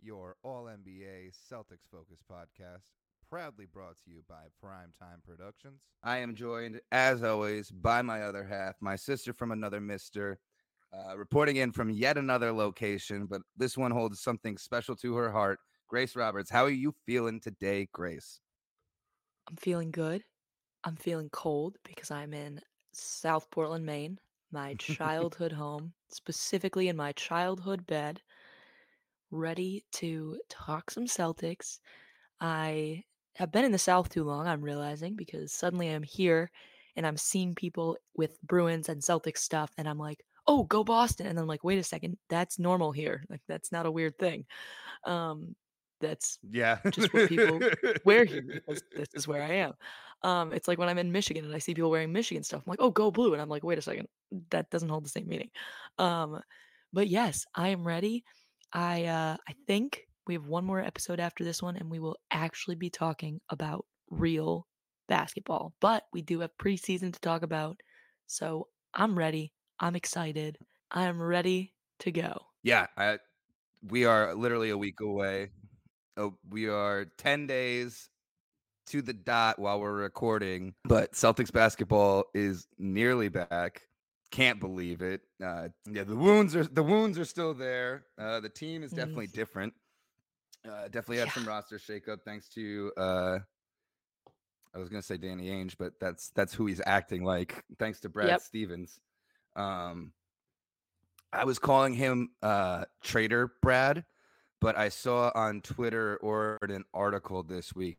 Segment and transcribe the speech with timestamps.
[0.00, 2.82] your All NBA Celtics Focus podcast,
[3.30, 5.80] proudly brought to you by Primetime Productions.
[6.02, 10.38] I am joined, as always, by my other half, my sister from another mister,
[10.92, 15.30] uh, reporting in from yet another location, but this one holds something special to her
[15.30, 15.58] heart.
[15.88, 18.40] Grace Roberts, how are you feeling today, Grace?
[19.48, 20.22] I'm feeling good.
[20.84, 22.60] I'm feeling cold because I'm in
[22.92, 24.18] South Portland, Maine,
[24.56, 28.22] my childhood home, specifically in my childhood bed,
[29.30, 31.78] ready to talk some Celtics.
[32.40, 36.50] I have been in the South too long, I'm realizing, because suddenly I'm here
[36.96, 41.26] and I'm seeing people with Bruins and Celtics stuff, and I'm like, oh, go Boston.
[41.26, 43.24] And I'm like, wait a second, that's normal here.
[43.28, 44.46] Like, that's not a weird thing.
[45.04, 45.54] Um,
[46.00, 46.78] that's Yeah.
[46.90, 47.60] just what people
[48.04, 49.72] wear here because this is where I am.
[50.22, 52.62] Um, it's like when I'm in Michigan and I see people wearing Michigan stuff.
[52.66, 54.08] I'm like, oh, go blue, and I'm like, wait a second,
[54.50, 55.50] that doesn't hold the same meaning.
[55.98, 56.40] Um,
[56.92, 58.24] but yes, I am ready.
[58.72, 62.16] I uh, I think we have one more episode after this one, and we will
[62.30, 64.66] actually be talking about real
[65.08, 65.74] basketball.
[65.80, 67.80] But we do have preseason to talk about,
[68.26, 69.52] so I'm ready.
[69.78, 70.58] I'm excited.
[70.90, 72.38] I am ready to go.
[72.62, 73.18] Yeah, I,
[73.82, 75.50] we are literally a week away.
[76.16, 78.08] Oh, we are 10 days
[78.86, 83.82] to the dot while we're recording, but Celtics basketball is nearly back.
[84.30, 85.22] Can't believe it.
[85.44, 88.06] Uh, yeah, the wounds are the wounds are still there.
[88.18, 89.32] Uh, the team is definitely Mm.
[89.32, 89.74] different.
[90.66, 93.38] Uh, definitely had some roster shakeup thanks to uh,
[94.74, 97.62] I was gonna say Danny Ainge, but that's that's who he's acting like.
[97.78, 98.40] Thanks to Brad Yep.
[98.40, 98.98] Stevens.
[99.54, 100.12] Um,
[101.32, 104.04] I was calling him uh, Trader Brad,
[104.60, 107.98] but I saw on Twitter or an article this week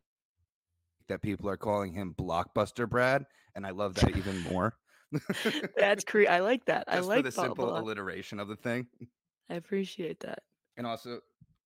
[1.08, 3.24] that people are calling him Blockbuster Brad,
[3.54, 4.74] and I love that even more.
[5.76, 6.84] That's cre- I like that.
[6.86, 7.80] I like for the blah, simple blah.
[7.80, 8.86] alliteration of the thing,
[9.48, 10.40] I appreciate that.
[10.76, 11.20] and also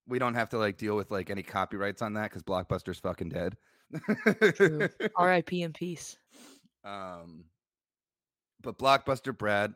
[0.06, 3.30] we don't have to like deal with like any copyrights on that because Blockbuster's fucking
[3.30, 3.56] dead.
[5.16, 5.62] R.I.P.
[5.62, 6.16] in peace.
[6.84, 7.44] Um,
[8.60, 9.74] but Blockbuster Brad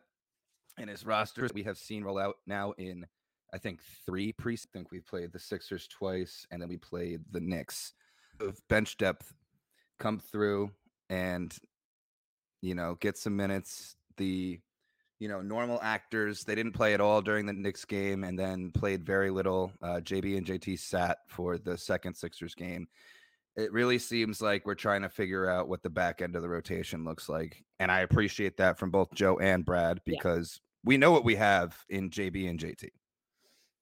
[0.77, 3.05] and his roster we have seen roll out now in
[3.53, 4.55] I think three pre.
[4.55, 7.93] I think we played the Sixers twice, and then we played the Knicks.
[8.39, 9.33] Of bench depth
[9.99, 10.69] come through
[11.09, 11.55] and
[12.61, 13.95] you know get some minutes.
[14.17, 14.59] The
[15.19, 18.71] you know normal actors they didn't play at all during the Knicks game, and then
[18.71, 19.71] played very little.
[19.81, 22.87] Uh, JB and JT sat for the second Sixers game
[23.57, 26.47] it really seems like we're trying to figure out what the back end of the
[26.47, 27.63] rotation looks like.
[27.79, 30.13] And I appreciate that from both Joe and Brad Yeah.
[30.15, 32.89] because we know what we have in JB and JT.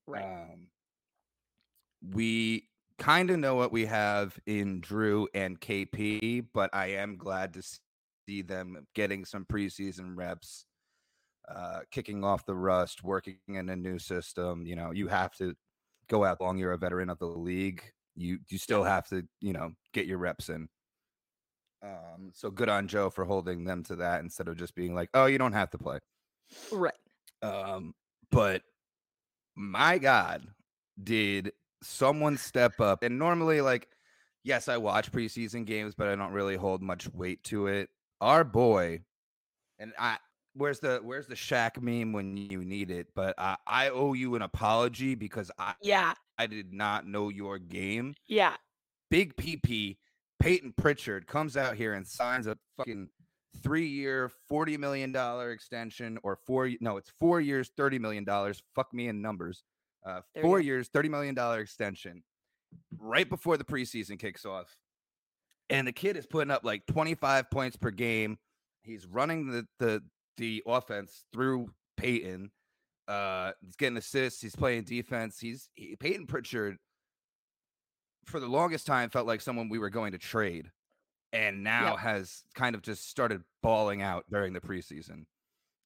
[0.07, 0.23] Right.
[0.23, 0.67] Um,
[2.13, 2.67] we
[2.97, 7.63] kind of know what we have in Jrue and KP, but I am glad to
[8.27, 10.65] see them getting some preseason reps,
[11.53, 14.65] uh, kicking off the rust, working in a new system.
[14.65, 15.55] You know, you have to
[16.07, 16.57] go out long.
[16.57, 17.83] You're a veteran of the league.
[18.15, 20.69] You you still have to you know get your reps in.
[21.83, 25.09] Um, so good on Joe for holding them to that instead of just being like,
[25.13, 25.99] oh, you don't have to play.
[26.71, 26.93] right.
[27.41, 27.93] Um,
[28.31, 28.63] but
[29.55, 30.47] my God,
[31.01, 31.51] did
[31.81, 33.03] someone step up?
[33.03, 33.87] And normally, like,
[34.43, 37.89] yes, I watch preseason games, but I don't really hold much weight to it.
[38.21, 39.01] Our boy,
[39.79, 40.17] and I
[40.55, 43.07] where's the where's the Shaq meme when you need it?
[43.13, 46.13] But I, I owe you an apology because I Yeah.
[46.37, 48.15] I did not know your game.
[48.27, 48.55] Yeah.
[49.11, 49.97] Big PP,
[50.39, 53.09] Peyton Pritchard comes out here and signs a fucking
[53.63, 55.15] three year, $40 million
[55.51, 58.25] extension or four, no, it's four years, $30 million.
[58.75, 59.63] Fuck me in numbers.
[60.05, 62.23] Uh, four years, $30 million extension
[62.99, 64.77] right before the preseason kicks off.
[65.69, 68.37] And the kid is putting up like 25 points per game.
[68.83, 70.03] He's running the, the,
[70.37, 72.51] the offense through Peyton.
[73.07, 74.41] Uh, he's getting assists.
[74.41, 75.39] He's playing defense.
[75.39, 76.77] He's he, Peyton Pritchard
[78.25, 80.69] for the longest time felt like someone we were going to trade
[81.35, 81.99] and now Yep.
[81.99, 85.25] has kind of just started balling out during the preseason.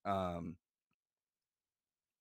[0.06, 0.56] Um,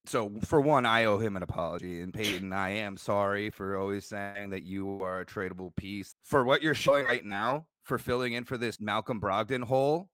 [0.06, 4.06] so for one, I owe him an apology, and Peyton, I am sorry for always
[4.06, 8.32] saying that you are a tradable piece for what you're showing right now for filling
[8.32, 10.08] in for this Malcolm Brogdon hole.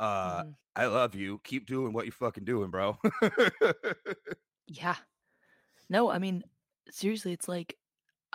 [0.00, 0.54] Uh, Mhm.
[0.76, 1.40] I love you.
[1.42, 2.98] Keep doing what you're fucking doing, bro.
[4.70, 4.96] Yeah.
[5.88, 6.44] No, I mean,
[6.90, 7.76] seriously, it's like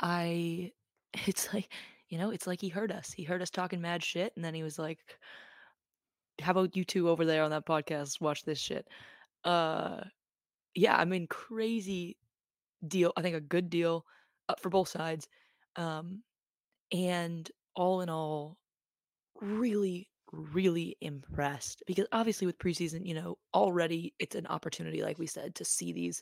[0.02, 0.72] I
[1.28, 1.72] it's like,
[2.14, 3.12] you know, it's like he heard us.
[3.12, 5.00] He heard us talking mad shit and then he was like,
[6.40, 8.88] "How about you two over there on that podcast watch this shit?"
[9.44, 10.02] Uh
[10.76, 12.18] yeah, I mean, crazy
[12.88, 13.14] deal.
[13.18, 14.06] I think a good deal
[14.48, 15.28] uh, for both sides.
[15.76, 16.22] Um
[16.92, 18.60] and all in all
[19.42, 25.26] really really impressed because obviously with preseason, you know, already it's an opportunity, like we
[25.26, 26.22] said, to see these,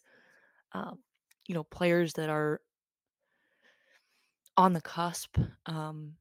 [0.72, 1.00] um,
[1.48, 2.62] you know, players that are
[4.58, 6.18] on the cusp um,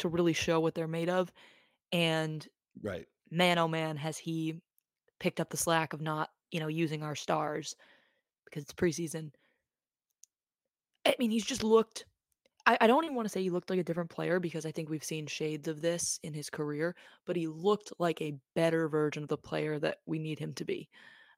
[0.00, 1.32] to really show what they're made of.
[1.92, 2.46] And
[2.82, 3.08] Right.
[3.30, 4.60] man, oh man, has he
[5.20, 7.76] picked up the slack of not, you know, using our stars
[8.46, 9.32] because it's preseason.
[11.06, 12.06] I mean, he's just looked.
[12.66, 14.72] I, I don't even want to say he looked like a different player because I
[14.72, 18.88] think we've seen shades of this in his career, but he looked like a better
[18.88, 20.90] version of the player that we need him to be,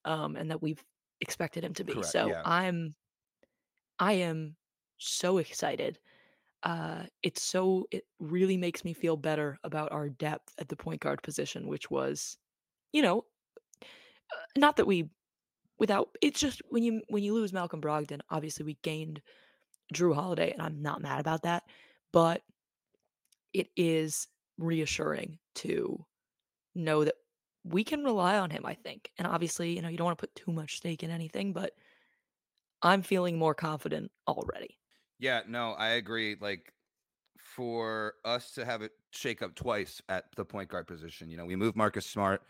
[0.04, 0.84] um, and that we've
[1.20, 1.94] expected him to be.
[1.94, 2.12] Correct.
[2.12, 2.42] So Yeah.
[2.44, 2.96] I'm,
[3.98, 4.56] I am
[4.98, 6.00] so excited.
[6.62, 11.00] Uh, it's so it really makes me feel better about our depth at the point
[11.00, 12.36] guard position, which was,
[12.92, 13.26] you know,
[14.32, 15.10] uh, not that we
[15.78, 19.22] without it's just when you when you lose Malcolm Brogdon, obviously we gained
[19.94, 21.64] Jrue Holiday, and I'm not mad about that,
[22.12, 22.42] but
[23.52, 24.28] it is
[24.58, 26.04] reassuring to
[26.74, 27.16] know that
[27.64, 29.12] we can rely on him, I think.
[29.18, 31.74] And obviously, you know, you don't want to put too much stake in anything, but
[32.82, 34.79] I'm feeling more confident already.
[35.20, 36.36] Yeah, no, I agree.
[36.40, 36.72] Like
[37.38, 41.46] for us to have it shake up twice at the point guard position, you know,
[41.46, 42.42] we moved Marcus Smart,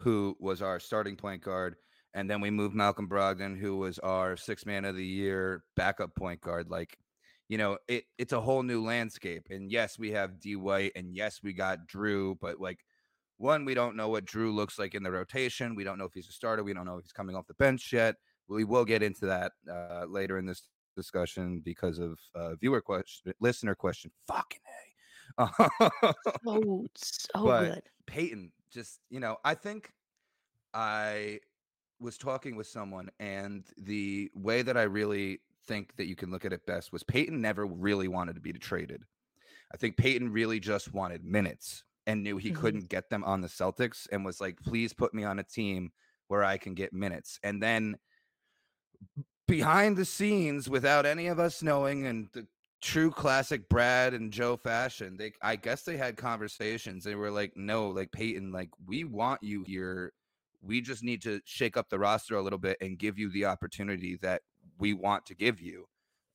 [0.00, 1.76] who was our starting point guard,
[2.14, 6.14] and then we moved Malcolm Brogdon, who was our six man of the year backup
[6.16, 6.70] point guard.
[6.70, 6.98] Like,
[7.48, 9.48] you know, it it's a whole new landscape.
[9.50, 12.84] And yes, we have D White, and yes, we got Jrue, but like
[13.38, 15.74] one, we don't know what Jrue looks like in the rotation.
[15.74, 16.64] We don't know if he's a starter.
[16.64, 18.16] We don't know if he's coming off the bench yet.
[18.48, 20.68] We will get into that uh, later in this
[21.02, 24.10] discussion because of uh, viewer question, listener question.
[24.26, 24.84] Fucking a.
[26.44, 27.82] So so But- good.
[28.06, 29.92] Peyton, just you know, I think
[30.74, 31.38] I
[32.00, 36.44] was talking with someone, and the way that I really think that you can look
[36.44, 39.04] at it best was Peyton never really wanted to be traded.
[39.72, 42.56] I think Peyton really just wanted minutes and knew he Mhm.
[42.56, 45.92] couldn't get them on the Celtics and was like, please put me on a team
[46.28, 47.38] where I can get minutes.
[47.42, 47.98] And then
[49.48, 52.46] behind the scenes, without any of us knowing, and the
[52.80, 57.02] true classic Brad and Joe fashion, they I guess they had conversations.
[57.04, 60.12] They were like, no, like Peyton, like we want you here.
[60.62, 63.46] We just need to shake up the roster a little bit and give you the
[63.46, 64.42] opportunity that
[64.78, 65.86] we want to give you.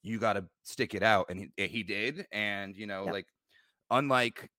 [0.04, 2.28] You got to stick it out, and he, he did.
[2.32, 3.14] And you know, Yep.
[3.14, 3.28] like
[3.92, 4.50] unlike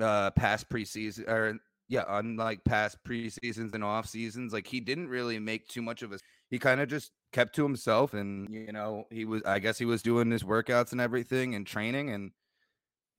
[0.00, 1.58] uh past preseason or
[1.88, 6.12] yeah, unlike past preseasons and off seasons, like he didn't really make too much of
[6.12, 6.18] a.
[6.50, 9.42] He kind of just kept to himself, and you know, he was.
[9.44, 12.32] I guess he was doing his workouts and everything and training, and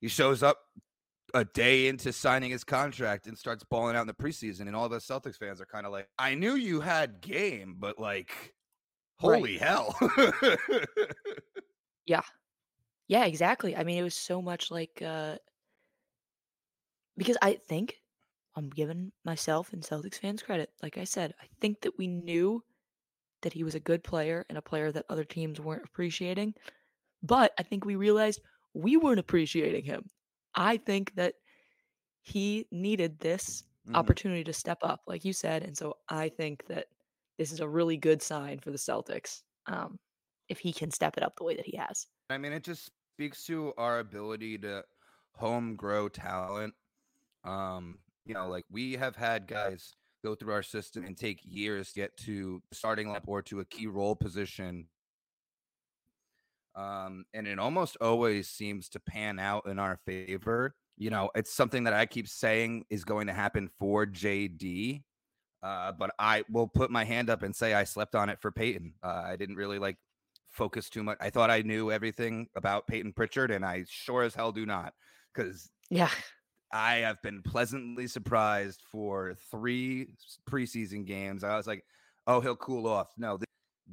[0.00, 0.58] he shows up
[1.34, 4.86] a day into signing his contract and starts balling out in the preseason, and all
[4.86, 8.54] of us Celtics fans are kind of like, "I knew you had game, but like,
[9.22, 9.40] Right.
[9.40, 9.96] holy hell!"
[12.06, 12.22] Yeah.
[13.08, 13.76] Yeah, exactly.
[13.76, 15.38] I mean, it was so much like uh
[17.16, 18.00] because I think
[18.54, 20.72] I'm giving myself and Celtics fans credit.
[20.82, 22.64] Like I said, I think that we knew
[23.42, 26.54] that he was a good player and a player that other teams weren't appreciating.
[27.22, 28.42] But I think we realized
[28.74, 30.10] we weren't appreciating him.
[30.54, 31.36] I think that
[32.22, 34.12] he needed this Mhm.
[34.12, 35.62] opportunity to step up, like you said.
[35.62, 36.88] And so I think that
[37.38, 39.42] this is a really good sign for the Celtics.
[39.66, 39.98] Um,
[40.48, 42.06] if he can step it up the way that he has.
[42.30, 44.84] I mean, it just speaks to our ability to
[45.34, 46.74] home grow talent.
[47.44, 51.92] Um, you know, like we have had guys go through our system and take years
[51.92, 54.86] to get to starting lineup or to a key role position.
[56.74, 60.74] Um, and it almost always seems to pan out in our favor.
[60.96, 65.02] You know, it's something that I keep saying is going to happen for JD.
[65.60, 68.52] Uh, but I will put my hand up and say I slept on it for
[68.52, 68.94] Peyton.
[69.02, 69.96] Uh, I didn't really like
[70.50, 71.18] focus too much.
[71.20, 74.92] I thought I knew everything about Peyton Pritchard, and I sure as hell do not,
[75.34, 76.10] because Yeah.
[76.72, 80.14] I have been pleasantly surprised for three
[80.48, 81.42] preseason games.
[81.44, 81.84] I was like,
[82.26, 83.08] oh, he'll cool off.
[83.16, 83.38] No,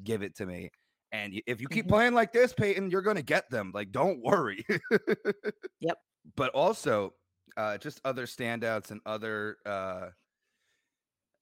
[0.03, 0.69] give it to me.
[1.11, 1.89] And if you keep Mhm.
[1.89, 3.71] playing like this, Peyton, you're going to get them.
[3.73, 4.65] Like, don't worry.
[5.79, 5.97] Yep.
[6.35, 7.13] But also,
[7.57, 10.09] uh, just other standouts and other uh,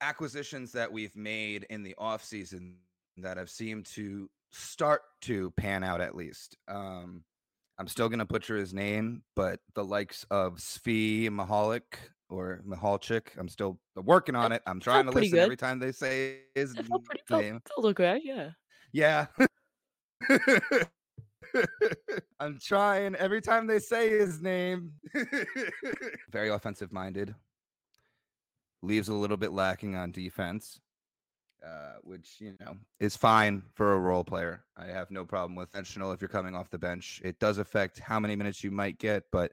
[0.01, 2.75] acquisitions that we've made in the offseason
[3.17, 6.57] that have seemed to start to pan out at least.
[6.67, 7.23] Um,
[7.79, 11.81] I'm still going to butcher his name, but the likes of Svi Mahalik
[12.29, 14.61] or Mahalchik, I'm still working on it.
[14.67, 15.39] I'm trying to listen good.
[15.39, 17.61] every time they say his felt pretty felt, name.
[17.75, 18.49] felt okay, yeah.
[18.91, 19.25] Yeah.
[22.39, 24.93] I'm trying every time they say his name.
[26.31, 27.35] Very offensive minded.
[28.81, 30.79] Leaves a little bit lacking on defense,
[31.65, 34.65] uh, which, you know, is fine for a role player.
[34.77, 37.21] I have no problem with intentional if you're coming off the bench.
[37.23, 39.51] It does affect how many minutes you might get, but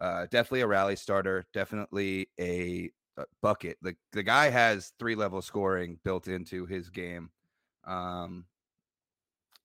[0.00, 1.44] Uh, definitely a rally starter.
[1.52, 3.76] Definitely a, a bucket.
[3.82, 7.30] The the guy has three level scoring built into his game.
[7.84, 8.46] Um,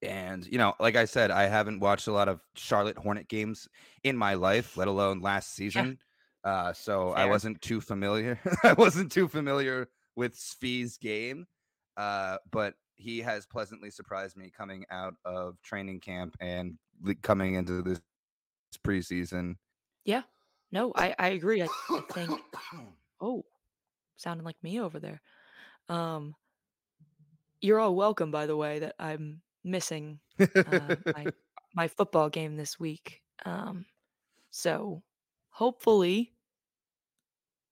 [0.01, 3.68] and you know, like I said, I haven't watched a lot of Charlotte Hornet games
[4.04, 5.98] in my life, let alone last season.
[6.46, 6.51] Yeah.
[6.51, 7.24] Uh, so Fair.
[7.24, 8.39] I wasn't too familiar.
[8.63, 11.48] I wasn't too familiar with Svi's game.
[11.98, 16.78] Uh, but he has pleasantly surprised me coming out of training camp and
[17.22, 18.00] coming into this
[18.84, 19.56] preseason.
[20.06, 20.24] Yeah.
[20.72, 21.62] No, I, I agree.
[21.62, 22.40] I, I think
[23.22, 23.46] oh,
[24.18, 25.22] sounding like me over there.
[25.90, 26.36] Um
[27.62, 31.25] you're all welcome by the way that I'm missing uh, my
[31.75, 33.22] my football game this week.
[33.46, 33.86] Um
[34.52, 35.04] so
[35.50, 36.34] hopefully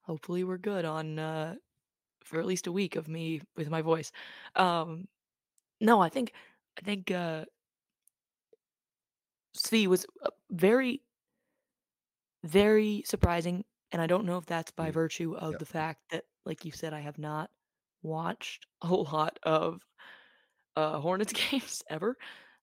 [0.02, 1.56] hopefully we're good on uh
[2.34, 4.12] for at least a week of me with my voice.
[4.56, 5.08] Um
[5.80, 6.34] no, I think
[6.78, 7.46] I think uh
[9.56, 11.02] Svi was uh, very
[12.44, 14.94] very surprising, and I don't know if that's by mm.
[14.94, 15.60] virtue of yep.
[15.60, 17.50] the fact that, like you said, I have not
[18.02, 19.82] watched a lot of
[20.76, 22.18] uh, Hornets games ever,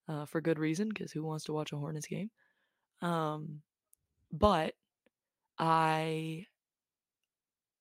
[0.09, 2.31] uh, for good reason, because who wants to watch a Hornets game?
[3.03, 3.63] Um,
[4.33, 4.75] but
[5.59, 6.47] I,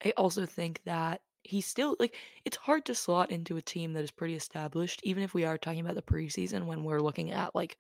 [0.04, 2.16] I also think that he's still like
[2.46, 5.58] it's hard to slot into a team that is pretty established, even if we are
[5.58, 7.78] talking about the preseason when we're looking at like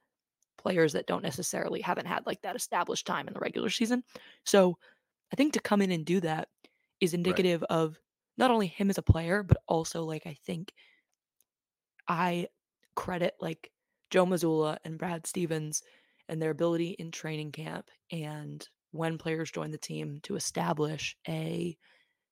[0.57, 4.03] players that don't necessarily haven't had like that established time in the regular season.
[4.43, 4.77] So
[5.31, 6.49] I think to come in and do that
[6.99, 7.75] is indicative right.
[7.75, 7.97] of
[8.37, 10.73] not only him as a player, but also like I think
[12.07, 12.47] I
[12.95, 13.71] credit like
[14.09, 15.83] Joe Mazzulla and Brad Stevens
[16.27, 21.77] and their ability in training camp and when players join the team to establish a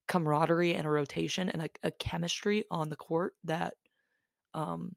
[0.07, 3.73] camaraderie and a rotation and a, a chemistry on the court that
[4.53, 4.95] um,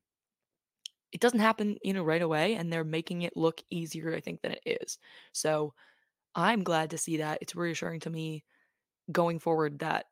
[1.12, 4.40] it doesn't happen, you know, right away, and they're making it look easier, I think,
[4.42, 4.98] than it is.
[5.32, 5.74] So
[6.34, 7.38] I'm glad to see that.
[7.40, 8.44] It's reassuring to me
[9.10, 10.06] going forward that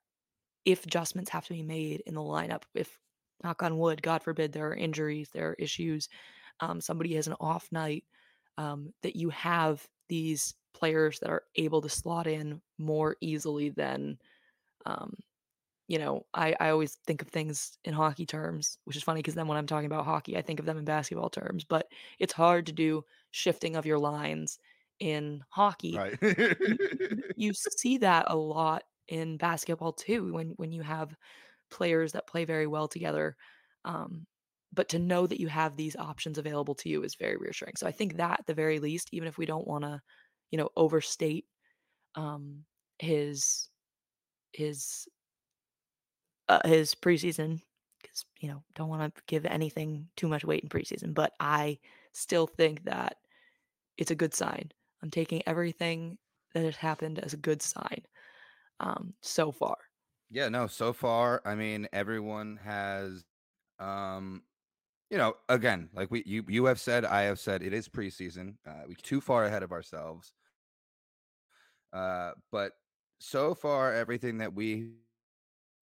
[0.65, 2.99] if adjustments have to be made in the lineup, if
[3.45, 6.09] knock on wood, God forbid, there are injuries, there are issues,
[6.61, 8.05] um, somebody has an off night,
[8.59, 14.19] um, that you have these players that are able to slot in more easily than
[14.87, 15.15] um,
[15.89, 19.35] you know, I, I always think of things in hockey terms, which is funny because
[19.35, 21.65] then when I'm talking about hockey, I think of them in basketball terms.
[21.65, 21.87] But
[22.19, 24.59] it's hard to do shifting of your lines
[25.01, 25.97] in hockey.
[25.97, 26.19] Right.
[26.21, 31.17] you, you see that a lot in basketball too, when when you have
[31.71, 33.37] players that play very well together.
[33.85, 34.27] Um,
[34.73, 37.77] but to know that you have these options available to you is very reassuring.
[37.77, 40.03] So I think that at the very least, even if we don't want to,
[40.51, 41.47] you know, overstate
[42.15, 42.65] um,
[42.99, 43.69] his
[44.53, 45.09] his
[46.49, 47.61] uh, his preseason
[48.01, 51.79] because you know don't want to give anything too much weight in preseason, but I
[52.13, 53.19] still think that
[53.97, 54.71] it's a good sign.
[55.03, 56.19] I'm taking everything
[56.55, 58.03] that has happened as a good sign
[58.81, 59.77] um, so far.
[60.31, 63.25] Yeah, no, so far, I mean, everyone has,
[63.79, 64.43] um,
[65.11, 68.57] you know, again, like we you you have said, I have said, it is preseason.
[68.67, 70.33] Uh, we too far ahead of ourselves.
[71.93, 72.73] Uh, but
[73.19, 74.91] so far, everything that we've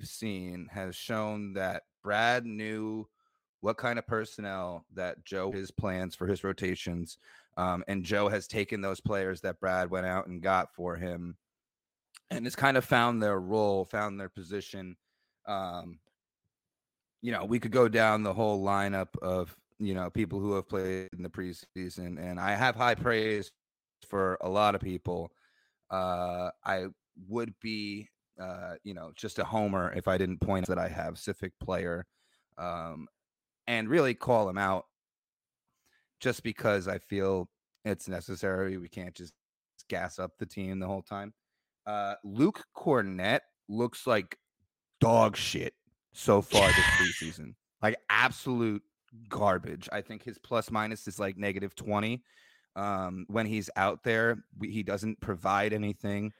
[0.01, 3.07] seen has shown that Brad knew
[3.61, 7.17] what kind of personnel that Joe his plans for his rotations.
[7.57, 11.37] Um, and Joe has taken those players that Brad went out and got for him
[12.29, 14.97] and has kind of found their role, found their position.
[15.47, 15.99] Um,
[17.21, 20.69] you know, we could go down the whole lineup of, you know, people who have
[20.69, 23.51] played in the preseason, and I have high praise
[24.07, 25.31] for a lot of people.
[25.89, 26.85] Uh, I
[27.27, 31.17] would be uh, you know, just a homer if I didn't point that I have
[31.17, 32.05] specific player
[32.57, 33.07] um,
[33.67, 34.85] and really call him out
[36.19, 37.49] just because I feel
[37.83, 38.77] it's necessary.
[38.77, 39.33] We can't just
[39.89, 41.33] gas up the team the whole time.
[41.85, 44.37] Uh, Luke Kornet looks like
[44.99, 45.73] dog shit
[46.13, 47.53] so far this preseason.
[47.81, 48.81] Like absolute
[49.29, 49.87] garbage.
[49.91, 52.21] I think his plus minus is like negative 20.
[52.75, 56.33] Um, when he's out there, we, he doesn't provide anything.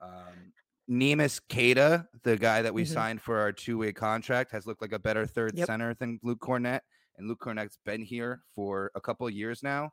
[0.00, 0.52] Um,
[0.90, 2.92] Neemias Queta, the guy that we mm-hmm.
[2.92, 5.66] signed for our two way contract, has looked like a better third yep.
[5.66, 6.80] center than Luke Kornet.
[7.16, 9.90] And Luke Kornet's been here for a couple years now.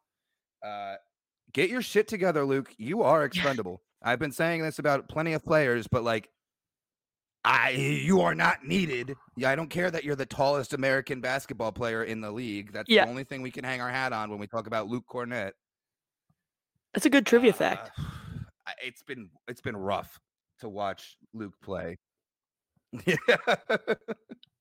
[0.66, 0.96] Uh,
[1.54, 2.74] get your shit together, Luke.
[2.78, 3.82] You are expendable.
[4.02, 6.30] I've been saying this about plenty of players, but like,
[7.44, 9.16] I you are not needed.
[9.38, 12.74] Yeah, I don't care that you're the tallest American basketball player in the league.
[12.74, 13.06] That's yeah.
[13.06, 15.52] the only thing we can hang our hat on when we talk about Luke Kornet.
[16.94, 17.92] That's a good trivia uh, fact.
[18.82, 20.20] It's been it's been rough
[20.60, 21.98] to watch Luke play.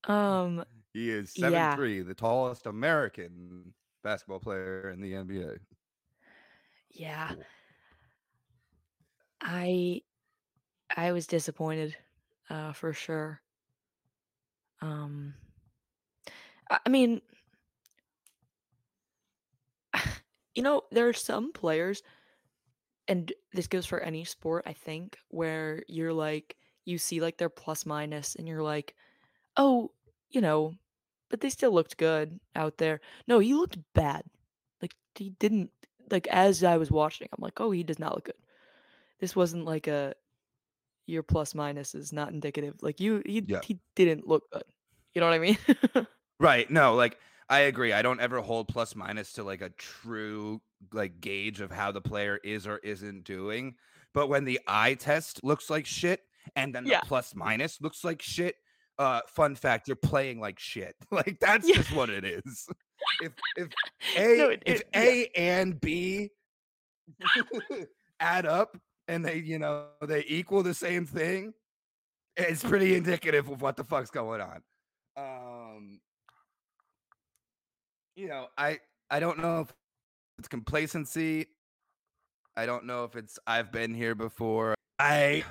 [0.07, 1.75] um he is seven yeah.
[1.75, 5.57] three, the tallest American basketball player in the NBA.
[6.91, 7.31] Yeah.
[9.41, 10.01] I
[10.95, 11.95] I was disappointed,
[12.49, 13.41] uh, for sure.
[14.81, 15.33] Um,
[16.69, 17.21] I I mean
[20.55, 22.03] you know, there are some players
[23.07, 27.49] and this goes for any sport, I think, where you're like you see, like, their
[27.49, 28.95] plus minus and you're like,
[29.57, 29.91] "Oh,
[30.29, 30.75] you know,
[31.29, 34.23] but they still looked good out there." No, he looked bad.
[34.81, 35.71] Like, he didn't
[36.11, 38.35] like, as I was watching, I'm like, "Oh, he does not look good."
[39.21, 40.15] This wasn't like a
[41.07, 42.75] your plus minus is not indicative.
[42.83, 43.63] Like, you he Yeah.
[43.63, 44.63] he didn't look good.
[45.15, 45.57] You know what I mean?
[46.39, 46.69] Right.
[46.69, 47.19] No, like
[47.49, 47.93] I agree.
[47.93, 50.61] I don't ever hold plus minus to like a true
[50.93, 53.75] like gauge of how the player is or isn't doing.
[54.13, 56.21] But when the eye test looks like shit
[56.55, 58.55] and then the plus minus looks like shit,
[58.97, 60.95] uh fun fact, you're playing like shit.
[61.11, 61.75] Like that's Yeah.
[61.75, 62.67] just what it is.
[63.21, 63.67] If if
[64.17, 65.01] A No, it if it yeah.
[65.01, 66.31] A and B
[68.19, 71.53] add up and they, you know, they equal the same thing,
[72.37, 74.61] it's pretty indicative of what the fuck's going on.
[75.17, 75.99] Um
[78.15, 78.79] you know, I
[79.09, 79.73] I don't know if
[80.39, 81.47] it's complacency.
[82.57, 84.75] I don't know if it's I've been here before.
[84.97, 85.43] I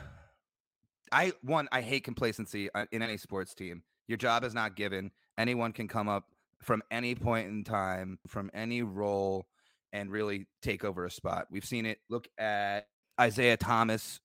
[1.12, 3.82] I one I hate complacency uh, in any sports team.
[4.08, 5.10] Your job is not given.
[5.38, 6.24] Anyone can come up
[6.62, 9.46] from any point in time, from any role,
[9.92, 11.46] and really take over a spot.
[11.50, 11.98] We've seen it.
[12.08, 12.86] Look at
[13.20, 14.20] Isaiah Thomas,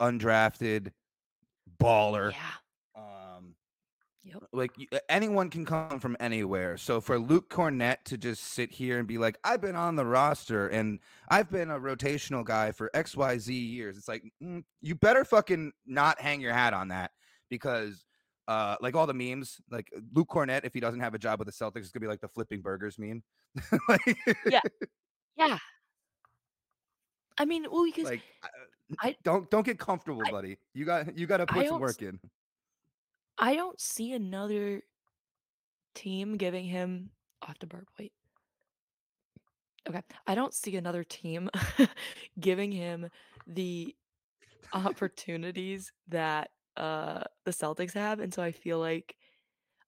[0.00, 0.92] undrafted
[1.80, 2.32] baller.
[2.32, 2.38] Yeah.
[4.24, 4.42] Yep.
[4.54, 4.72] like
[5.10, 6.78] anyone can come from anywhere.
[6.78, 10.06] So for Luke Kornet to just sit here and be like, I've been on the
[10.06, 15.24] roster and I've been a rotational guy for XYZ years, it's like, mm, you better
[15.24, 17.10] fucking not hang your hat on that
[17.48, 18.04] because.
[18.46, 21.46] Uh, like all the memes, like Luke Kornet, if he doesn't have a job with
[21.46, 23.22] the Celtics, it's gonna be like the flipping burgers meme.
[23.88, 24.02] like,
[24.44, 24.60] Yeah.
[25.38, 25.56] Yeah.
[27.38, 28.48] I mean, well, because like, uh,
[29.00, 30.58] I don't don't get comfortable, I buddy.
[30.72, 32.20] You got you got to I put some don't work in.
[33.38, 34.82] I don't see another
[35.94, 37.10] team giving him
[37.42, 38.12] have to burp, wait.
[39.88, 40.00] Okay.
[40.26, 41.50] I don't see another team
[42.40, 43.08] giving him
[43.46, 43.94] the
[44.72, 49.16] opportunities that, uh, the Celtics have, and so I feel like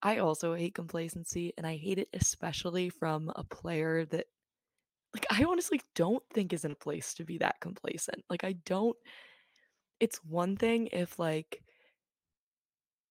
[0.02, 4.26] I also hate complacency, and I hate it especially from a player that
[5.14, 8.24] like, I honestly don't think is in a place to be that complacent.
[8.30, 8.96] Like, I don't
[10.00, 11.62] it's one thing if, like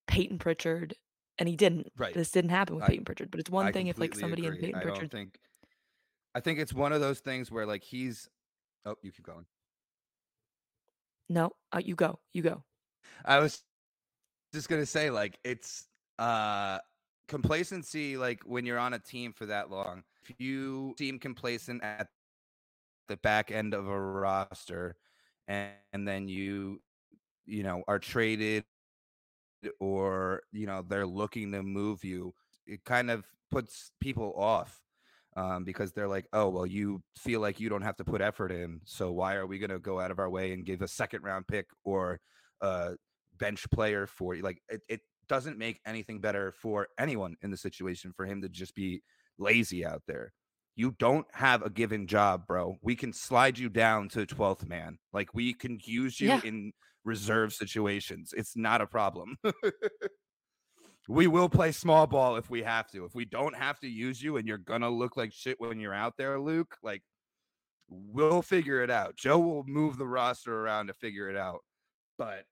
[0.08, 0.96] Peyton Pritchard
[1.38, 1.92] and he didn't.
[1.98, 2.14] Right.
[2.14, 4.46] This didn't happen with I Peyton Pritchard, but it's one I thing if, like, somebody
[4.46, 4.56] in.
[4.56, 5.40] Peyton I don't think
[6.34, 8.30] I think it's one of those things where like he's
[8.86, 9.46] oh, you keep going.
[11.30, 12.64] No, uh, you go, you go.
[13.24, 13.64] I was
[14.54, 15.88] just gonna say, like, it's
[16.20, 16.80] uh
[17.28, 22.10] complacency, like when you're on a team for that long, if you seem complacent at
[23.08, 24.96] the back end of a roster
[25.48, 26.82] and, and then you
[27.46, 28.64] you know are traded
[29.80, 32.34] or you know they're looking to move you,
[32.66, 34.82] it kind of puts people off.
[35.38, 38.54] Um, because they're like, oh well, you feel like you don't have to put effort
[38.54, 41.24] in, so why are we gonna go out of our way and give a second
[41.24, 42.22] round pick or
[42.62, 42.94] a
[43.38, 44.44] bench player for you?
[44.44, 48.50] Like it, it doesn't make anything better for anyone in the situation for him to
[48.50, 49.02] just be
[49.38, 50.32] lazy out there.
[50.76, 52.78] You don't have a given job, bro.
[52.82, 54.98] We can slide you down to 12th man.
[55.14, 56.42] Like we can use you Yeah.
[56.44, 56.74] in
[57.06, 58.34] reserve situations.
[58.36, 59.38] It's not a problem.
[61.08, 63.06] we will play small ball if we have to.
[63.06, 65.94] If we don't have to use you and you're gonna look like shit when you're
[65.94, 67.04] out there, Luke, like
[67.88, 69.16] we'll figure it out.
[69.16, 71.60] Joe will move the roster around to figure it out.
[72.18, 72.44] But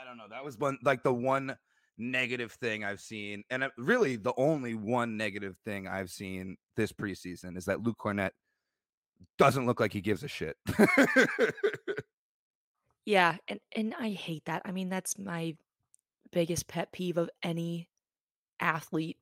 [0.00, 0.28] I don't know.
[0.30, 1.56] That was one like the one
[1.98, 7.56] negative thing I've seen, and really the only one negative thing I've seen this preseason
[7.56, 8.30] is that Luke Kornet
[9.38, 10.56] doesn't look like he gives a shit.
[13.04, 14.62] Yeah, and and I hate that.
[14.64, 15.56] I mean, that's my
[16.32, 17.88] biggest pet peeve of any
[18.60, 19.18] athlete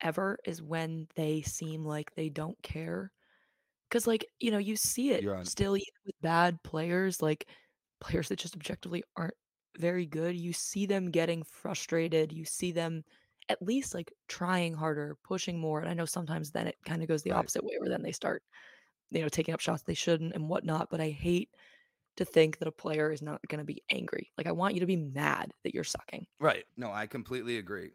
[0.00, 3.12] ever is when they seem like they don't care.
[3.90, 7.48] Because, like, you know, you see it still even with bad players, like
[8.00, 9.34] players that just objectively aren't
[9.78, 10.36] very good.
[10.36, 12.32] You see them getting frustrated.
[12.32, 13.04] You see them
[13.48, 15.80] at least like trying harder, pushing more.
[15.80, 17.50] And I know sometimes then it kind of goes the Right.
[17.50, 18.42] opposite way where then they start,
[19.10, 20.90] you know, taking up shots they shouldn't and whatnot.
[20.90, 21.50] But I hate
[22.16, 24.32] to think that a player is not going to be angry.
[24.38, 26.26] Like, I want you to be mad that you're sucking.
[26.38, 26.64] Right.
[26.76, 27.92] No, I completely agree.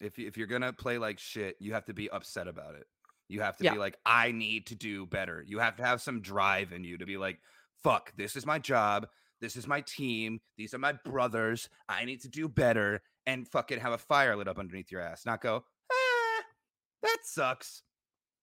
[0.00, 2.88] If if you're gonna play like shit, you have to be upset about it.
[3.28, 3.74] You have to Yeah.
[3.74, 5.42] be like, I need to do better.
[5.46, 7.40] You have to have some drive in you to be like,
[7.82, 9.08] fuck, this is my job.
[9.42, 10.40] This is my team.
[10.56, 11.68] These are my brothers.
[11.88, 15.26] I need to do better and fucking have a fire lit up underneath your ass.
[15.26, 16.42] Not go, ah,
[17.02, 17.82] that sucks.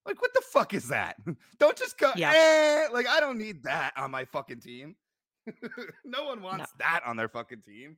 [0.06, 1.16] Like, what the fuck is that?
[1.60, 2.34] don't just go, Yeah.
[2.36, 2.94] eh.
[2.94, 4.98] Like, I don't need that on my fucking team.
[6.06, 6.86] no one wants no.
[6.86, 7.98] that on their fucking team.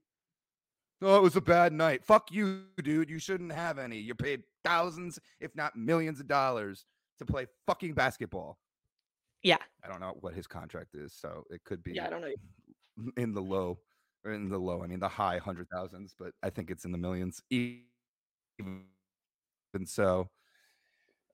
[1.02, 2.06] Oh, it was a bad night.
[2.06, 3.10] Fuck you, dude.
[3.10, 3.98] You shouldn't have any.
[3.98, 6.86] You're paid thousands, if not millions of dollars
[7.18, 8.60] to play fucking basketball.
[9.42, 9.58] Yeah.
[9.84, 12.32] I don't know what his contract is, so it could be Yeah, I don't know.
[13.18, 13.80] in the low
[14.24, 14.84] or in the low.
[14.84, 17.42] I mean the high hundred thousands, but I think it's in the millions.
[17.50, 18.86] Even
[19.86, 20.30] so,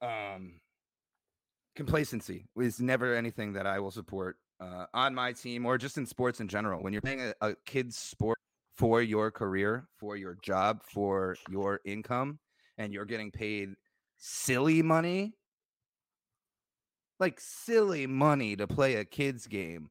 [0.02, 0.60] um
[1.76, 6.06] complacency is never anything that I will support uh, on my team or just in
[6.06, 6.82] sports in general.
[6.82, 8.39] When you're playing a, a kid's sport
[8.76, 12.39] for your career, for your job, for your income,
[12.78, 13.76] and you're getting paid
[14.17, 15.34] silly money,
[17.20, 19.89] like silly money to play a kid's game,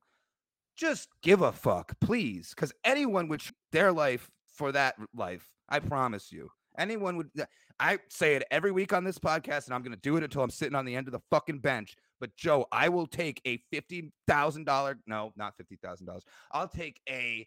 [0.77, 2.53] just give a fuck, please.
[2.55, 5.49] Because anyone would their life for that life.
[5.69, 6.51] I promise you.
[6.79, 7.31] Anyone would.
[7.79, 10.43] I say it every week on this podcast, and I'm going to do it until
[10.43, 11.97] I'm sitting on the end of the fucking bench.
[12.21, 14.99] But Joe, I will take a fifty thousand dollar.
[15.07, 16.25] No, not fifty thousand dollars.
[16.53, 17.47] I'll take a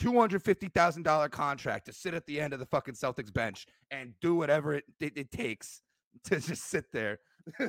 [0.00, 4.74] $250,000 contract to sit at the end of the fucking Celtics bench and do whatever
[4.74, 5.82] it, it, it takes
[6.24, 7.18] to just sit there.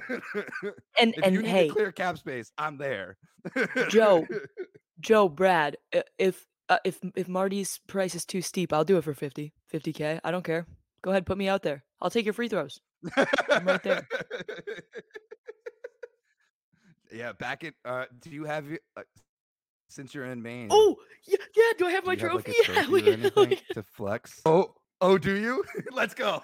[0.99, 3.17] and if and you need hey, to clear cap space, I'm there.
[3.89, 4.25] Joe,
[4.99, 5.77] Joe, Brad,
[6.17, 10.19] if uh, if if Marty's price is too steep, I'll do it for 50, 50k.
[10.23, 10.67] I don't care.
[11.01, 11.83] Go ahead, put me out there.
[12.01, 12.79] I'll take your free throws.
[13.15, 14.07] I'm right there.
[17.11, 17.73] Yeah, back at.
[17.83, 19.01] Uh, do you have uh,
[19.89, 20.67] since you're in Maine.
[20.71, 20.95] Oh,
[21.27, 21.71] yeah, yeah.
[21.77, 22.53] Do I have my trophy?
[22.65, 24.41] Have, like, yeah, to flex.
[24.45, 25.63] Oh, oh, do you?
[25.91, 26.41] Let's go.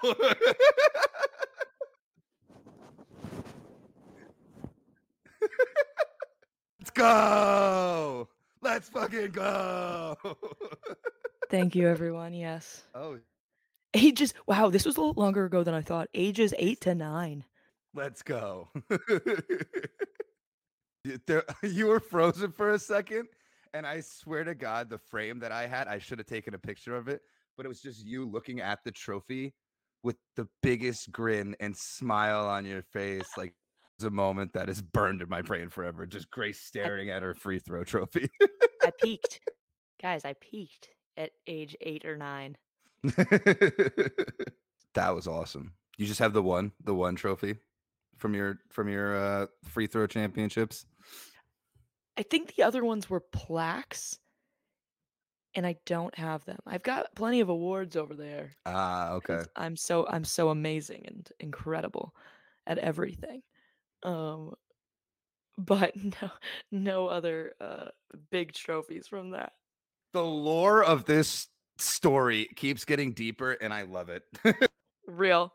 [6.96, 8.28] Go.
[8.62, 10.16] Let's fucking go.
[11.50, 12.34] Thank you, everyone.
[12.34, 12.84] Yes.
[12.94, 13.18] Oh.
[13.94, 14.34] Ages.
[14.46, 16.08] Wow, this was a little longer ago than I thought.
[16.14, 17.44] Ages eight to nine.
[17.94, 18.68] Let's go.
[21.26, 23.28] there, you were frozen for a second,
[23.74, 26.58] and I swear to God, the frame that I had, I should have taken a
[26.58, 27.20] picture of it,
[27.56, 29.54] but it was just you looking at the trophy
[30.02, 33.54] with the biggest grin and smile on your face, like
[34.04, 36.06] a moment that is burned in my brain forever.
[36.06, 38.28] Just Grace staring at her free throw trophy.
[38.82, 39.40] I peaked,
[40.00, 40.24] guys.
[40.24, 42.56] I peaked at age eight or nine.
[43.02, 45.72] that was awesome.
[45.96, 47.56] You just have the one, the one trophy
[48.16, 50.86] from your from your uh, free throw championships.
[52.18, 54.18] I think the other ones were plaques,
[55.54, 56.58] and I don't have them.
[56.66, 58.52] I've got plenty of awards over there.
[58.64, 59.42] Ah, okay.
[59.54, 62.14] I'm so I'm so amazing and incredible
[62.66, 63.42] at everything.
[64.06, 64.54] Um,
[65.58, 65.92] but
[66.22, 66.30] no
[66.70, 67.88] no other uh
[68.30, 69.52] big trophies from that.
[70.12, 74.22] The lore of this story keeps getting deeper and I love it.
[75.06, 75.52] Real.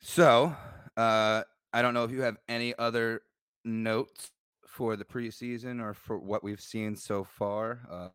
[0.00, 0.54] So,
[0.96, 1.42] uh
[1.72, 3.22] I don't know if you have any other
[3.64, 4.30] notes
[4.66, 7.80] for the preseason or for what we've seen so far.
[7.90, 8.08] Uh,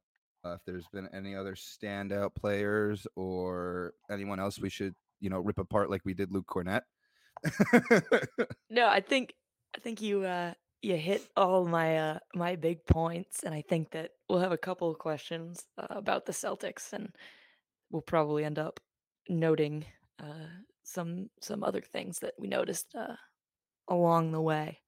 [0.47, 5.39] uh, if there's been any other standout players or anyone else we should, you know,
[5.39, 6.81] rip apart like we did Luke Kornet.
[8.69, 9.33] no, I think
[9.75, 13.91] I think you uh you hit all my uh my big points and I think
[13.91, 17.09] that we'll have a couple of questions uh, about the Celtics and
[17.91, 18.79] we'll probably end up
[19.29, 19.85] noting
[20.21, 20.47] uh
[20.83, 23.15] some some other things that we noticed uh
[23.87, 24.79] along the way.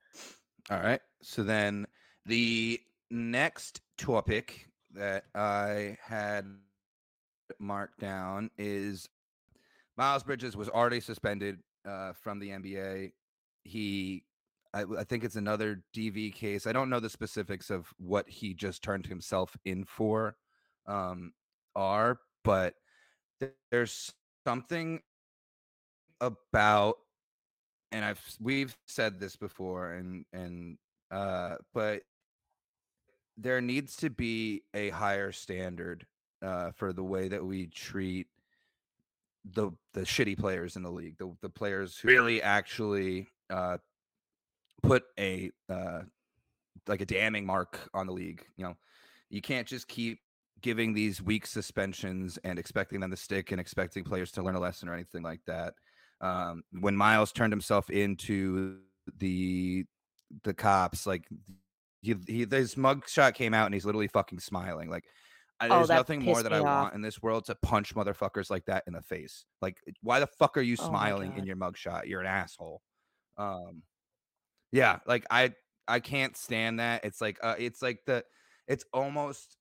[0.70, 1.02] All right.
[1.22, 1.86] So then
[2.26, 2.80] the
[3.12, 6.46] next topic that I had
[7.60, 9.08] marked down is
[9.98, 13.12] Miles Bridges was already suspended uh, from the NBA.
[13.64, 14.24] He,
[14.74, 16.68] I, I, think it's another DV case.
[16.68, 20.36] I don't know the specifics of what he just turned himself in for,
[20.88, 21.34] um,
[21.76, 22.76] are, but
[23.72, 24.14] there's
[24.46, 25.02] something
[26.22, 26.98] about
[27.92, 30.78] and I've we've said this before and and
[31.12, 32.02] uh but
[33.38, 36.06] there needs to be a higher standard
[36.42, 38.28] uh for the way that we treat
[39.54, 43.78] the the shitty players in the league the the players who really actually uh
[44.82, 46.02] put a uh
[46.88, 48.76] like a damning mark on the league you know
[49.30, 50.20] you can't just keep
[50.62, 54.60] giving these weak suspensions and expecting them to stick and expecting players to learn a
[54.60, 55.74] lesson or anything like that
[56.22, 58.80] um, when Miles turned himself into
[59.20, 59.86] the
[60.44, 61.24] the cops, like
[62.02, 64.90] he, he his mugshot came out and he's literally fucking smiling.
[64.90, 65.06] Like
[65.62, 66.66] oh, there's nothing more that I off.
[66.66, 69.46] want in this world to punch motherfuckers like that in the face.
[69.62, 72.08] Like why the fuck are you oh smiling oh in your mugshot?
[72.08, 72.82] You're an asshole.
[73.38, 73.84] Um,
[74.72, 75.54] yeah, like I
[75.88, 77.06] I can't stand that.
[77.06, 78.24] It's like uh, it's like the
[78.68, 79.58] it's almost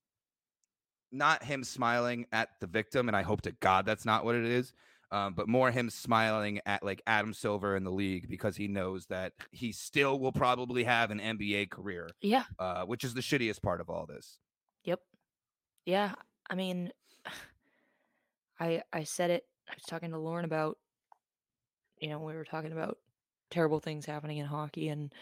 [1.13, 4.45] not him smiling at the victim, and I hope to God that's not what it
[4.45, 4.73] is
[5.13, 9.07] Um, but more him smiling at like Adam Silver in the league because he knows
[9.07, 12.11] that he still will probably have an NBA career.
[12.21, 12.45] Yeah.
[12.59, 14.39] Uh, which is the shittiest part of all this.
[14.85, 15.01] Yep.
[15.85, 16.15] Yeah.
[16.49, 16.91] I mean,
[18.61, 19.45] I I said it.
[19.69, 20.79] I was talking to Lauren about,
[21.99, 22.99] you know, we were talking about
[23.51, 25.13] terrible things happening in hockey and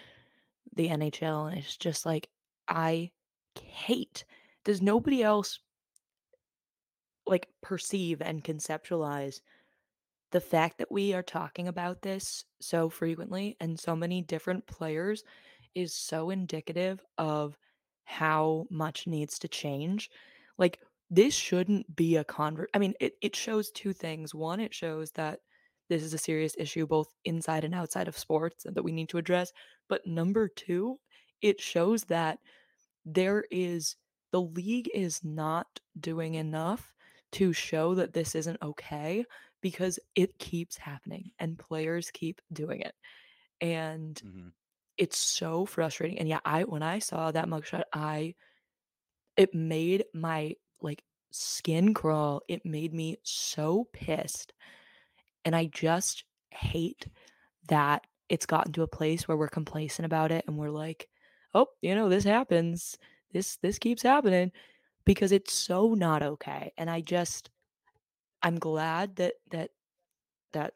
[0.74, 2.28] the NHL, and it's just like
[2.68, 3.10] I
[3.60, 4.24] hate.
[4.64, 5.58] Does nobody else
[7.26, 9.40] like perceive and conceptualize
[10.32, 15.22] the fact that we are talking about this so frequently and so many different players
[15.74, 17.56] is so indicative of
[18.04, 20.10] how much needs to change.
[20.58, 22.70] Like this shouldn't be a convert.
[22.74, 24.34] I mean, it, it shows two things.
[24.34, 25.40] One, it shows that
[25.88, 29.18] this is a serious issue both inside and outside of sports that we need to
[29.18, 29.52] address.
[29.88, 31.00] But number two,
[31.42, 32.38] it shows that
[33.04, 33.96] there is
[34.32, 36.94] the league is not doing enough
[37.32, 39.24] to show that this isn't okay
[39.60, 42.94] because it keeps happening and players keep doing it.
[43.60, 44.48] And Mm-hmm.
[44.98, 46.18] it's so frustrating.
[46.18, 48.34] And yeah, I when I saw that mugshot, I
[49.36, 52.42] it made my like skin crawl.
[52.48, 54.52] It made me so pissed.
[55.44, 57.08] And I just hate
[57.68, 61.08] that it's gotten to a place where we're complacent about it and we're like,
[61.54, 62.98] "Oh, you know, this happens.
[63.32, 64.52] This this keeps happening."
[65.06, 66.72] Because it's so not okay.
[66.78, 67.50] And I just
[68.42, 69.70] I'm glad that that
[70.52, 70.74] that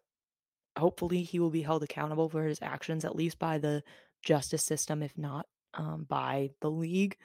[0.78, 3.82] hopefully he will be held accountable for his actions at least by the
[4.22, 7.16] justice system if not um, by the league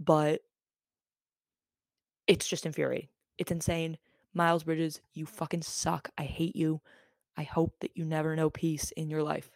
[0.00, 0.42] but
[2.32, 3.98] it's just infuriating it's insane
[4.34, 6.80] miles bridges you fucking suck i hate you
[7.36, 9.50] i hope that you never know peace in your life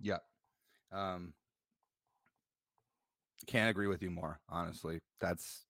[0.00, 0.18] Yeah.
[0.92, 1.34] Um
[3.46, 5.00] can't agree with you more, honestly.
[5.20, 5.66] That's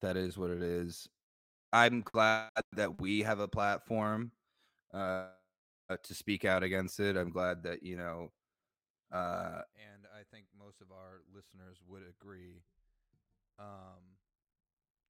[0.00, 1.08] that is what it is.
[1.72, 4.32] I'm glad that we have a platform
[4.92, 5.26] uh
[6.02, 7.16] to speak out against it.
[7.16, 8.32] I'm glad that, you know,
[9.12, 12.62] uh and I think most of our listeners would agree.
[13.58, 14.18] Um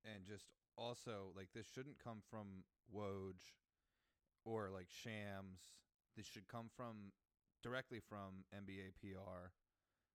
[0.05, 0.45] and just
[0.77, 3.35] also like this shouldn't come from Woj
[4.45, 5.61] or like Shams.
[6.17, 7.13] This should come from
[7.63, 9.51] directly from NBA PR.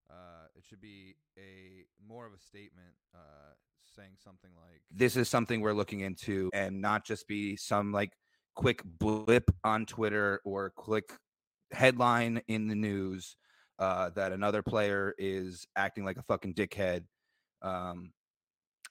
[0.10, 3.54] Uh, it should be a more of a statement uh,
[3.96, 8.12] saying something like this is something we're looking into and not just be some like
[8.56, 11.14] quick blip on Twitter or quick
[11.72, 13.36] headline in the news
[13.78, 17.04] uh, that another player is acting like a fucking dickhead.
[17.62, 18.12] Um,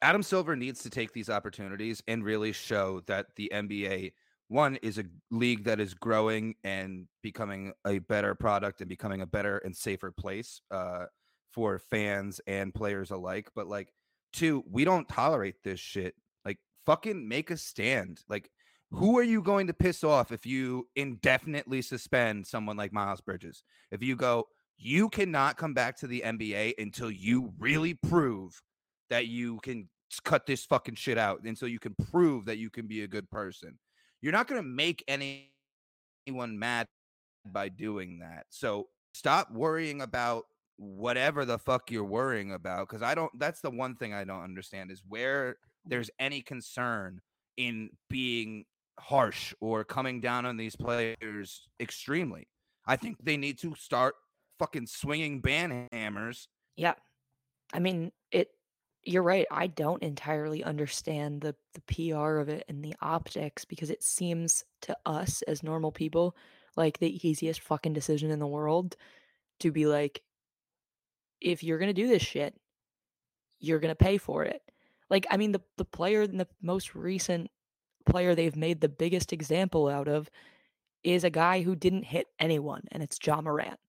[0.01, 4.13] Adam Silver needs to take these opportunities and really show that the NBA
[4.49, 9.27] one is a league that is growing and becoming a better product and becoming a
[9.27, 11.05] better and safer place uh,
[11.53, 13.51] for fans and players alike.
[13.55, 13.93] But like,
[14.33, 16.15] two, we don't tolerate this shit.
[16.47, 18.21] Like, fucking make a stand.
[18.29, 18.51] Like,
[18.91, 23.63] who are you going to piss off if you indefinitely suspend someone like Miles Bridges?
[23.91, 24.47] If you go,
[24.79, 28.63] you cannot come back to the NBA until you really prove
[29.11, 29.89] that you can
[30.25, 33.09] cut this fucking shit out and so you can prove that you can be a
[33.09, 33.79] good person.
[34.21, 35.53] You're not going to make any,
[36.27, 36.87] anyone mad
[37.45, 38.47] by doing that.
[38.51, 40.45] So stop worrying about
[40.77, 44.45] whatever the fuck you're worrying about because I don't that's the one thing I don't
[44.45, 45.91] understand is where mm-hmm.
[45.91, 47.21] there's any concern
[47.57, 48.65] in being
[49.01, 52.47] harsh or coming down on these players extremely.
[52.87, 54.15] I think they need to start
[54.59, 56.49] fucking swinging ban hammers.
[56.77, 56.95] yeah
[57.73, 58.49] i mean it
[59.09, 63.91] you're right i don't entirely understand the the pr of it and the optics because
[63.91, 66.37] it seems to us as normal people
[66.77, 68.97] like the easiest fucking decision in the world
[69.61, 70.23] to be like
[71.41, 72.55] if you're gonna do this shit
[73.61, 74.63] you're gonna pay for it
[75.11, 77.51] like i mean the the player the most recent
[78.07, 80.31] player they've made the biggest example out of
[81.05, 83.81] is a guy who didn't hit anyone and it's Ja Morant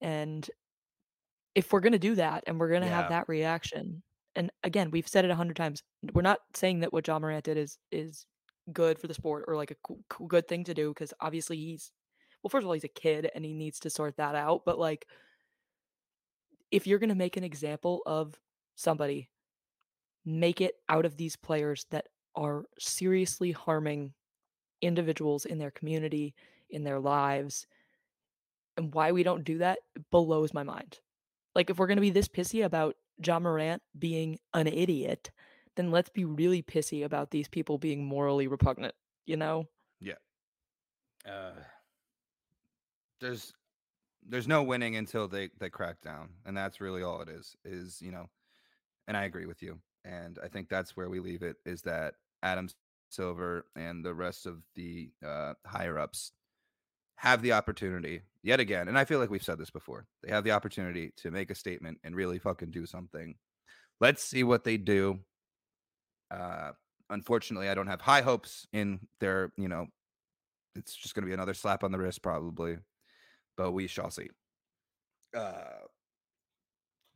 [0.00, 0.50] and
[1.54, 2.94] if we're gonna do that and we're gonna Yeah.
[2.94, 4.02] have that reaction,
[4.36, 7.44] and again, we've said it a hundred times, we're not saying that what Ja Morant
[7.44, 8.26] did is is
[8.72, 11.56] good for the sport or like a cool, cool, good thing to do because obviously
[11.56, 11.90] he's
[12.42, 14.62] well, first of all, he's a kid and he needs to sort that out.
[14.64, 15.06] But like,
[16.70, 18.34] if you're gonna make an example of
[18.76, 19.28] somebody,
[20.24, 24.12] make it out of these players that are seriously harming
[24.80, 26.34] individuals in their community,
[26.70, 27.66] in their lives,
[28.76, 29.78] and why we don't do that
[30.12, 31.00] blows my mind.
[31.56, 35.30] Like, if we're gonna be this pissy about Ja Morant being an idiot,
[35.76, 38.94] then let's be really pissy about these people being morally repugnant,
[39.26, 39.68] you know?
[40.00, 40.14] Yeah.
[41.26, 41.52] Uh,
[43.20, 43.52] there's
[44.28, 48.00] there's no winning until they they crack down and that's really all it is is
[48.00, 48.28] you know
[49.06, 52.14] and i agree with you and i think that's where we leave it is that
[52.42, 52.68] adam
[53.10, 56.32] Silver and the rest of the uh, higher ups
[57.18, 60.06] have the opportunity yet again, and I feel like we've said this before.
[60.22, 63.34] They have the opportunity to make a statement and really fucking do something.
[64.00, 65.18] Let's see what they do.
[66.30, 66.70] Uh,
[67.10, 69.86] unfortunately, I don't have high hopes in their, you know,
[70.76, 72.76] it's just going to be another slap on the wrist probably,
[73.56, 74.28] but we shall see.
[75.36, 75.82] Uh,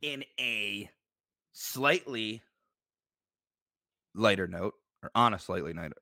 [0.01, 0.89] in a
[1.53, 2.41] slightly
[4.13, 5.95] lighter note, or on a slightly lighter,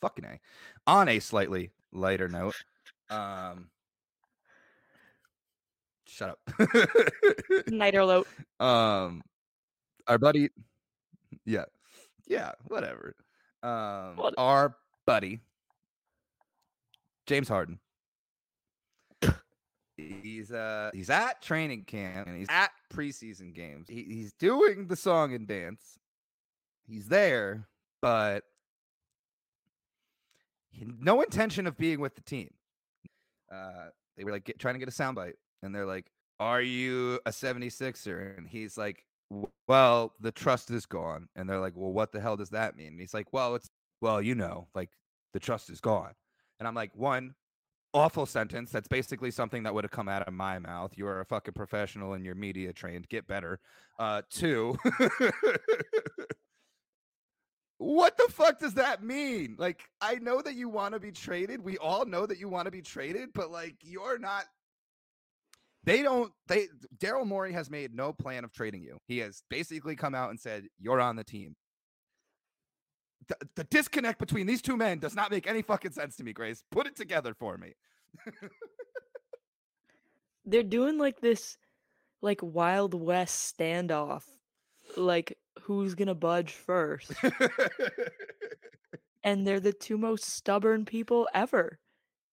[0.00, 0.40] fucking a,
[0.86, 2.54] on a slightly lighter note,
[3.10, 3.68] um,
[6.06, 6.38] shut up.
[7.68, 8.26] Night alert.
[8.60, 9.22] um,
[10.06, 10.50] our buddy,
[11.44, 11.64] yeah,
[12.26, 13.14] yeah, whatever.
[13.62, 14.34] Um, What?
[14.38, 15.40] our buddy,
[17.26, 17.78] James Harden.
[19.96, 23.86] He's uh he's at training camp and he's at preseason games.
[23.88, 25.98] He, he's doing the song and dance.
[26.84, 27.68] He's there,
[28.02, 28.42] but
[30.98, 32.50] no intention of being with the team.
[33.52, 37.20] Uh, they were like get, trying to get a soundbite, and they're like, "Are you
[37.26, 39.04] a 76er?" And he's like,
[39.68, 42.88] "Well, the trust is gone." And they're like, "Well, what the hell does that mean?"
[42.88, 43.68] And he's like, "Well, it's
[44.00, 44.90] well, you know, like
[45.32, 46.12] the trust is gone."
[46.58, 47.34] And I'm like, one,
[47.92, 48.70] awful sentence.
[48.70, 50.92] That's basically something that would have come out of my mouth.
[50.96, 53.08] You're a fucking professional and you're media trained.
[53.08, 53.60] Get better.
[53.98, 54.76] Uh, two,
[57.84, 59.56] what the fuck does that mean?
[59.58, 61.62] Like, I know that you want to be traded.
[61.62, 64.44] We all know that you want to be traded, but like, you're not.
[65.84, 66.32] They don't.
[66.48, 68.96] They Daryl Morey has made no plan of trading you.
[69.06, 71.56] He has basically come out and said you're on the team.
[73.28, 76.32] The, the disconnect between these two men does not make any fucking sense to me,
[76.32, 76.62] Grace.
[76.70, 77.74] Put it together for me.
[80.46, 81.58] They're doing like this,
[82.22, 84.24] like Wild West standoff.
[84.96, 87.12] Like, who's gonna budge first?
[89.24, 91.78] and they're the two most stubborn people ever.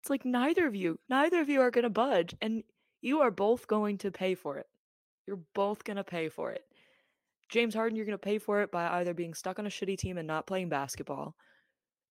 [0.01, 2.63] It's like neither of you, neither of you are going to budge and
[3.01, 4.65] you are both going to pay for it.
[5.27, 6.63] You're both going to pay for it.
[7.49, 9.97] James Harden, you're going to pay for it by either being stuck on a shitty
[9.97, 11.35] team and not playing basketball.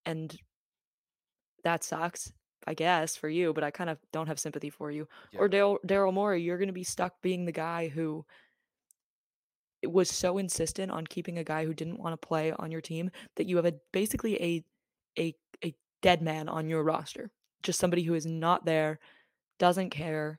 [0.07, 0.35] And
[1.64, 2.33] that sucks,
[2.66, 5.09] I guess, for you, but I kind of don't have sympathy for you.
[5.37, 5.59] Or Yeah.
[5.59, 8.25] Daryl Daryl Morey, you're going to be stuck being the guy who
[9.87, 13.11] was so insistent on keeping a guy who didn't want to play on your team
[13.37, 14.64] that you have a basically a
[15.19, 17.31] a a dead man on your roster.
[17.62, 18.99] Just somebody who is not there,
[19.59, 20.38] doesn't care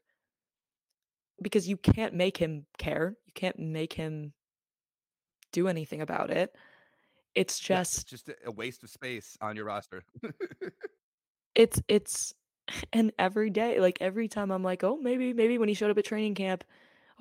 [1.41, 3.15] because you can't make him care.
[3.25, 4.33] You can't make him
[5.51, 6.55] do anything about it.
[7.35, 10.03] It's Yeah, it's just just a- a waste of space on your roster.
[11.55, 12.33] it's it's
[12.93, 15.97] and every day like every time i'm like oh maybe maybe when he showed up
[15.97, 16.63] at training camp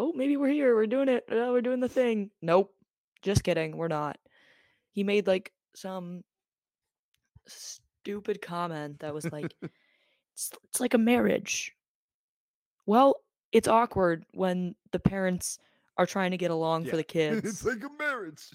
[0.01, 2.73] oh maybe we're here we're doing it uh, we're doing the thing nope
[3.23, 4.19] just kidding we're not
[4.91, 6.23] he made like some
[7.47, 11.75] stupid comment that was like it's, it's like a marriage
[12.87, 13.15] well
[13.53, 15.59] it's awkward when the parents
[15.99, 18.51] are trying to get along for the kids it's like a marriage.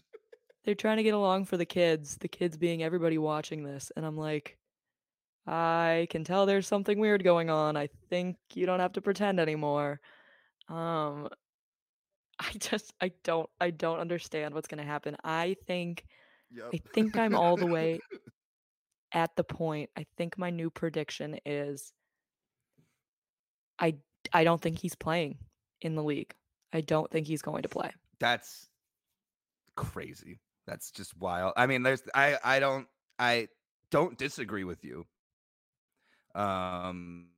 [0.65, 4.03] they're trying to get along for the kids, the kids being everybody watching this, and
[4.03, 4.57] I'm like,
[5.45, 7.77] I can tell there's something weird going on.
[7.77, 10.01] I think you don't have to pretend anymore.
[10.69, 11.29] Um
[12.39, 15.15] I just I don't I don't understand what's going to happen.
[15.23, 16.05] I think
[16.51, 16.69] Yep.
[16.73, 17.99] I think I'm all the way
[19.11, 19.89] at the point.
[19.97, 21.91] I think my new prediction is
[23.79, 23.95] I
[24.33, 25.37] I don't think he's playing
[25.81, 26.33] in the league.
[26.73, 27.91] I don't think he's going to play.
[28.19, 28.69] That's
[29.75, 30.39] crazy.
[30.67, 31.53] That's just wild.
[31.57, 32.87] I mean, there's I I don't
[33.19, 33.47] I
[33.91, 35.05] don't disagree with you.
[36.33, 37.29] Um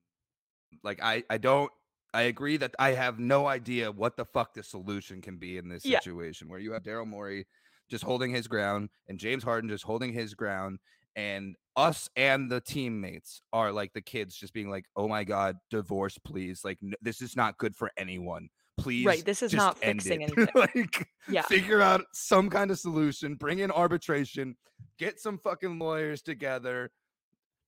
[0.83, 1.71] like I I don't
[2.13, 5.67] I agree that I have no idea what the fuck the solution can be in
[5.69, 5.99] this Yeah.
[5.99, 7.45] situation where you have Daryl Morey
[7.89, 10.79] just holding his ground and James Harden just holding his ground
[11.15, 15.57] and us and the teammates are like the kids just being like, "Oh my god,
[15.69, 16.63] divorce please.
[16.63, 18.49] Like n- this is not good for anyone.
[18.77, 20.47] Please Right, this is not fixing it." anything.
[20.55, 21.41] like Yeah.
[21.43, 24.55] figure out some kind of solution, bring in arbitration,
[24.99, 26.91] get some fucking lawyers together.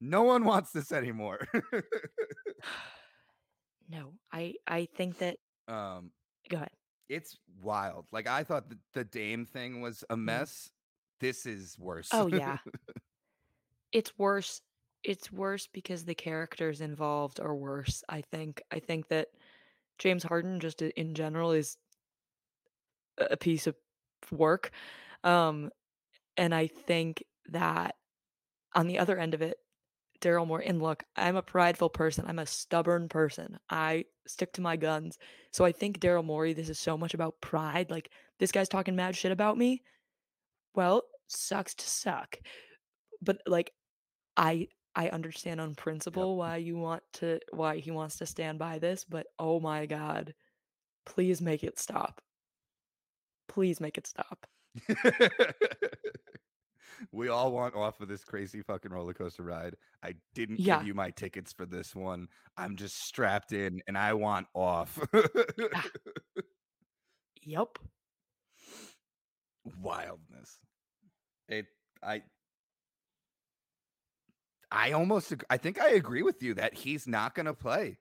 [0.02, 1.48] No one wants this anymore.
[3.90, 5.38] No, I I think that
[5.68, 6.12] um,
[6.50, 6.70] go ahead.
[7.10, 8.06] it's wild.
[8.12, 10.70] Like I thought the, the Dame thing was a mess.
[11.20, 12.10] This is worse.
[12.14, 12.58] Oh yeah.
[13.92, 14.62] it's worse.
[15.04, 18.62] It's worse because the characters involved are worse, I think.
[18.72, 19.30] I think that
[19.98, 21.78] James Harden just i- in general is
[23.18, 23.76] a a piece of
[24.32, 24.72] work.
[25.24, 25.72] Um
[26.38, 27.96] and I think that
[28.76, 29.58] on the other end of it,
[30.22, 32.26] Daryl Morey and look, I'm a prideful person.
[32.28, 33.58] I'm a stubborn person.
[33.70, 35.18] I stick to my guns.
[35.52, 37.90] So I think Daryl Morey, this is so much about pride.
[37.90, 39.82] Like this guy's talking mad shit about me.
[40.76, 42.38] Well, sucks to suck.
[43.22, 43.72] but like
[44.38, 45.78] I I understand on Yep.
[45.78, 49.86] principle why you want to why he wants to stand by this, but oh my
[49.86, 50.34] god,
[51.06, 52.22] please make it stop.
[53.48, 54.46] Please make it stop.
[57.12, 59.76] we all want off of this crazy fucking roller coaster ride.
[60.04, 60.78] I didn't Yeah.
[60.80, 62.28] give you my tickets for this one.
[62.58, 65.00] I'm just strapped in and I want off.
[65.58, 65.82] Yeah.
[67.44, 67.80] Yup.
[69.82, 70.60] Wildness.
[71.48, 71.66] It
[72.04, 72.22] I
[74.72, 77.98] I almost I think I agree with you that he's not going to play.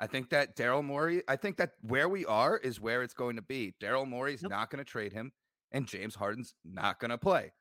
[0.00, 3.36] I think that Daryl Morey, I think that where we are is where it's going
[3.36, 3.74] to be.
[3.80, 4.50] Daryl Morey's Yep.
[4.50, 5.32] not going to trade him,
[5.72, 7.52] and James Harden's not going to play.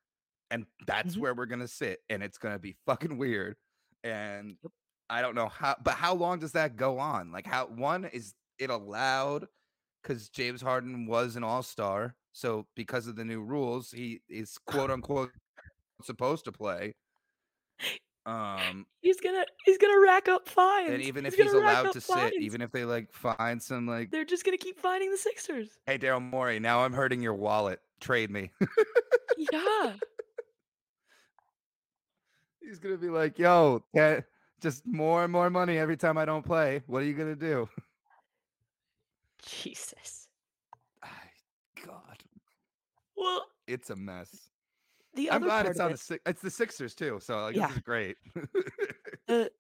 [0.49, 1.20] And that's Mhm.
[1.20, 1.99] where we're going to sit.
[2.09, 3.57] And it's going to be fucking weird.
[4.03, 4.57] And.
[5.09, 7.34] I don't know how, but how long does that go on?
[7.34, 9.45] Like, how one is it allowed
[10.01, 12.16] because James Harden was an all star.
[12.32, 15.32] So, because of the new rules, he is quote unquote
[16.01, 16.95] supposed to play.
[18.26, 20.91] Um, He's gonna he's gonna rack up fines.
[20.91, 24.26] and even if he's allowed to sit, even if they like find some like, they're
[24.26, 25.69] just gonna keep finding the Sixers.
[25.88, 27.80] hey Daryl Morey, now I'm hurting your wallet.
[27.99, 28.51] Trade me.
[29.38, 29.93] Yeah.
[32.61, 34.22] he's gonna be like, yo, ca-
[34.61, 36.84] just more and more money every time I don't play.
[36.86, 37.67] What are you gonna do?
[39.43, 40.28] Jesus.
[41.84, 42.17] God,
[43.17, 44.51] Well, it's a mess.
[45.16, 46.22] The I'm other glad it's on it, the six.
[46.26, 47.68] It's the Sixers too, so like Yeah.
[47.68, 48.18] this is great.
[49.28, 49.51] the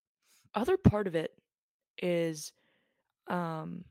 [0.54, 1.32] other part of it
[2.02, 2.52] is
[3.28, 3.84] um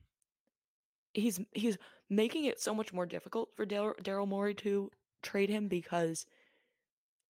[1.13, 1.77] he's he's
[2.09, 4.91] making it so much more difficult for Dar- Daryl Morey to
[5.23, 6.25] trade him because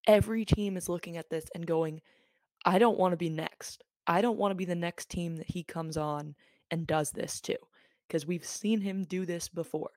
[0.07, 2.01] every team is looking at this and going,
[2.65, 3.83] I don't want to be next.
[4.07, 6.35] I don't want to be the next team that he comes on
[6.71, 7.55] and does this to
[8.07, 9.91] because we've seen him do this before.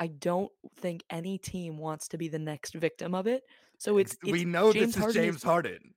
[0.00, 3.42] I don't think any team wants to be the next victim of it.
[3.78, 5.94] So it's, Ex- we know James this is Harden James Harden.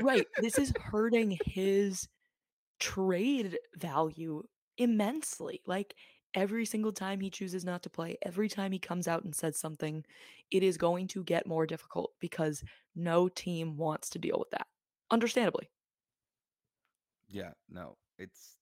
[0.00, 0.26] right.
[0.40, 2.08] This is hurting his
[2.80, 4.42] trade value
[4.78, 5.62] immensely.
[5.64, 5.94] Like
[6.34, 9.58] every single time he chooses not to play, every time he comes out and says
[9.58, 10.04] something,
[10.50, 12.64] it is going to get more difficult because
[12.96, 14.66] no team wants to deal with that.
[15.10, 15.70] Understandably.
[17.28, 18.56] Yeah, no, it's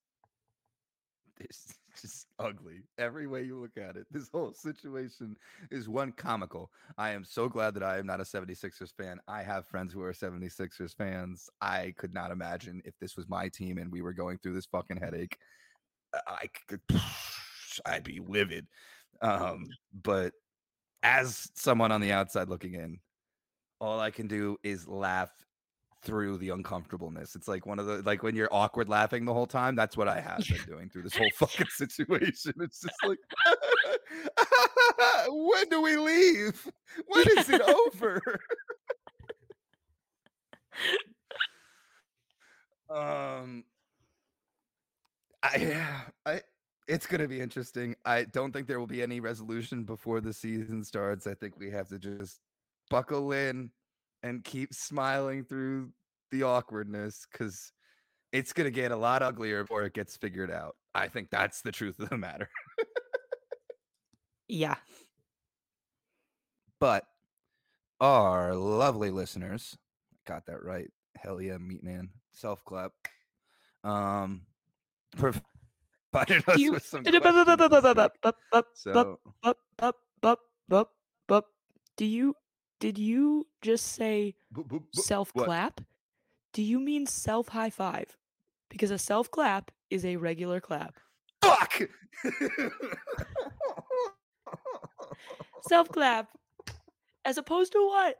[1.40, 2.82] it's just ugly.
[2.98, 5.36] Every way you look at it, this whole situation
[5.70, 6.70] is one comical.
[6.98, 9.18] I am so glad that I am not a 76ers fan.
[9.28, 11.48] I have friends who are 76ers fans.
[11.60, 14.66] I could not imagine if this was my team and we were going through this
[14.66, 15.36] fucking headache.
[16.26, 16.80] I could
[17.86, 18.66] I'd be livid.
[19.20, 19.66] Um,
[20.02, 20.32] but
[21.02, 22.98] as someone on the outside looking in,
[23.80, 25.32] all I can do is laugh
[26.02, 27.34] through the uncomfortableness.
[27.36, 29.76] It's like one of the like when you're awkward laughing the whole time.
[29.76, 32.54] That's what I have been doing through this whole fucking situation.
[32.60, 33.18] It's just like,
[35.28, 36.68] when do we leave?
[37.06, 38.20] When is it over?
[42.90, 43.64] um,
[45.42, 46.40] I, yeah, I,
[46.88, 47.94] it's gonna be interesting.
[48.04, 51.26] I don't think there will be any resolution before the season starts.
[51.26, 52.40] I think we have to just
[52.90, 53.70] buckle in
[54.22, 55.90] and keep smiling through
[56.30, 57.72] the awkwardness because
[58.32, 60.76] it's going to get a lot uglier before it gets figured out.
[60.94, 62.48] I think that's the truth of the matter.
[64.48, 64.74] Yeah.
[66.80, 67.04] But
[68.00, 69.76] our lovely listeners
[70.26, 70.90] got that right.
[71.16, 72.10] Hell yeah, meat man.
[72.32, 72.92] Self clap.
[73.84, 74.42] Um,
[75.16, 77.02] provided us You- with some
[78.74, 79.18] So.
[81.96, 82.34] Do you
[82.82, 85.00] did you just say boop, boop, boop.
[85.00, 85.80] self clap?
[86.52, 88.16] Do you mean self high five?
[88.68, 90.96] Because a self clap is a regular clap.
[91.40, 91.80] fuck.
[95.68, 96.28] Self clap.
[97.24, 98.16] As opposed to what?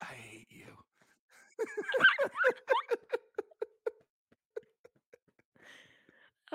[0.00, 0.66] I hate you.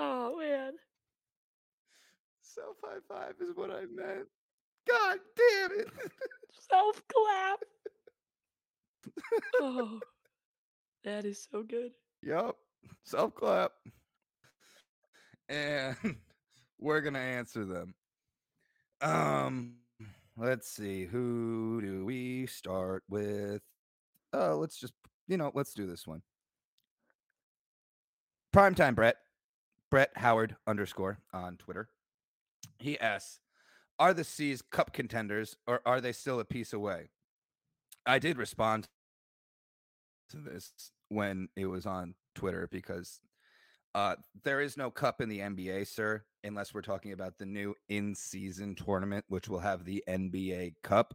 [0.00, 0.27] Oh.
[2.54, 4.26] Self high five is what I meant.
[4.88, 5.88] God damn it.
[6.70, 7.58] Self clap.
[9.60, 10.00] oh.
[11.04, 11.92] That is so good.
[12.22, 12.54] Yep.
[13.04, 13.72] Self clap.
[15.50, 15.96] And
[16.78, 17.94] we're gonna answer them.
[19.02, 19.74] Um
[20.38, 21.04] let's see.
[21.04, 23.60] Who do we start with?
[24.32, 24.94] Oh, let's just
[25.26, 26.22] you know, let's do this one.
[28.54, 29.16] Primetime Brett.
[29.90, 31.88] Brett Howard underscore on Twitter.
[32.78, 33.40] He asks,
[33.98, 37.10] are the C's cup contenders or are they still a piece away?
[38.06, 38.88] I did respond
[40.30, 40.72] to this
[41.08, 43.20] when it was on Twitter because
[43.94, 47.74] Uh, there is no cup in the NBA, sir, unless we're talking about the new
[47.88, 51.14] in-season tournament, which will have the NBA Cup.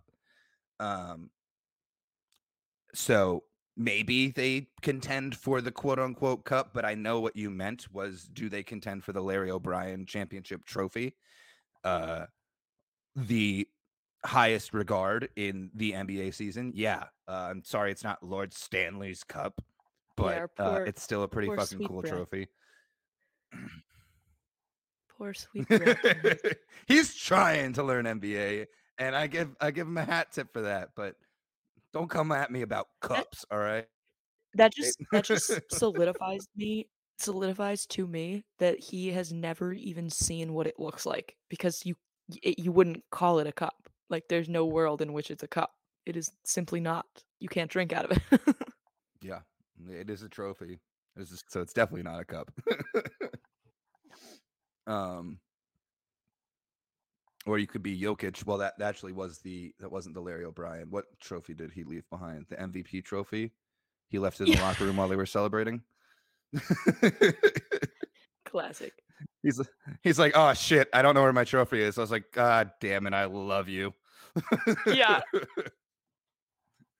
[0.79, 1.31] Um,
[2.93, 3.43] so
[3.75, 8.23] maybe they contend for the quote unquote cup, but I know what you meant was
[8.25, 11.15] do they contend for the Larry O'Brien championship trophy?
[11.83, 12.25] Uh,
[13.15, 13.67] the
[14.25, 16.71] highest regard in the NBA season.
[16.75, 17.03] Yeah.
[17.27, 19.61] Uh, I'm sorry it's not Lord Stanley's cup,
[20.15, 22.13] but Yeah, uh, it's still a pretty fucking cool Brett.
[22.13, 22.47] trophy.
[25.17, 26.03] Poor sweet Brett.
[26.05, 26.53] and his-
[26.87, 28.65] He's trying to learn NBA,
[28.97, 30.89] and I give I give him a hat tip for that.
[30.95, 31.15] But
[31.93, 33.85] don't come at me about cups, all right?
[34.55, 36.87] that just that just solidifies me
[37.17, 41.95] solidifies to me that he has never even seen what it looks like because you
[42.41, 43.75] it, you wouldn't call it a cup.
[44.09, 45.71] Like there's no world in which it's a cup.
[46.05, 47.05] It is simply not.
[47.39, 48.41] You can't drink out of it.
[49.21, 49.39] Yeah,
[49.89, 50.81] it is a trophy.
[51.15, 52.51] It's just, so it's definitely not a cup.
[54.87, 55.39] um,
[57.45, 58.45] or you could be Jokic.
[58.45, 60.89] Well, that actually was the that wasn't the Larry O'Brien.
[60.89, 62.47] What trophy did he leave behind?
[62.49, 63.51] The MVP trophy.
[64.09, 64.67] He left it in the Yeah.
[64.67, 65.81] locker room while they were celebrating.
[68.45, 68.93] Classic.
[69.41, 69.59] he's
[70.03, 71.97] he's like, oh shit, I don't know where my trophy is.
[71.97, 73.93] I was like, God damn it, I love you.
[74.87, 75.21] Yeah.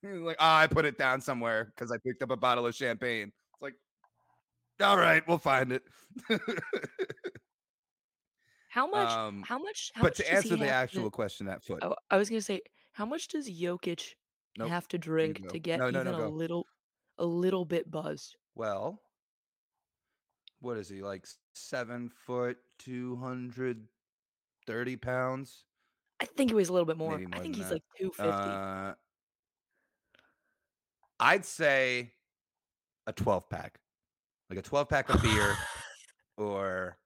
[0.02, 2.76] He's like, oh, I put it down somewhere because I picked up a bottle of
[2.76, 3.32] champagne.
[3.54, 3.74] It's like,
[4.82, 5.82] all right, we'll find it.
[8.70, 11.48] How much Um, how much how but much to answer the have to- actual question
[11.48, 12.62] at foot, Oh, I was gonna say,
[12.94, 14.14] how much does Jokic
[14.58, 16.28] Nope, have to drink to get No, no, even a go.
[16.30, 16.66] little
[17.20, 18.36] a little bit buzzed?
[18.56, 19.00] well,
[20.64, 21.26] what is he like?
[21.54, 23.86] Seven foot, two hundred
[24.66, 25.66] thirty pounds.
[26.22, 27.18] I think he was a little bit more.
[27.18, 27.74] Maybe I think he's that.
[27.74, 28.32] like 250.
[28.32, 28.94] Uh,
[31.20, 32.12] I'd say
[33.08, 33.80] a 12 pack,
[34.50, 35.58] like a 12 pack of beer,
[36.38, 36.98] or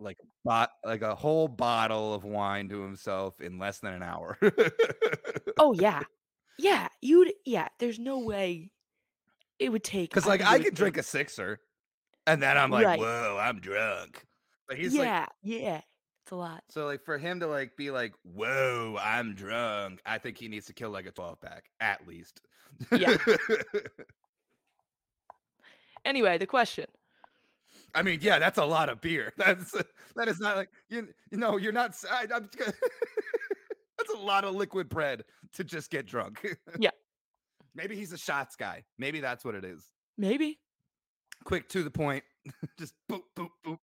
[0.00, 4.36] like bot, like a whole bottle of wine to himself in less than an hour.
[5.60, 6.02] oh yeah.
[6.58, 8.70] Yeah, you'd yeah, there's no way
[9.58, 11.60] it would take Because like I would could drink a sixer,
[12.26, 12.98] and then I'm like, Right.
[12.98, 14.24] whoa, I'm drunk.
[14.68, 15.80] But he's like, Yeah, yeah.
[16.22, 16.62] It's a lot.
[16.70, 20.00] so like for him to like be like, whoa, I'm drunk.
[20.06, 22.40] I think he needs to kill like a 12 pack at least.
[22.90, 23.16] Yeah.
[26.04, 26.86] Anyway, the question.
[27.94, 29.32] I mean, yeah, that's a lot of beer.
[29.38, 29.72] That's
[30.16, 31.08] that is not like you.
[31.30, 31.94] Know, you're not.
[32.10, 35.24] I, that's a lot of liquid bread
[35.54, 36.44] to just get drunk.
[36.78, 36.90] Yeah.
[37.74, 38.84] Maybe he's a shots guy.
[38.98, 39.88] Maybe that's what it is.
[40.16, 40.58] Maybe.
[41.44, 42.24] Quick to the point.
[42.78, 43.78] just boop boop boop.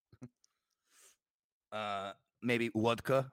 [1.73, 2.13] Uh,
[2.43, 3.31] maybe vodka.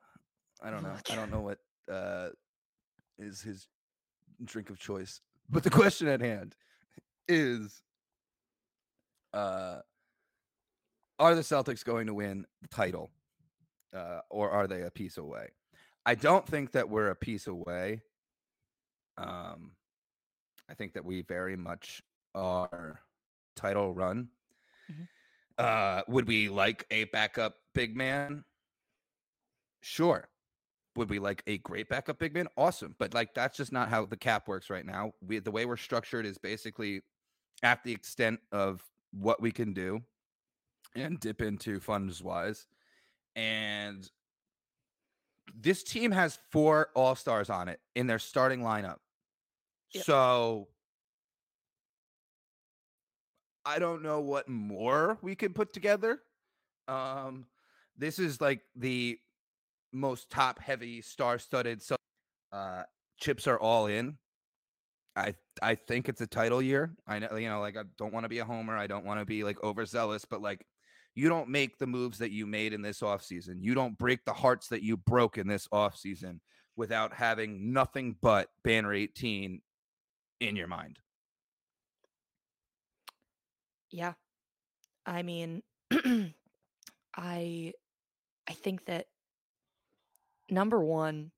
[0.62, 0.96] I don't know.
[1.10, 1.60] I don't know what
[1.92, 2.30] uh
[3.20, 3.68] is his
[4.44, 5.22] drink of choice.
[5.50, 6.56] But the question at hand
[7.28, 7.82] is
[9.34, 9.80] uh
[11.20, 13.12] are the Celtics going to win the title?
[13.96, 15.48] Uh, or are they a piece away?
[16.06, 18.02] I don't think that we're a piece away.
[19.18, 19.72] Um,
[20.70, 22.02] I think that we very much
[22.36, 23.02] are
[23.56, 24.30] title run.
[24.90, 25.08] Mhm.
[25.58, 28.44] Uh, would we like a backup big man?
[29.82, 30.30] Sure.
[30.96, 32.48] Would we like a great backup big man?
[32.58, 32.96] Awesome.
[32.98, 35.14] But like that's just not how the cap works right now.
[35.22, 37.02] We the way we're structured is basically
[37.64, 40.04] at the extent of what we can do
[40.96, 42.68] and dip into funds wise.
[43.36, 44.10] And
[45.56, 48.98] this team has four all stars on it in their starting lineup.
[50.04, 50.68] So
[53.66, 56.20] I don't know what more we could put together.
[56.88, 57.46] Um,
[57.98, 59.20] this is like the
[59.92, 61.82] most top heavy star studded.
[61.82, 61.96] So
[62.52, 62.84] uh,
[63.20, 64.18] chips are all in.
[65.16, 66.94] I I think it's a title year.
[67.08, 68.78] I know you know like I don't want to be a homer.
[68.78, 70.66] I don't want to be like overzealous, but like
[71.16, 73.56] you don't make the moves that you made in this offseason.
[73.60, 76.40] You don't break the hearts that you broke in this offseason
[76.76, 79.60] without having nothing but banner 18
[80.40, 81.00] in your mind.
[83.90, 84.14] Yeah.
[85.06, 85.64] I mean,
[87.16, 87.74] I
[88.48, 89.08] I think that
[90.50, 91.32] number 1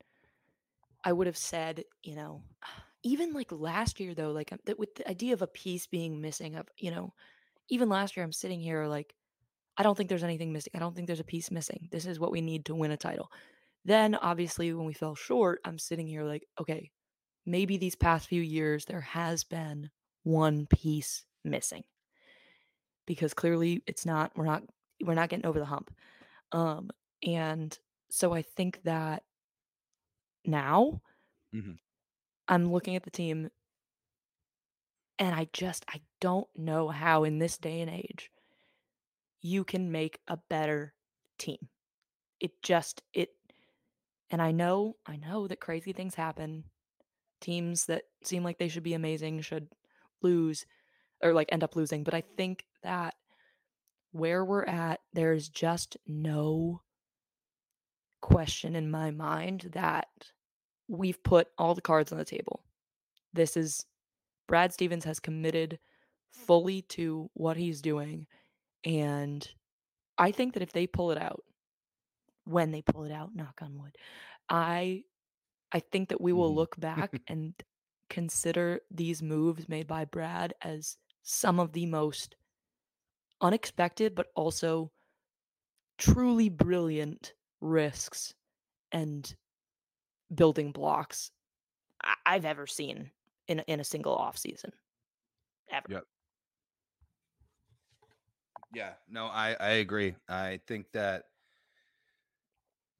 [1.03, 2.43] I would have said, you know,
[3.03, 6.19] even like last year though, like um, that with the idea of a piece being
[6.21, 7.13] missing of, you know,
[7.69, 9.15] even last year I'm sitting here like
[9.77, 10.73] I don't think there's anything missing.
[10.75, 11.87] I don't think there's a piece missing.
[11.91, 13.31] This is what we need to win a title.
[13.85, 16.91] Then obviously when we fell short, I'm sitting here like, okay,
[17.49, 19.91] maybe these past few years there has been
[20.23, 21.85] one piece missing.
[23.05, 24.63] Because clearly it's not we're not
[25.03, 25.95] we're not getting over the hump.
[26.51, 26.91] Um
[27.25, 27.77] and
[28.09, 29.23] so I think that
[30.45, 31.01] now
[31.51, 31.79] Mhm.
[32.47, 33.49] I'm looking at the team
[35.19, 38.31] And I just I don't know how in this day and age
[39.41, 40.93] you can make a better
[41.37, 41.69] team.
[42.39, 43.35] It just it
[44.31, 46.65] and I know I know that crazy things happen.
[47.41, 49.67] Teams that seem like they should be amazing should
[50.21, 50.65] lose
[51.21, 53.15] or like end up losing, but I think that
[54.11, 56.81] where we're at, there's just no
[58.21, 60.07] question in my mind that
[60.87, 62.63] we've put all the cards on the table.
[63.33, 63.85] This is
[64.47, 65.79] Brad Stevens has committed
[66.31, 68.25] fully to what he's doing.
[68.83, 69.47] And
[70.17, 71.43] I think that if they pull it out,
[72.45, 73.95] when they pull it out, knock on wood,
[74.49, 75.03] I
[75.71, 76.55] I think that we will Mhm.
[76.55, 77.53] look back and
[78.09, 82.35] consider these moves made by Brad as some of the most
[83.41, 84.91] unexpected, but also
[85.97, 88.33] truly brilliant risks
[88.91, 89.35] and
[90.33, 91.31] building blocks
[92.25, 93.11] I've ever seen
[93.47, 94.71] in a- in a single offseason.
[95.69, 95.87] Ever.
[95.89, 96.05] Yep.
[98.73, 100.15] Yeah, no, I I agree.
[100.27, 101.25] I think that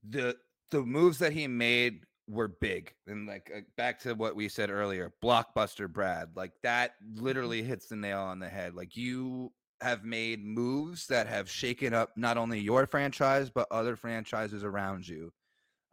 [0.04, 0.38] the
[0.72, 4.70] the moves that he made were big and like uh, back to what we said
[4.70, 9.52] earlier blockbuster brad like that literally hits the nail on the head like you
[9.82, 15.08] have made moves that have shaken up not only your franchise but other franchises around
[15.08, 15.32] you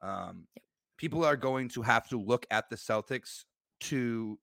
[0.02, 0.46] um,
[0.98, 3.44] people are going to have to look at the celtics
[3.80, 4.38] to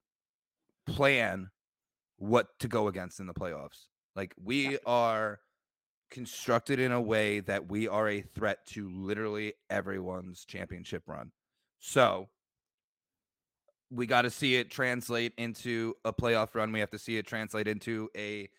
[0.87, 1.49] plan
[2.17, 3.85] what to go against in the playoffs
[4.15, 5.39] like we are
[6.13, 11.31] constructed in a way that we are a threat to literally everyone's championship run.
[11.85, 12.29] So
[13.91, 16.71] we got to see it translate into a playoff run.
[16.71, 18.49] We have to see it translate into a,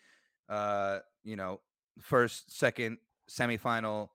[0.47, 1.59] uh, you know,
[1.99, 4.09] first, second, semifinal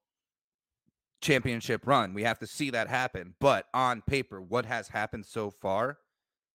[1.20, 2.14] championship run.
[2.14, 3.34] We have to see that happen.
[3.40, 5.98] But on paper, what has happened so far,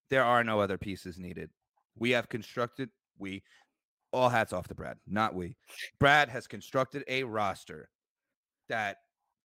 [0.10, 1.50] there are no other pieces needed.
[1.98, 2.90] We have constructed,
[3.20, 3.44] we,
[4.14, 5.58] all hats off to Brad, not we.
[6.00, 7.90] Brad has constructed a roster
[8.70, 9.00] that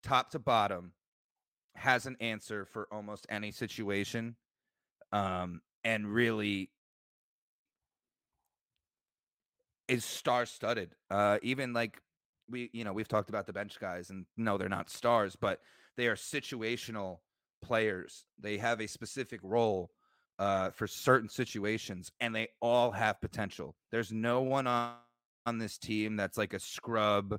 [0.05, 0.93] top to bottom
[1.75, 4.37] has an answer for almost any situation
[5.13, 6.71] um and really
[9.89, 12.01] is star studded uh even like
[12.49, 15.61] we you know we've talked about the bench guys and no they're not stars but
[15.97, 17.19] they are situational
[17.63, 18.25] players.
[18.39, 19.91] They have a specific role
[20.39, 23.75] uh for certain situations and they all have potential.
[23.91, 24.95] There's no one on
[25.47, 27.39] on this team that's like a scrub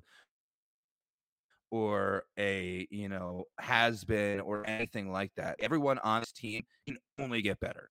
[1.72, 5.56] or a you know has been or anything like that.
[5.60, 7.90] Everyone on this team can only get better,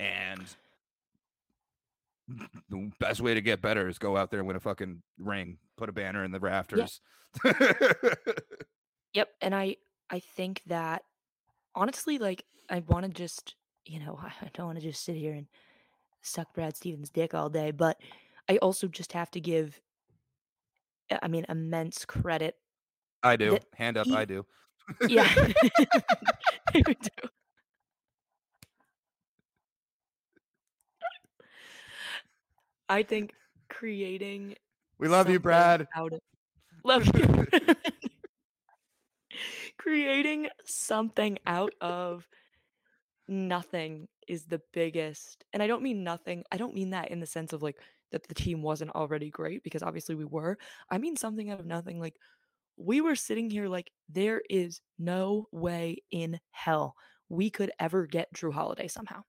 [0.00, 0.44] and
[2.70, 5.58] the best way to get better is go out there and win a fucking ring,
[5.76, 7.00] put a banner in the rafters.
[9.12, 9.76] Yep, and I
[10.10, 11.02] I think that
[11.74, 13.54] honestly, like I want to just
[13.84, 15.46] you know I don't want to just sit here and
[16.22, 17.98] suck Brad Stevens' dick all day, but
[18.48, 19.80] I also just have to give,
[21.22, 22.56] I mean, immense credit.
[23.22, 23.50] I do.
[23.52, 24.44] That Hand up, he- I do.
[25.08, 25.26] Yeah,
[26.74, 27.28] I do.
[32.88, 33.32] I think
[33.68, 34.54] creating
[34.98, 35.86] we love you, Brad.
[35.94, 36.20] Out of,
[36.84, 37.46] love you.
[39.78, 42.26] Creating something out of
[43.28, 45.44] nothing is the biggest.
[45.52, 46.44] And I don't mean nothing.
[46.50, 47.76] I don't mean that in the sense of like
[48.12, 50.56] that the team wasn't already great because obviously we were.
[50.90, 52.00] I mean something out of nothing.
[52.00, 52.14] Like
[52.76, 56.94] we were sitting here like there is no way in hell
[57.28, 59.22] we could ever get Jrue Holiday somehow.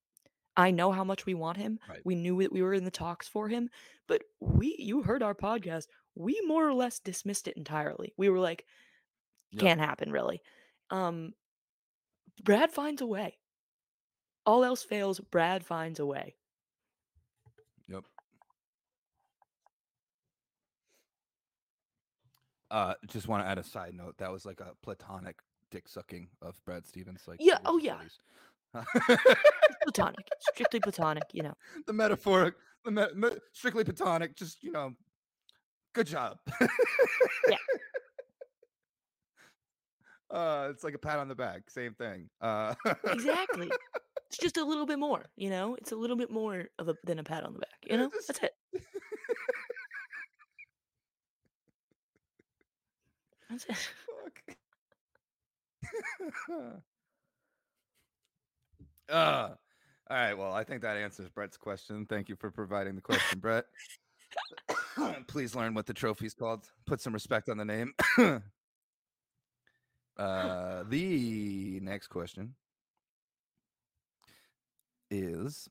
[0.56, 1.80] I know how much we want him.
[1.88, 2.02] Right.
[2.04, 3.70] We knew that we were in the talks for him,
[4.08, 5.86] but we you heard our podcast.
[6.16, 8.14] We more or less dismissed it entirely.
[8.18, 8.66] We were like
[9.58, 10.42] can't happen really.
[10.90, 11.34] Um
[12.44, 13.38] Brad finds a way.
[14.46, 16.36] All else fails, Brad finds a way.
[17.88, 18.04] Yep.
[22.70, 24.18] Uh, just want to add a side note.
[24.18, 25.40] That was like a platonic
[25.72, 27.22] dick sucking of Brad Stevens.
[27.28, 28.00] Like, Yeah, oh, yeah.
[29.84, 31.54] Platonic, strictly platonic, you know.
[31.88, 34.36] the metaphoric, the me- me- strictly platonic.
[34.36, 34.94] Just you know,
[35.94, 36.38] good job.
[37.50, 37.58] Yeah.
[40.30, 41.70] Uh, it's like a pat on the back.
[41.70, 42.30] Same thing.
[42.42, 43.72] Uh, Exactly.
[44.28, 45.76] it's just a little bit more, you know?
[45.76, 48.10] It's a little bit more of a than a pat on the back, you know?
[48.10, 48.84] just- That's it.
[53.50, 53.78] That's it.
[56.48, 56.82] Fuck.
[59.10, 59.50] uh,
[60.10, 60.34] all right.
[60.34, 62.06] Well, I think that answers Brett's question.
[62.06, 63.66] Thank you for providing the question, Brett.
[65.28, 66.66] Please learn what the trophy's called.
[66.86, 67.94] Put some respect on the name.
[70.18, 72.56] uh, the next question
[75.10, 75.70] is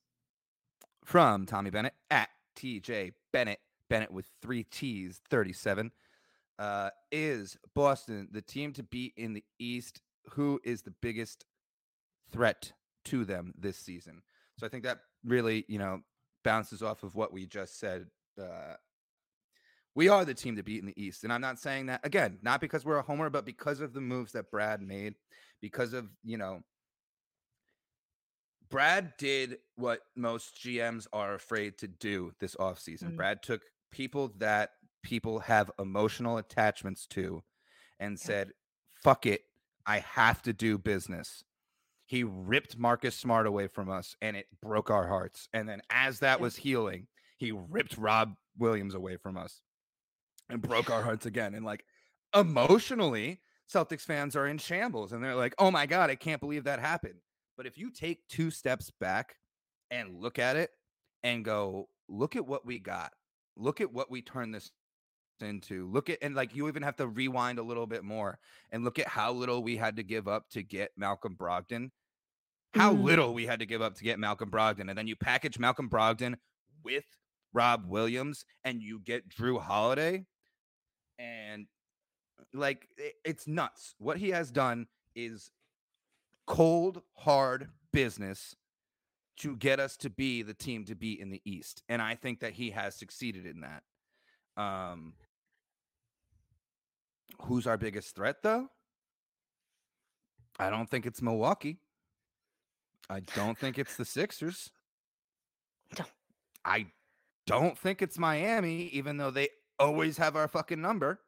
[1.04, 3.60] from Tommy Bennett at TJ Bennett,
[3.90, 5.92] Bennett with three T's, 37.
[6.58, 10.00] Uh, is Boston the team to beat in the East?
[10.30, 11.44] Who is the biggest
[12.32, 12.72] threat
[13.06, 14.22] to them this season?
[14.58, 16.00] So I think that really, you know,
[16.44, 18.06] bounces off of what we just said.
[18.40, 18.74] Uh,
[19.94, 21.24] we are the team to beat in the East.
[21.24, 24.00] And I'm not saying that again, not because we're a homer, but because of the
[24.00, 25.14] moves that Brad made,
[25.60, 26.62] because of, you know,
[28.68, 33.12] Brad did what most GMs are afraid to do this offseason.
[33.12, 33.16] Mm.
[33.16, 34.70] Brad took people that
[35.06, 37.44] people have emotional attachments to
[38.00, 38.50] and said,
[39.04, 39.42] fuck it,
[39.86, 41.44] I have to do business.
[42.06, 45.48] He ripped Marcus Smart away from us and it broke our hearts.
[45.52, 47.06] And then as that was healing,
[47.38, 49.60] he ripped Rob Williams away from us
[50.50, 51.54] and broke our hearts again.
[51.54, 51.84] And like
[52.34, 53.40] emotionally,
[53.72, 56.80] Celtics fans are in shambles and they're like, oh my God, I can't believe that
[56.80, 57.20] happened.
[57.56, 59.36] But if you take two steps back
[59.88, 60.70] and look at it
[61.22, 63.12] and go, look at what we got,
[63.56, 64.72] look at what we turned this
[65.42, 68.38] into, look at, and like you even have to rewind a little bit more
[68.70, 71.90] and look at how little we had to give up to get Malcolm Brogdon,
[72.74, 73.02] how Mm.
[73.02, 74.88] little we had to give up to get Malcolm Brogdon.
[74.88, 76.36] And then you package Malcolm Brogdon
[76.82, 77.04] with
[77.52, 80.26] Rob Williams and you get Jrue Holiday.
[81.18, 81.66] And
[82.52, 82.88] like
[83.24, 83.94] it's nuts.
[83.98, 85.50] What he has done is
[86.46, 88.56] cold, hard business
[89.38, 91.82] to get us to be the team to beat in the East.
[91.88, 93.82] And I think that he has succeeded in that.
[94.56, 95.14] Um
[97.42, 98.68] who's our biggest threat though?
[100.58, 101.78] I don't think it's Milwaukee.
[103.08, 104.70] I don't think it's the Sixers.
[105.98, 106.04] No.
[106.64, 106.86] I
[107.46, 111.20] don't think it's Miami, even though they always have our fucking number.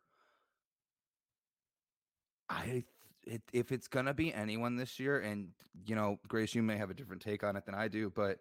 [2.49, 2.85] I
[3.25, 5.49] it, if it's gonna be anyone this year, and
[5.87, 8.39] you know, Grace, you may have a different take on it than I do, but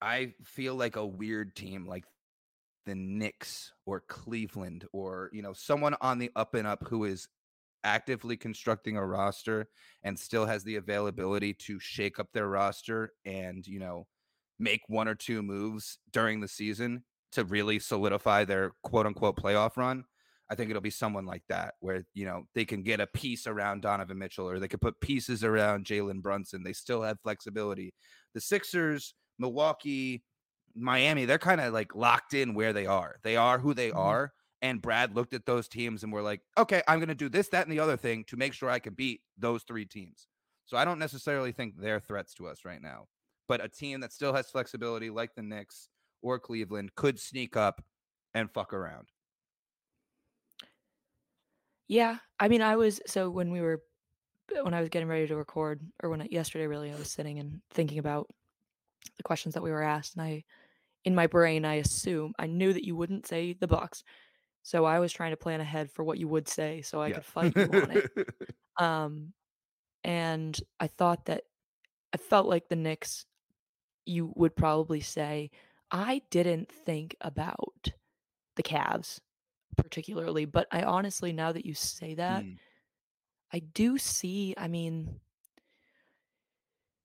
[0.00, 2.04] I feel like a weird team like
[2.86, 7.28] the Knicks or Cleveland or you know someone on the up and up who is
[7.84, 9.68] actively constructing a roster
[10.02, 14.06] and still has the availability to shake up their roster and you know
[14.58, 17.02] make one or two moves during the season
[17.32, 20.04] to really solidify their quote unquote playoff run.
[20.50, 23.46] I think it'll be someone like that where you know they can get a piece
[23.46, 26.62] around Donovan Mitchell or they could put pieces around Jalen Brunson.
[26.62, 27.94] They still have flexibility.
[28.34, 30.22] The Sixers, Milwaukee,
[30.74, 33.18] Miami, they're kind of like locked in where they are.
[33.22, 33.96] They are who they Mhm.
[33.96, 34.32] are.
[34.60, 37.48] And Brad looked at those teams and were like, okay, I'm going to do this,
[37.48, 40.28] that, and the other thing to make sure I can beat those three teams.
[40.66, 43.08] So I don't necessarily think they're threats to us right now.
[43.48, 45.88] But a team that still has flexibility, like the Knicks
[46.22, 47.84] or Cleveland, could sneak up
[48.34, 49.08] and fuck around.
[51.88, 53.82] Yeah, I mean, I was so when we were
[54.62, 57.62] when I was getting ready to record, or when yesterday really, I was sitting and
[57.70, 58.30] thinking about
[59.16, 60.44] the questions that we were asked, and I,
[61.04, 64.04] in my brain, I assume I knew that you wouldn't say the Bucks,
[64.62, 67.12] so I was trying to plan ahead for what you would say, so I Yeah.
[67.12, 68.06] could fight you on it.
[68.78, 69.34] Um,
[70.04, 71.44] and I thought that
[72.14, 73.26] I felt like the Knicks,
[74.06, 75.50] you would probably say,
[75.90, 77.88] I didn't think about
[78.56, 79.20] the Cavs
[79.76, 82.58] particularly, but I honestly, now that you say that, Mm,
[83.52, 85.20] I do see, I mean,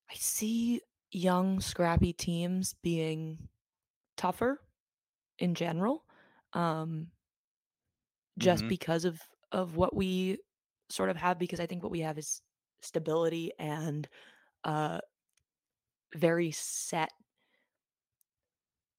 [0.10, 0.82] I see
[1.12, 3.50] young, scrappy teams being
[4.18, 4.62] tougher
[5.40, 6.06] in general,
[6.54, 7.12] um,
[8.38, 10.38] just mhm, because of of what we
[10.90, 11.40] sort of have.
[11.40, 12.42] Because I think what we have is
[12.82, 14.08] stability and
[14.64, 15.00] uh,
[16.16, 17.12] very set.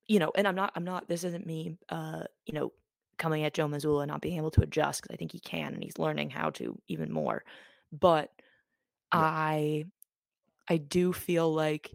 [0.06, 1.06] You know, and I'm not, I'm not.
[1.08, 2.72] This isn't me, uh, you know,
[3.18, 5.82] coming at Joe Mazzulla not being able to adjust because I think he can and
[5.82, 7.44] he's learning how to even more.
[7.92, 8.30] But
[9.12, 9.24] Yeah.
[9.42, 9.86] I,
[10.68, 11.92] I do feel like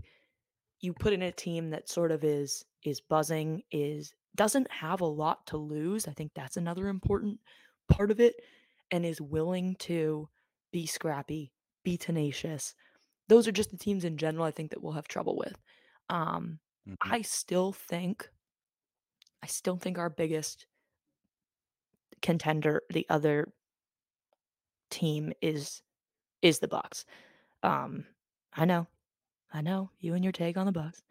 [0.82, 5.06] you put in a team that sort of is is buzzing, is doesn't have a
[5.06, 6.08] lot to lose.
[6.08, 7.40] I think that's another important
[7.90, 8.36] part of it,
[8.92, 10.30] and is willing to
[10.72, 11.52] be scrappy,
[11.84, 12.76] be tenacious.
[13.30, 15.60] Those are just the teams in general I think that we'll have trouble with.
[16.10, 16.98] Um, mhm.
[17.02, 18.30] I still think
[19.44, 20.68] I still think our biggest
[22.22, 23.54] contender, the other
[24.90, 25.82] team is
[26.42, 27.06] is the Bucks.
[27.64, 28.06] Um,
[28.54, 28.88] I know,
[29.54, 31.04] I know you and your take on the Bucks,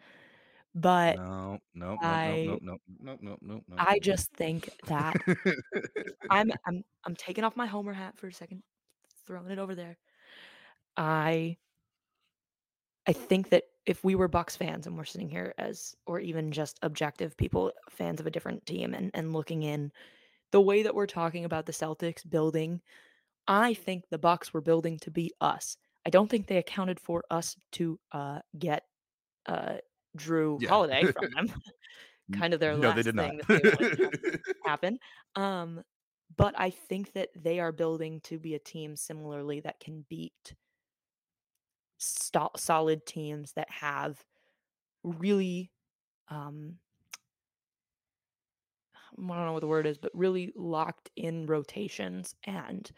[0.75, 5.17] but No, no, no, no, I no, no, no, no, no, I just think that
[6.31, 8.63] I'm I'm I'm taking off my homer hat for a second,
[9.27, 9.99] throwing it over there.
[10.97, 11.59] I
[13.07, 16.53] I think that if we were Bucks fans and we're sitting here as or even
[16.53, 19.93] just objective people, fans of a different team and and looking in,
[20.53, 22.81] the way that we're talking about the Celtics building,
[23.49, 25.77] I think the Bucks were building to beat us.
[26.07, 28.85] I don't think they accounted for us to uh get
[29.47, 29.79] uh
[30.17, 30.69] Jrue Yeah.
[30.69, 31.63] Holiday from them.
[32.33, 34.13] Kind of their no, they last thing that they to
[34.65, 34.99] happen.
[35.37, 35.83] Um,
[36.37, 40.57] but I think that they are building to be a team similarly that can beat
[41.99, 44.25] sto solid teams that have
[45.05, 45.73] really,
[46.29, 46.79] um
[49.11, 52.91] I don't know what the word is, but really locked in rotations and,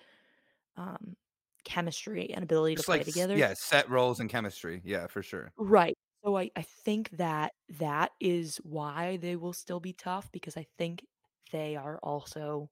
[0.77, 1.17] um,
[1.65, 3.33] chemistry and ability to Just play like s together.
[3.33, 4.81] yeah, set roles and chemistry.
[4.85, 5.55] Yeah, for sure.
[5.57, 5.97] Right.
[6.25, 10.67] So I I think that that is why they will still be tough because I
[10.79, 11.07] think
[11.53, 12.71] they are also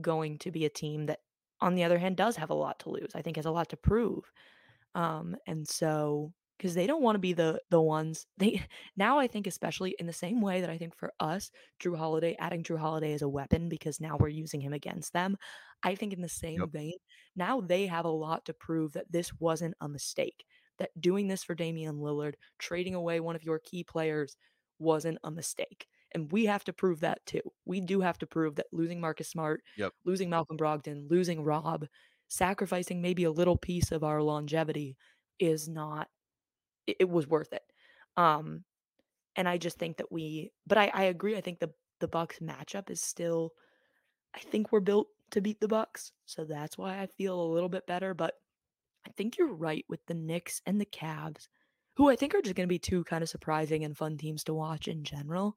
[0.00, 1.20] going to be a team that,
[1.60, 3.12] on the other hand, does have a lot to lose.
[3.14, 4.32] I think has a lot to prove.
[4.94, 8.62] Um, and so because they don't wanna be the the ones they
[8.96, 11.50] now I think especially in the same way that I think for us,
[11.80, 15.36] Jrue Holiday adding Jrue Holiday as a weapon because now we're using him against them.
[15.82, 16.68] I think in the Yep.
[16.68, 16.94] same vein,
[17.36, 20.44] now they have a lot to prove that this wasn't a mistake,
[20.78, 24.36] that doing this for Damian Lillard, trading away one of your key players
[24.78, 27.42] wasn't a mistake, and we have to prove that too.
[27.64, 29.94] We do have to prove that losing Marcus Smart, Yep.
[30.04, 31.86] losing Malcolm Brogdon, losing Rob,
[32.28, 34.96] sacrificing maybe a little piece of our longevity
[35.38, 36.08] is not
[36.86, 37.64] it it was worth it.
[38.16, 38.64] Um,
[39.36, 42.40] and I just think that we but I I agree, I think the the Bucks
[42.40, 43.54] matchup is still
[44.34, 47.68] I think we're built to beat the Bucks, so that's why I feel a little
[47.68, 48.36] bit better, but
[49.08, 51.48] I think you're right with the Knicks and the Cavs,
[51.96, 54.86] who I think are just gonna be 2 kinda surprising and fun teams to watch
[54.86, 55.56] in general.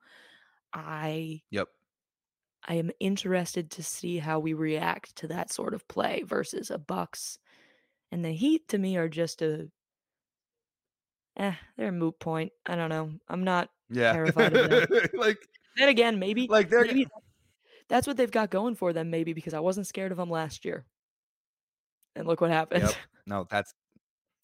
[0.73, 1.71] I Yep.
[2.63, 6.77] I am interested to see how we react to that sort of play versus a
[6.77, 7.39] Bucks
[8.11, 9.71] and the Heat to me are just a
[11.37, 12.51] Eh, they're a moot point.
[12.65, 13.19] I don't know.
[13.27, 14.13] I'm not Yeah.
[14.13, 14.83] terrified of them.
[15.13, 15.47] Like
[15.77, 17.11] Then again, maybe like, they're maybe
[17.89, 20.65] that's what they've got going for them maybe because I wasn't scared of them last
[20.65, 20.85] year.
[22.15, 22.83] And look what happened.
[22.83, 22.95] Yep.
[23.27, 23.75] No, that's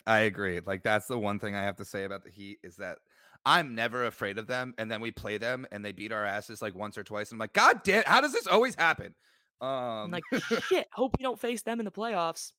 [0.05, 0.61] I agree.
[0.63, 2.99] Like, that's the one thing I have to say about the Heat is that
[3.45, 6.61] I'm never afraid of them, and then we play them, and they beat our asses,
[6.61, 7.31] like, once or twice.
[7.31, 9.15] I'm like, "God damn, how does this always happen?"
[9.59, 10.23] I'm Um like,
[10.69, 12.53] "Shit, hope we don't face them in the playoffs."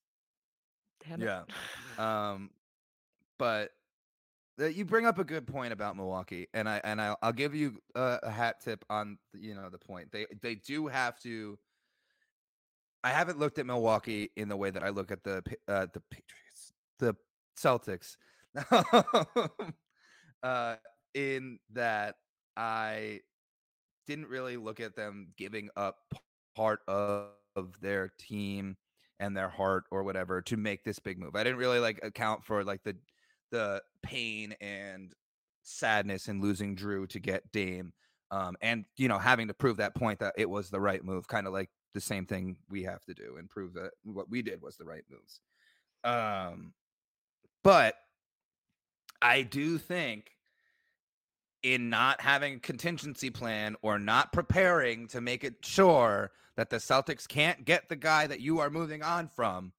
[1.06, 1.24] Damn it.
[1.24, 1.42] Yeah.
[1.98, 2.50] Um,
[3.38, 3.70] but,
[4.60, 7.54] uh, you bring up a good point about Milwaukee, and I and I'll I'll give
[7.54, 10.12] you a a hat tip on, you know, the point.
[10.12, 11.58] They they do have to
[13.04, 16.02] I haven't looked at Milwaukee in the way that I look at the uh, the
[16.10, 17.14] Patriots, the
[17.58, 18.16] Celtics.
[20.42, 20.76] Uh,
[21.14, 22.16] in that
[22.56, 23.20] I
[24.06, 25.98] didn't really look at them giving up
[26.56, 27.32] part of
[27.80, 28.76] their team
[29.20, 31.36] and their heart or whatever to make this big move.
[31.36, 32.98] I didn't really, like, account for, like, the
[33.50, 35.14] the pain and
[35.62, 37.92] sadness in losing Jrue to get Dame,
[38.30, 41.28] um, and, you know, having to prove that point that it was the right move,
[41.28, 44.62] kinda like the same thing we have to do and prove that what we did
[44.62, 45.40] was the right moves.
[46.04, 46.72] Um,
[47.64, 47.94] but
[49.20, 50.30] I do think
[51.62, 56.76] in not having a contingency plan or not preparing to make it sure that the
[56.76, 59.72] Celtics can't get the guy that you are moving on from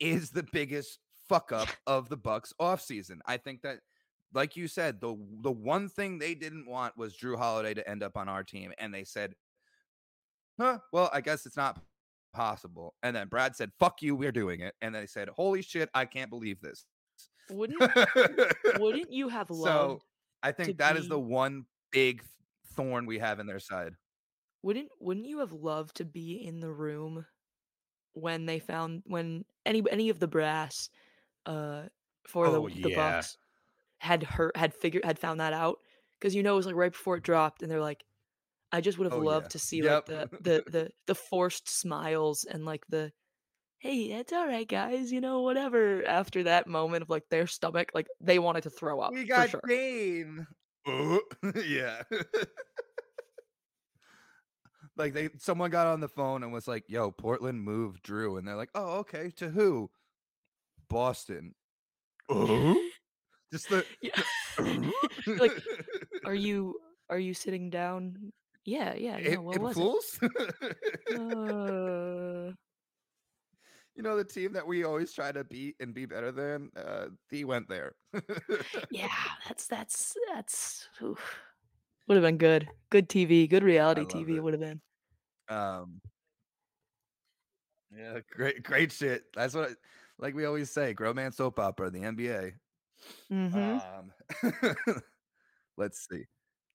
[0.00, 0.98] is the biggest
[1.28, 3.18] fuck up of the Bucks offseason.
[3.26, 3.78] I think that,
[4.32, 8.02] like you said, the the one thing they didn't want was Jrue Holiday to end
[8.02, 9.34] up on our team, and they said,
[10.58, 11.80] "Huh, well, I guess it's not
[12.32, 15.90] possible." And then Brad said, "Fuck you, we're doing it." And they said, "Holy shit,
[15.94, 16.86] I can't believe this."
[17.48, 17.78] Wouldn't
[18.72, 20.00] wouldn't you have loved?
[20.00, 20.02] So,
[20.42, 22.24] I think that is the be one big
[22.74, 23.94] thorn we have in their side.
[24.62, 27.26] wouldn't wouldn't you have loved to be in the room
[28.14, 30.90] when they found when any any of the brass,
[31.46, 31.84] uh,
[32.28, 32.94] for the Oh, the yeah.
[32.94, 33.38] Bucks
[34.00, 35.78] had hurt had figured had found that out
[36.20, 38.04] because you know, it was, like, right before it dropped, and they're like,
[38.74, 39.40] I just would have Oh, yeah.
[39.40, 43.12] loved to see, like, the the the the forced smiles and, like, the,
[43.80, 48.08] "Hey, it's alright, guys," you know, whatever, after that moment of, like, their stomach, like,
[48.20, 49.62] they wanted to throw up, "We got sure.
[49.66, 50.46] Dame."
[50.86, 51.18] "Uh?"
[51.64, 52.02] Yeah.
[54.96, 58.46] Like, they someone got on the phone and was like, "Yo, Portland moved Jrue," and
[58.46, 59.90] they're like, "Oh, okay, to who?"
[60.88, 61.54] "Boston."
[62.28, 62.76] "Uh?"
[63.52, 64.22] Just the Yeah.
[65.38, 65.54] like?
[66.24, 68.32] "Are you are you sitting down?"
[68.64, 69.92] "Yeah, yeah, you know, "Ap what April was it?"
[71.12, 72.52] Uh
[73.96, 77.10] You know, the team that we always try to beat and be better than, uh,
[77.30, 77.94] he went there.
[78.90, 79.08] Yeah,
[79.46, 81.40] that's that's that's oof.
[82.08, 82.70] Would have been good.
[82.90, 84.44] Good TV, good reality TV it it.
[84.44, 84.82] would have been.
[85.48, 86.00] Um
[87.90, 89.32] Yeah, great great shit.
[89.34, 89.74] That's what I
[90.18, 92.54] like we always say, grown man soap opera, the NBA.
[93.30, 93.80] Mhm.
[93.98, 94.12] Um,
[95.78, 96.26] let's see.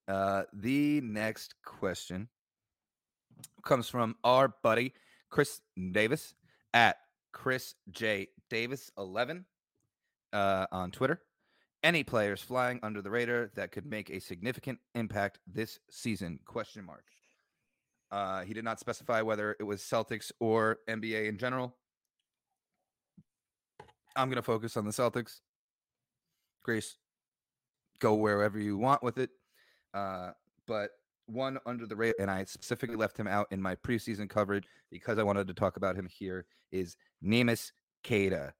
[0.09, 2.27] Uh, the next question
[3.63, 4.93] comes from our buddy,
[5.29, 6.33] Chris Davis,
[6.73, 6.97] at
[7.31, 8.29] Chris J.
[8.49, 9.45] Davis 11,
[10.33, 11.21] uh, on Twitter,
[11.83, 16.39] any players flying under the radar that could make a significant impact this season?
[16.45, 17.05] Question mark.
[18.11, 21.75] Uh, he did not specify whether it was Celtics or NBA in general.
[24.15, 25.41] I'm going to focus on the Celtics.
[26.63, 26.97] Grace,
[27.99, 29.29] go wherever you want with it.
[29.93, 30.31] Uh,
[30.67, 30.91] but
[31.25, 35.17] one under the radar, and I specifically left him out in my preseason coverage because
[35.17, 37.71] I wanted to talk about him here, is Neemias
[38.03, 38.53] Queta.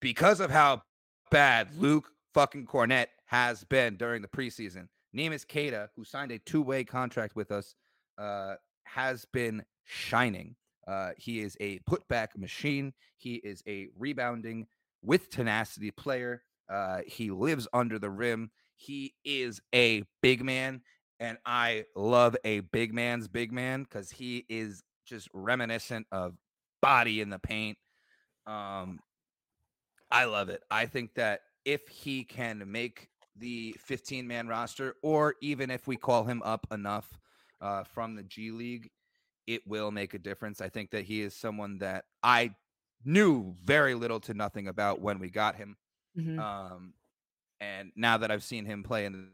[0.00, 0.82] Because of how
[1.30, 6.62] bad Luke fucking Kornet has been during the preseason, Neemias Queta, who signed a two
[6.62, 7.74] way contract with us,
[8.18, 8.54] uh,
[8.84, 10.54] has been shining.
[10.86, 12.92] Uh, he is a putback machine.
[13.16, 14.66] He is a rebounding
[15.02, 16.42] with tenacity player.
[16.70, 18.50] Uh, he lives under the rim.
[18.78, 20.82] He is a big man,
[21.18, 26.34] and I love a big man's big man because he is just reminiscent of
[26.80, 27.76] body in the paint.
[28.46, 29.00] Um,
[30.10, 30.62] I love it.
[30.70, 35.96] I think that if he can make the 15 man roster, or even if we
[35.96, 37.18] call him up enough
[37.60, 38.90] uh, from the G League,
[39.48, 40.60] it will make a difference.
[40.60, 42.54] I think that he is someone that I
[43.04, 45.76] knew very little to nothing about when we got him.
[46.16, 46.38] Mhm.
[46.38, 46.94] Um,
[47.60, 49.30] and now that I've seen him play in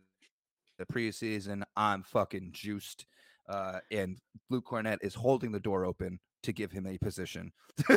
[0.78, 3.06] the preseason, I'm fucking juiced.
[3.48, 4.18] Uh, and
[4.50, 7.52] Luke Kornet is holding the door open to give him a position.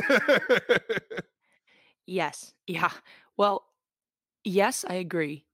[2.08, 2.54] Yes.
[2.66, 2.90] Yeah.
[3.36, 3.66] Well,
[4.42, 5.44] yes, I agree.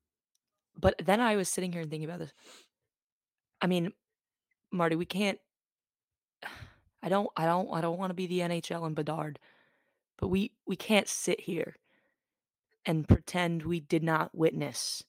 [0.81, 2.33] But then I was sitting here and thinking about this.
[3.61, 3.93] I mean,
[4.71, 5.39] Marty, we can't
[7.03, 9.41] I don't I don't I don't want to be the NHL and Bedard,
[10.17, 11.77] but we we can't sit here
[12.87, 15.05] and pretend we did not witness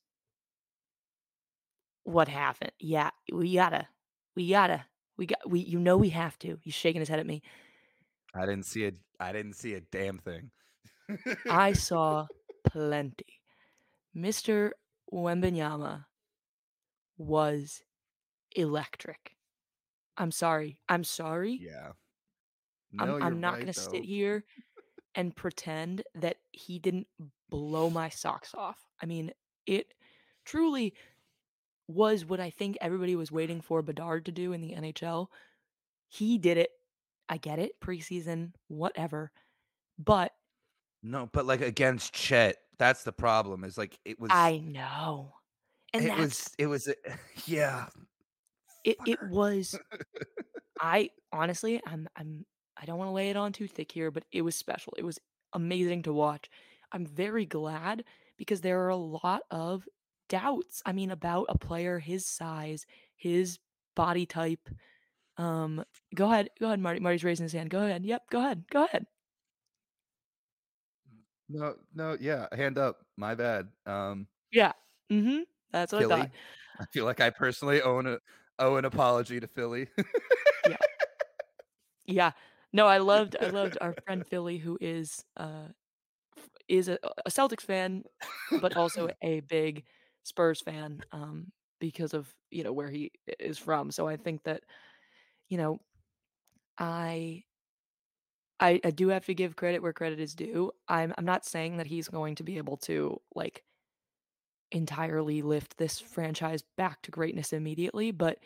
[2.04, 2.72] what happened.
[2.80, 3.88] Yeah, we gotta
[4.36, 4.86] we gotta
[5.18, 6.58] we got we you know we have to.
[6.62, 7.42] He's shaking his head at me.
[8.36, 8.98] I didn't see it.
[9.20, 10.52] I didn't see a damn thing.
[11.48, 12.28] I saw
[12.64, 13.42] plenty.
[14.16, 14.72] Mr.
[15.12, 16.06] Wembanyama
[17.18, 17.84] was
[18.56, 19.36] electric.
[20.18, 20.80] I'm sorry.
[20.88, 21.62] I'm sorry.
[21.62, 21.92] yeah.
[22.98, 24.46] I'm No, you're I'm not right, gonna sit here
[25.16, 27.08] and pretend that he didn't
[27.50, 28.78] blow my socks off.
[29.02, 29.32] I mean,
[29.66, 29.94] it
[30.46, 30.94] truly
[31.88, 35.28] was what I think everybody was waiting for Bedard to do in the NHL.
[36.10, 36.70] He did it.
[37.28, 39.32] I get it, preseason, whatever.
[39.98, 40.34] But
[41.02, 43.64] No, but like against Chet, that's the problem.
[43.64, 44.30] Is like it was.
[44.34, 45.34] I know.
[45.94, 46.52] And it was.
[46.60, 46.88] It was.
[46.88, 46.94] Eh,
[47.46, 47.88] yeah.
[48.84, 49.78] it it was
[50.80, 52.46] I honestly, I'm I'm
[52.78, 54.94] I don't want to lay it on too thick here, but it was special.
[54.98, 55.20] It was
[55.54, 56.50] amazing to watch.
[56.92, 58.04] I'm very glad
[58.38, 59.88] because there are a lot of
[60.30, 60.82] doubts.
[60.86, 63.60] I mean, about a player his size, his
[63.96, 64.70] body type.
[65.38, 67.00] Um, go ahead, go ahead, Marty.
[67.00, 67.70] Marty's raising his hand.
[67.70, 68.06] Go ahead.
[68.06, 68.64] Yep, go ahead.
[68.72, 69.06] Go ahead.
[71.50, 71.76] No.
[71.94, 72.18] No.
[72.20, 72.48] Yeah.
[72.54, 73.06] Hand up.
[73.18, 73.68] My bad.
[73.86, 74.28] Um.
[74.52, 74.72] Yeah.
[75.12, 75.42] Mm-hmm.
[75.72, 76.22] That's what I Philly.
[76.22, 76.32] thought.
[76.80, 78.18] I feel like I personally own a
[78.60, 79.88] owe an apology to Philly.
[80.68, 80.78] Yeah.
[82.06, 82.32] Yeah.
[82.76, 85.70] No, I loved I loved our friend Philly, who is uh
[86.68, 88.04] is a, a Celtics fan,
[88.62, 89.86] but also a big
[90.24, 93.92] Spurs fan, um, because of you know where he is from.
[93.92, 94.64] So I think that
[95.50, 95.80] you know
[96.78, 97.46] I
[98.60, 100.72] I, I do have to give credit where credit is due.
[100.88, 103.64] I'm I'm not saying that he's going to be able to like
[104.72, 108.40] entirely lift this franchise back to greatness immediately, but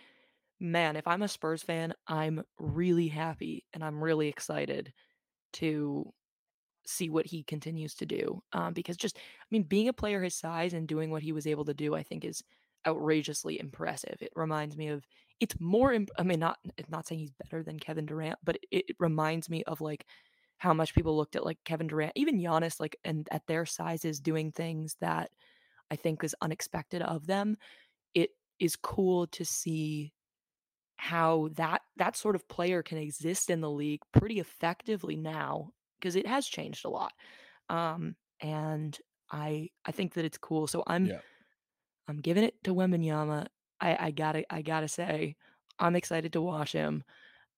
[0.60, 4.94] man, if I'm a Spurs fan, I'm really happy and I'm really excited
[5.54, 6.12] to
[6.86, 8.42] see what he continues to do.
[8.52, 11.48] Um, because just, I mean, being a player his size and doing what he was
[11.48, 12.44] able to do, I think is
[12.88, 14.18] outrageously impressive.
[14.22, 15.06] It reminds me of,
[15.40, 16.58] it's more, imp- I mean, not,
[16.90, 20.06] not saying he's better than Kevin Durant, but it, it reminds me of like
[20.58, 24.20] how much people looked at like Kevin Durant, even Giannis, like, and at their sizes
[24.20, 25.30] doing things that
[25.92, 27.56] I think is unexpected of them.
[28.14, 30.12] It is cool to see
[31.00, 36.16] how that that sort of player can exist in the league pretty effectively now because
[36.16, 37.14] it has changed a lot.
[37.70, 38.98] Um, and
[39.32, 40.68] I I think that it's cool.
[40.68, 41.22] So I'm Yeah.
[42.08, 43.48] I'm giving it to Wembanyama.
[43.82, 45.36] I I gotta I gotta say
[45.80, 47.04] I'm excited to watch him.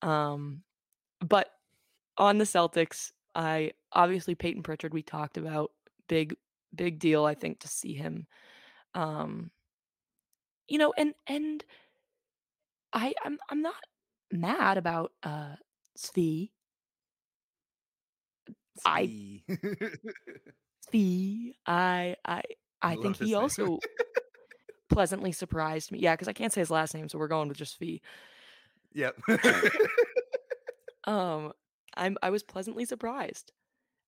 [0.01, 0.63] Um,
[1.21, 1.51] but
[2.17, 5.71] on the Celtics, I obviously Peyton Pritchard we talked about
[6.09, 6.35] big
[6.75, 8.27] big deal I think to see him.
[8.95, 9.51] Um,
[10.67, 11.63] you know, and and
[12.93, 13.75] I I'm I'm not
[14.31, 15.55] mad about uh
[15.97, 16.51] Svi.
[18.85, 19.97] I Svi.
[20.93, 21.51] Svi.
[21.65, 22.41] I I
[22.81, 23.79] I I think he also
[24.89, 25.99] pleasantly surprised me.
[25.99, 28.01] Yeah, because I can't say his last name, so we're going with just Svi.
[28.93, 29.15] yep.
[31.05, 31.53] Um,
[31.95, 33.51] I'm I was pleasantly surprised.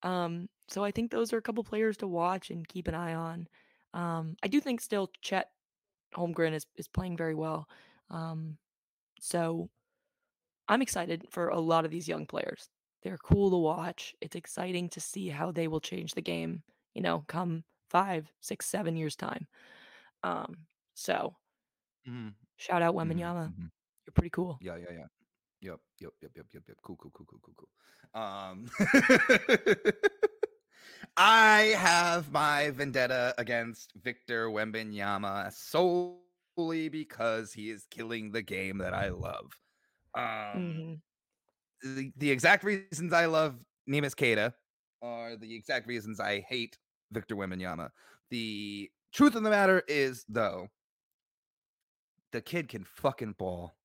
[0.03, 3.13] Um, so I think those are a couple players to watch and keep an eye
[3.13, 3.47] on.
[3.93, 5.49] Um, I do think still Chet
[6.15, 7.67] Holmgren is is playing very well.
[8.09, 8.57] Um,
[9.23, 9.69] so
[10.67, 12.69] I'm excited for a lot of these young players.
[13.03, 14.15] They're cool to watch.
[14.21, 16.63] It's exciting to see how they will change the game,
[16.93, 19.47] you know, come five, six, seven years time.
[20.23, 21.35] Um, so
[22.05, 22.35] Mhm.
[22.57, 23.47] shout out Mhm, Wembanyama.
[23.47, 23.71] mhm.
[24.05, 24.57] You're pretty cool.
[24.61, 25.07] Yeah, yeah, yeah.
[25.61, 26.77] Yep, yep, yep, yep, yep, yep.
[26.83, 28.21] Cool, cool, cool, cool, cool, cool.
[28.21, 28.69] Um,
[31.17, 36.22] I have my vendetta against Victor Wembanyama solely
[36.55, 39.51] because he is killing the game that I love.
[40.15, 41.01] Um, Mhm.
[41.81, 44.55] the, the exact reasons I love Neemias Queta
[45.01, 46.79] are the exact reasons I hate
[47.11, 47.91] Victor Wembanyama.
[48.29, 50.69] The truth of the matter is, though,
[52.31, 53.77] the kid can fucking ball.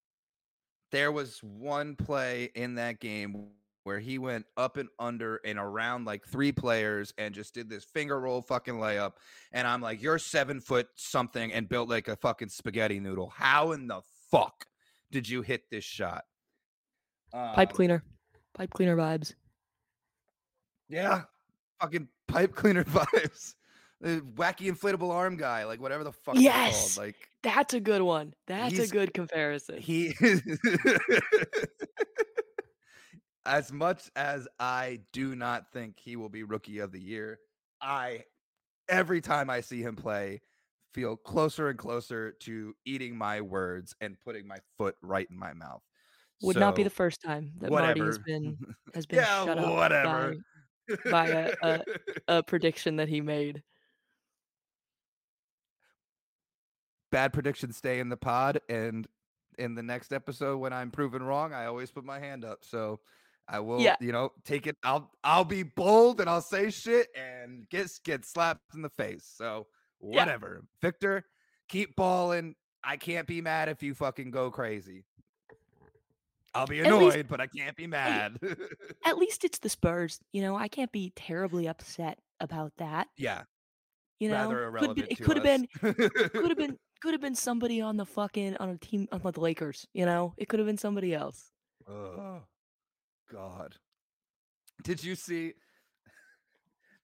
[0.90, 3.52] There was one play in that game
[3.84, 7.84] where he went up and under and around like three players and just did this
[7.84, 9.12] finger roll fucking layup.
[9.52, 13.32] And I'm like, you're seven foot something and built like a fucking spaghetti noodle.
[13.34, 14.66] How in the fuck
[15.10, 16.24] did you hit this shot?
[17.32, 18.02] Pipe Um, cleaner.
[18.54, 19.34] Pipe cleaner vibes.
[20.88, 21.22] Yeah,
[21.80, 23.54] fucking pipe cleaner vibes.
[24.00, 26.94] The wacky inflatable arm guy, like whatever the fuck Yes!
[26.94, 27.06] called.
[27.06, 28.32] Like That's a good one.
[28.46, 29.78] That's a good comparison.
[29.78, 30.14] he
[33.46, 37.38] as much as I do not think he will be rookie of the year,
[37.80, 38.24] I
[38.88, 40.40] every time I see him play
[40.94, 45.52] feel closer and closer to eating my words and putting my foot right in my
[45.52, 45.82] mouth.
[46.42, 48.56] Would not be the first time that Marty has been
[48.94, 50.34] has been yeah, shut up whatever.
[51.10, 51.84] by a- a-
[52.28, 53.62] a prediction that he made.
[57.10, 59.06] bad predictions stay in the pod and
[59.58, 63.00] in the next episode when i'm proven wrong i always put my hand up so
[63.48, 63.96] i will Yeah.
[64.00, 68.24] you know take it i'll i'll be bold and i'll say shit and get get
[68.24, 69.66] slapped in the face so
[70.00, 70.20] Yeah.
[70.24, 71.24] whatever victor
[71.68, 75.04] keep balling i can't be mad if you fucking go crazy
[76.54, 78.38] i'll be At least- annoyed but i can't be mad
[79.04, 80.18] At least it's the Spurs.
[80.32, 83.08] You know, I can't be terribly upset about that.
[83.16, 83.42] yeah
[84.20, 87.34] You know, rather could be, it could have been could have been could have been
[87.34, 89.86] somebody on the fucking on a team on the Lakers.
[89.94, 91.50] You know, it could have been somebody else.
[91.88, 92.42] Oh
[93.30, 93.76] God.
[94.84, 95.54] Did you see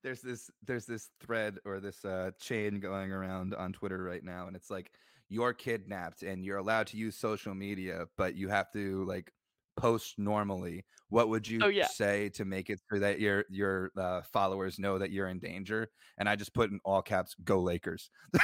[0.02, 4.46] there's this there's this thread or this uh chain going around on Twitter right now
[4.46, 4.90] and it's like
[5.30, 9.32] you're kidnapped and you're allowed to use social media but you have to like
[9.76, 10.84] post normally.
[11.08, 11.86] What would you Oh, yeah.
[11.88, 15.88] say to make it so that your your uh, followers know that you're in danger?
[16.18, 18.10] And i just put in all caps go lakers.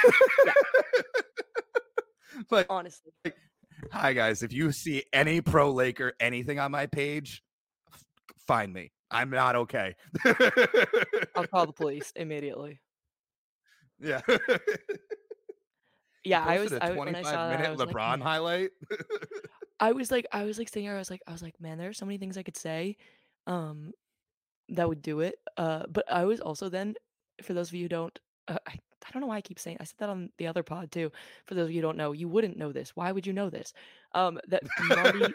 [2.49, 3.11] But Honestly,
[3.91, 7.43] Hi guys, if you see any pro Laker anything on my page,
[8.47, 8.91] find me.
[9.09, 9.95] I'm not okay.
[11.35, 12.79] I'll call the police immediately.
[13.99, 14.21] yeah.
[16.23, 18.21] Yeah, I was a I, when I 25 saw that, I minute was LeBron "Man."
[18.21, 18.71] highlight.
[19.79, 21.77] I was like, I was like sitting here, I was like, I was like, man,
[21.77, 22.97] there are so many things I could say,
[23.47, 23.91] um,
[24.69, 25.35] that would do it.
[25.57, 26.93] Uh, but I was also then,
[27.41, 29.77] for those of you who don't, uh, I, I don't know why I keep saying,
[29.79, 31.11] I said that on the other pod too.
[31.47, 32.95] For those of you who don't know, you wouldn't know this.
[32.95, 33.73] Why would you know this?
[34.13, 35.33] Um, that Marty,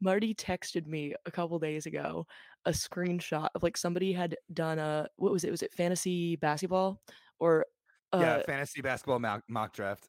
[0.00, 2.26] Marty texted me a couple days ago
[2.66, 5.50] a screenshot of like somebody had done a what was it?
[5.50, 7.00] Was it fantasy basketball
[7.38, 7.66] or
[8.12, 10.08] uh, yeah, fantasy basketball mock, mock draft.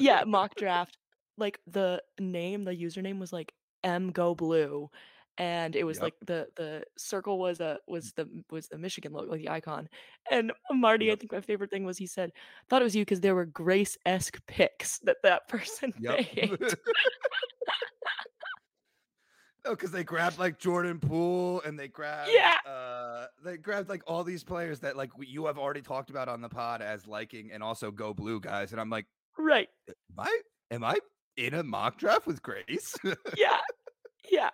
[0.00, 0.98] yeah, mock draft.
[1.36, 3.52] Like the name, the username was like
[3.84, 4.90] M Go Blue,
[5.38, 6.02] and it was Yep.
[6.02, 9.88] like the the circle was a was the was the Michigan logo, like the icon.
[10.30, 11.16] And Marty, Yep.
[11.16, 12.32] I think my favorite thing was he said,
[12.68, 16.26] "Thought it was you because there were Grace esque picks that that person Yep.
[16.36, 16.58] made."
[19.68, 22.54] No, because they grabbed like Jordan Poole and they grabbed Yeah.
[22.66, 26.40] uh they grabbed like all these players that like you have already talked about on
[26.40, 28.72] the pod as liking and also go blue guys.
[28.72, 29.04] And I'm like,
[29.36, 29.68] right?
[29.88, 30.40] am I
[30.70, 30.96] am I
[31.36, 32.96] in a mock draft with Grace?
[33.36, 33.58] Yeah,
[34.30, 34.50] yeah.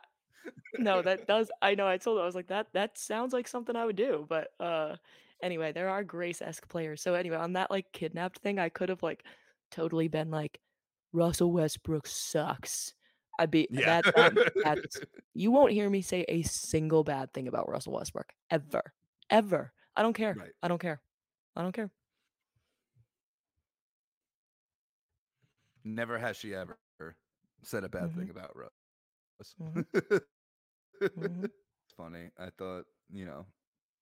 [0.79, 1.49] No, that does.
[1.63, 1.87] I know.
[1.87, 2.67] I told him I was like that.
[2.73, 4.27] That sounds like something I would do.
[4.29, 4.97] But uh,
[5.43, 7.01] anyway, there are Grace esque players.
[7.01, 9.25] So anyway, on that like kidnapped thing, I could have like
[9.71, 10.59] totally been like,
[11.13, 12.93] Russell Westbrook sucks.
[13.39, 14.03] I'd be yeah.
[14.03, 14.33] that, that
[14.63, 15.01] that's
[15.35, 18.93] you won't hear me say a single bad thing about Russell Westbrook ever,
[19.31, 19.73] ever.
[19.97, 20.35] I don't care.
[20.35, 20.53] Right.
[20.63, 21.01] I don't care.
[21.57, 21.91] I don't care.
[25.85, 26.79] Never has she ever
[27.63, 28.21] said a bad Mm-hmm.
[28.21, 29.55] thing about Russ.
[29.61, 29.87] Mhm.
[31.03, 31.45] Mhm.
[31.87, 32.31] It's funny.
[32.39, 33.45] I thought, you know,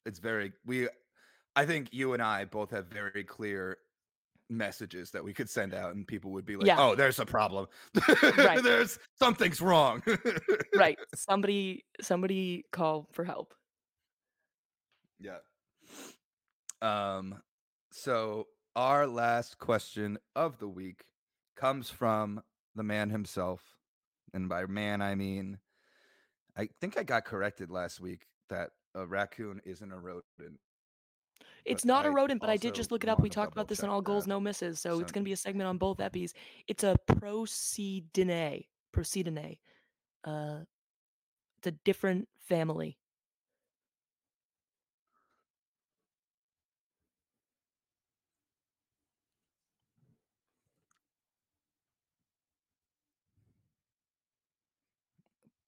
[0.06, 0.88] it's very we
[1.56, 3.78] I think you and I both have very clear
[4.52, 6.76] messages that we could send out and people would be like, Yeah.
[6.78, 7.66] "Oh, there's a problem.
[8.22, 8.62] Right.
[8.62, 10.02] there's something's wrong."
[10.74, 10.98] Right.
[11.14, 13.54] Somebody, somebody call for help.
[15.20, 15.38] Yeah.
[16.80, 17.42] Um
[17.92, 21.04] so our last question of the week
[21.56, 22.42] comes from
[22.74, 23.62] the man himself.
[24.34, 25.58] And by man, I mean,
[26.56, 30.58] I think I got corrected last week that a raccoon isn't a rodent.
[31.64, 33.20] It's but not a I rodent, but I did just look it up.
[33.20, 34.30] We talked about this on All Goals, that.
[34.30, 36.32] No Misses, so it's going to be a segment on both epis.
[36.66, 38.66] It's a Procedinae.
[38.94, 39.58] Procedinae.
[40.24, 40.60] Uh,
[41.58, 42.98] it's a different family.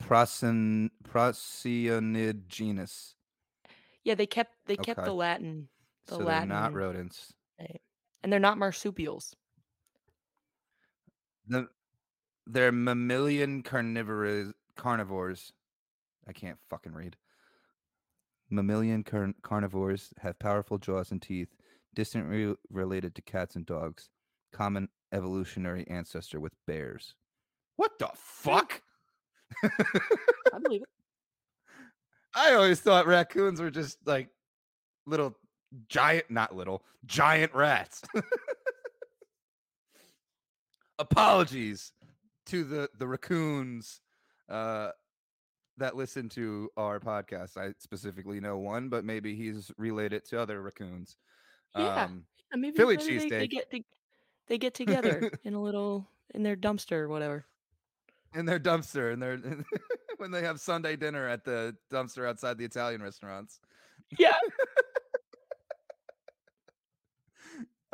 [0.01, 3.15] Procyon, Procyanid genus.
[4.05, 5.07] Yeah, they kept they kept Okay.
[5.07, 5.69] the Latin,
[6.07, 7.33] the so Latin, they're not rodents.
[8.23, 9.35] and they're not marsupials.
[11.47, 11.69] The,
[12.47, 15.53] they're mammalian carnivorous carnivores.
[16.27, 17.17] I can't fucking read.
[18.51, 21.49] Mammalian car- carnivores have powerful jaws and teeth,
[21.95, 24.09] distantly related to cats and dogs.
[24.53, 27.15] Common evolutionary ancestor with bears.
[27.77, 28.83] What the fuck?
[29.63, 30.89] I believe it.
[32.35, 34.29] I always thought raccoons were just like
[35.07, 35.37] little
[35.89, 38.03] giant, not little, giant rats.
[40.99, 41.93] Apologies
[42.47, 44.01] to the the raccoons
[44.49, 44.91] uh,
[45.77, 47.57] that listen to our podcast.
[47.57, 51.17] I specifically know one, but maybe he's related to other raccoons.
[51.77, 52.05] Yeah.
[52.05, 52.25] Um,
[52.77, 53.81] Philly maybe they, they get to,
[54.47, 57.45] they get together in a little in their dumpster or whatever.
[58.35, 59.39] in their dumpster, and they're
[60.19, 63.61] when they have Sunday dinner at the dumpster outside the Italian restaurants.
[64.19, 64.37] Yeah.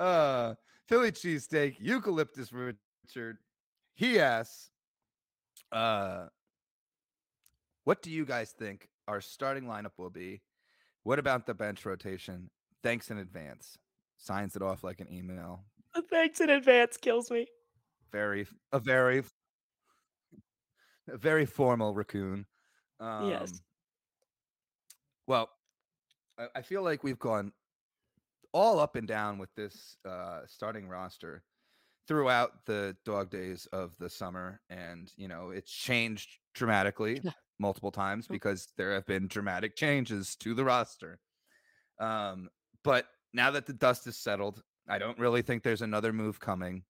[0.00, 0.54] Uh
[0.88, 3.38] Philly cheesesteak, eucalyptus Richard.
[3.94, 4.70] He asks,
[5.70, 6.26] uh,
[7.84, 10.42] what do you guys think our starting lineup will be?
[11.04, 12.50] What about the bench rotation?
[12.82, 13.78] Thanks in advance.
[14.16, 15.64] Signs it off like an email.
[16.10, 17.46] Thanks in advance kills me.
[18.10, 19.22] Very a very
[21.08, 22.46] a very formal raccoon.
[22.98, 23.60] Um, Yes.
[25.26, 25.50] Well,
[26.38, 27.52] I, I feel like we've gone
[28.52, 31.42] all up and down with this uh, starting roster
[32.08, 37.20] throughout the dog days of the summer, and you know it's changed dramatically
[37.58, 41.20] multiple times because there have been dramatic changes to the roster.
[42.00, 42.48] Um,
[42.82, 46.84] but now that the dust is settled, I don't really think there's another move coming.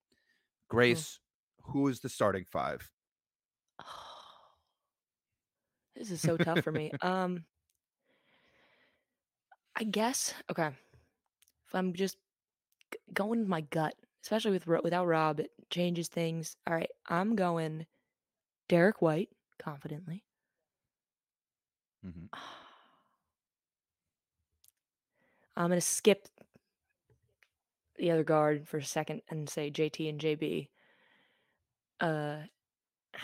[0.68, 1.18] Grace,
[1.64, 2.88] who is the starting five?
[5.96, 6.92] This is so tough for me.
[7.02, 7.44] Um
[9.76, 10.70] I guess okay.
[11.70, 12.18] If I'm just
[12.92, 13.94] g- going with my gut,
[14.24, 16.56] especially with without Rob, it changes things.
[16.66, 17.86] All right, I'm going
[18.68, 19.28] Derek White
[19.58, 20.24] confidently.
[22.04, 22.28] Mhm.
[25.56, 26.26] I'm gonna skip
[27.96, 30.68] the other guard for a second and say JT and JB.
[32.00, 32.38] Uh,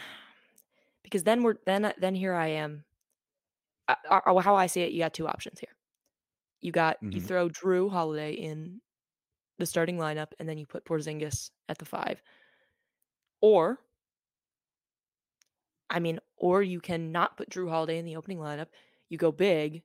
[1.03, 2.85] because then we're then I- then here I am.
[3.89, 5.76] Uh, how I see it, you got two options here.
[6.67, 7.23] You got you Mhm.
[7.23, 8.83] throw Jrue Holiday in
[9.59, 12.23] the starting lineup, and then you put Porzingis at the five,
[13.41, 13.81] or
[15.91, 18.69] I mean, or you can not put Jrue Holiday in the opening lineup.
[19.09, 19.83] You go big,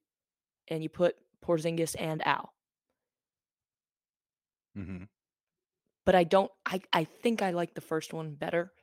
[0.68, 2.53] and you put Porzingis and Al.
[4.76, 5.06] Mhm.
[6.06, 6.52] but I don't.
[6.66, 8.74] I I think I like the first one better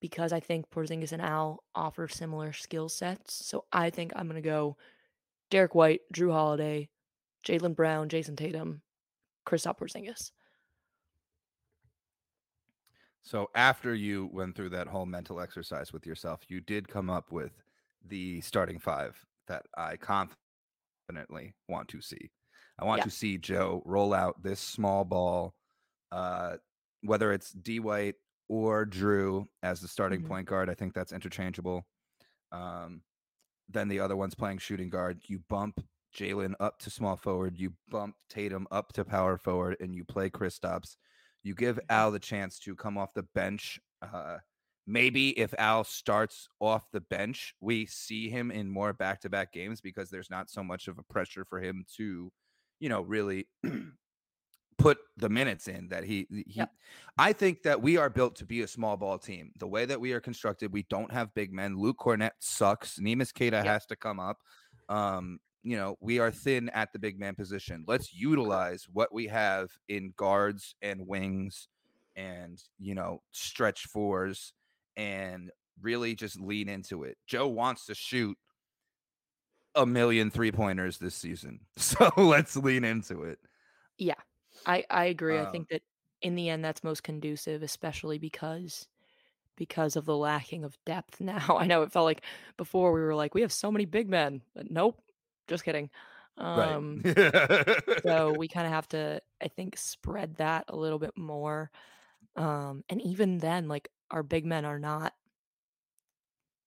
[0.00, 3.34] because I think Porzingis and Al offer similar skill sets.
[3.46, 4.76] So I think I'm gonna go
[5.50, 6.88] Derek White, Jrue Holiday,
[7.46, 8.82] Jaylen Brown, Jayson Tatum,
[9.46, 10.30] Kristaps Porzingis.
[13.22, 17.32] So after you went through that whole mental exercise with yourself, you did come up
[17.32, 17.52] with
[18.06, 22.30] the starting five that I confidently want to see.
[22.78, 23.04] I want Yeah.
[23.04, 25.54] to see Joe roll out this small ball,
[26.12, 26.56] uh,
[27.02, 28.16] whether it's D White
[28.48, 30.26] or Jrue as the starting Mhm.
[30.28, 30.70] point guard.
[30.70, 31.86] I think that's interchangeable.
[32.52, 33.02] Um,
[33.72, 35.22] then the other one's playing shooting guard.
[35.28, 35.80] You bump
[36.16, 37.56] Jaylen up to small forward.
[37.58, 40.96] You bump Tatum up to power forward, and you play Kristaps.
[41.42, 41.88] You give Mhm.
[41.88, 43.80] Al the chance to come off the bench.
[44.02, 44.38] Uh,
[44.86, 50.10] maybe if Al starts off the bench, we see him in more back-to-back games because
[50.10, 52.32] there's not so much of a pressure for him to,
[52.80, 53.48] you know, really
[54.80, 56.70] put the minutes in that he he Yep.
[57.18, 59.52] I think that we are built to be a small ball team.
[59.58, 61.78] The way that we are constructed, we don't have big men.
[61.78, 62.98] Luke Kornet sucks.
[62.98, 63.66] Neemias Queta Yep.
[63.66, 64.38] has to come up.
[64.88, 67.84] Um, you know, we are thin at the big man position.
[67.86, 71.68] Let's utilize what we have in guards and wings
[72.16, 74.54] and, you know, stretch fours
[74.96, 75.50] and
[75.82, 77.18] really just lean into it.
[77.26, 78.36] Joe wants to shoot
[79.74, 81.60] a million three pointers this season.
[81.76, 83.38] So let's lean into it.
[83.98, 84.14] Yeah.
[84.66, 85.40] I I agree.
[85.40, 85.82] I Um, think that
[86.22, 88.88] in the end, that's most conducive, especially because
[89.56, 91.58] because of the lacking of depth now.
[91.58, 92.24] I know it felt like
[92.58, 95.02] before we were like, "We have so many big men." But nope,
[95.48, 95.90] just kidding.
[96.54, 96.80] right.
[96.84, 97.04] Um,
[98.04, 101.70] so we kinda have to, I think, spread that a little bit more.
[102.36, 105.14] Um, and even then, like, our big men are not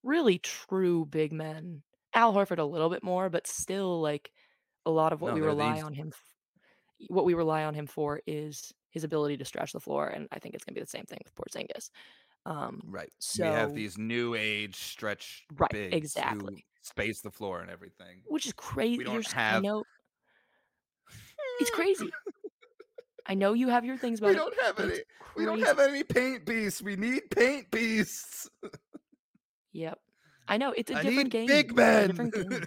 [0.02, 1.82] really true big men.
[2.12, 4.32] Al Horford a little bit more, but still, like,
[4.86, 6.12] a lot of what no, we they're rely these on him
[7.08, 10.38] what we rely on him for is his ability to stretch the floor, and I
[10.38, 11.90] think it's gonna be the same thing with Porzingis.
[12.46, 13.10] Um, right.
[13.18, 16.64] So we have these new age stretch Right, exactly.
[16.82, 18.20] space the floor and everything.
[18.26, 18.98] Which is crazy.
[18.98, 19.82] We don't Here's I have know
[21.60, 22.10] it's crazy.
[23.26, 24.98] I know you have your things we about it, don't have but any
[25.36, 26.82] we don't have any paint beasts.
[26.82, 28.48] We need paint beasts.
[29.72, 29.98] Yep.
[30.46, 31.46] I know, it's a I different need game.
[31.46, 32.10] big men.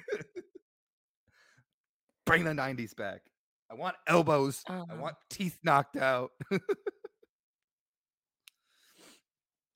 [2.25, 3.21] Bring the 90s back.
[3.69, 4.63] I want elbows.
[4.89, 6.31] I Um, want teeth knocked out.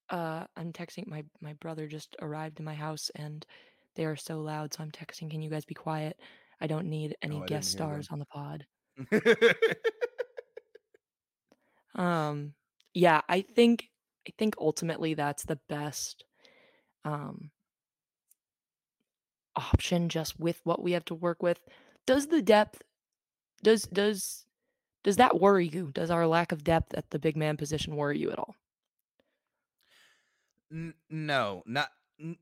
[0.09, 3.45] uh, I'm texting my my brother just arrived in my house, and
[3.95, 6.19] they are so loud, so I'm texting, "Can you guys be quiet?
[6.59, 8.15] I don't need any I guest stars them.
[8.15, 8.65] on the pod."
[11.95, 12.53] Um,
[12.93, 13.89] yeah, I think
[14.27, 16.25] I think ultimately that's the best,
[17.05, 17.51] um
[19.55, 21.59] option just with what we have to work with.
[22.05, 22.81] Does the depth
[23.63, 24.45] does does
[25.03, 25.91] does that worry you?
[25.93, 28.55] Does our lack of depth at the big man position worry you at all?
[30.71, 31.89] N- no, not
[32.19, 32.37] n-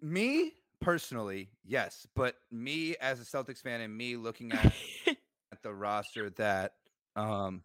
[0.00, 4.72] me personally, yes, but me as a Celtics fan and me looking at,
[5.52, 6.74] at the roster that
[7.16, 7.62] um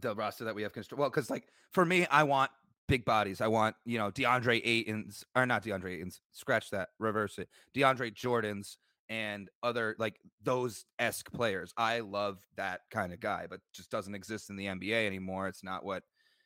[0.00, 1.00] the roster that we have constructed.
[1.00, 2.50] Well, because like for me, I want
[2.88, 3.40] big bodies.
[3.40, 6.20] I want you know DeAndre Ayton's or not DeAndre Ayton's.
[6.32, 6.90] Scratch that.
[6.98, 7.48] Reverse it.
[7.74, 11.72] DeAndre Jordan's and other like those esque players.
[11.76, 15.48] I love that kind of guy, but just doesn't exist in the NBA anymore.
[15.48, 16.02] It's not what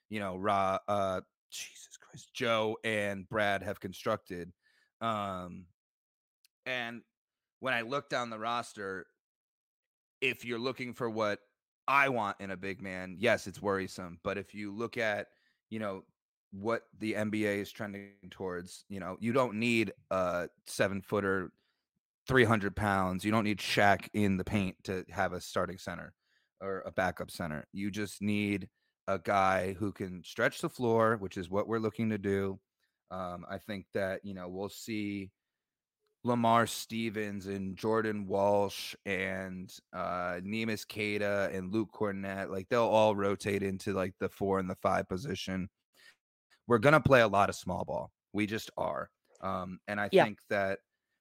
[0.08, 0.36] you know.
[0.36, 0.78] Raw.
[0.88, 1.20] Uh,
[1.50, 4.52] Jesus Christ, Joe and Brad have constructed.
[5.00, 5.66] Um,
[6.64, 7.02] and
[7.60, 9.06] when I look down the roster,
[10.20, 11.38] if you're looking for what
[11.88, 14.18] I want in a big man, yes, it's worrisome.
[14.22, 15.28] But if you look at,
[15.70, 16.02] you know,
[16.52, 21.52] what the NBA is trending towards, you know, you don't need a seven footer,
[22.26, 23.24] 300 pounds.
[23.24, 26.14] You don't need Shaq in the paint to have a starting center
[26.60, 27.66] or a backup center.
[27.72, 28.68] You just need
[29.08, 32.60] a guy who can stretch the floor, which is what we're looking to do.
[33.10, 35.30] Um, I think that, you know, we'll see
[36.24, 43.14] Lamar Stevens and Jordan Walsh and uh Neemias Queta and Luke Kornet, like they'll all
[43.14, 45.68] rotate into like the four and the five position.
[46.66, 48.12] We're gonna play a lot of small ball.
[48.32, 49.10] We just are.
[49.40, 50.24] Um, and I Yeah.
[50.24, 50.80] think that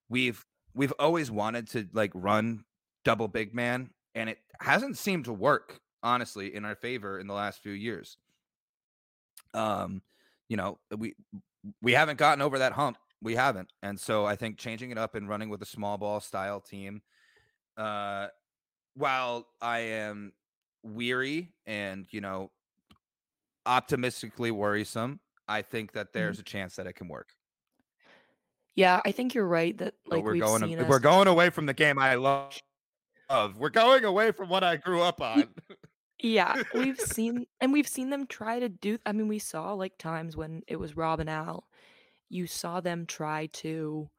[0.10, 0.44] we've
[0.76, 2.66] we've always wanted to like run
[3.04, 7.34] double big man, and it hasn't seemed to work, honestly, in our favor in the
[7.34, 8.18] last few years.
[9.54, 10.02] Um,
[10.50, 11.16] you know, we
[11.82, 13.74] we haven't gotten over that hump we haven't.
[13.82, 17.02] And so I think changing it up and running with a small ball style team,
[17.76, 18.28] uh,
[18.94, 20.32] while I am
[20.84, 22.52] weary and, you know,
[23.66, 27.30] optimistically worrisome, I think that there's a chance that it can work.
[28.76, 31.50] Yeah, I think you're right that, But like, we're we've going seen we're going away
[31.50, 32.60] from the game I love.
[33.58, 35.48] We're going away from what I grew up on.
[36.22, 39.98] yeah, we've seen and we've seen them try to do I mean, we saw, like,
[39.98, 41.68] times when it was Rob and Al,
[42.30, 44.10] you saw them try to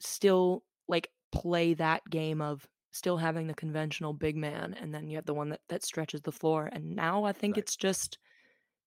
[0.00, 5.16] still, like, play that game of still having the conventional big man, and then you
[5.16, 7.62] have the one that that stretches the floor, and now I think right.
[7.62, 8.18] it's just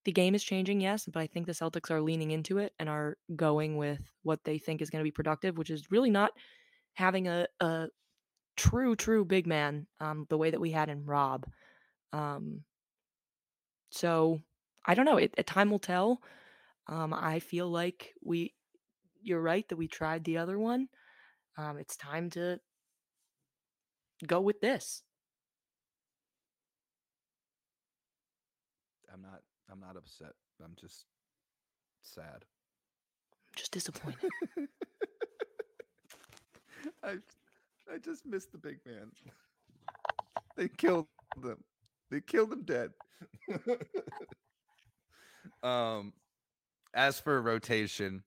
[0.04, 2.88] the game is changing, yes, but I think the Celtics are leaning into it and
[2.88, 6.32] are going with what they think is gonna be productive, which is really not
[6.94, 7.88] having a a
[8.56, 11.46] true, true big man, um, the way that we had in Rob.
[12.12, 12.64] Um,
[13.90, 14.40] so
[14.86, 16.20] I don't know, it, uh, time will tell.
[16.88, 18.54] Um, I feel like we
[19.22, 20.88] you're right that we tried the other one.
[21.56, 22.60] Um, it's time to
[24.26, 25.02] go with this.
[29.12, 29.42] I'm not
[29.72, 30.34] I'm not upset.
[30.62, 31.06] I'm just
[32.02, 32.24] sad.
[32.44, 34.30] I'm just disappointed.
[37.02, 37.16] I
[37.92, 39.12] I just missed the big man.
[40.56, 41.06] They killed
[41.40, 41.64] them.
[42.10, 42.90] They killed him dead.
[45.62, 46.12] um
[46.94, 48.22] as for rotation,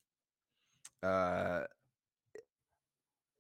[1.04, 1.66] uh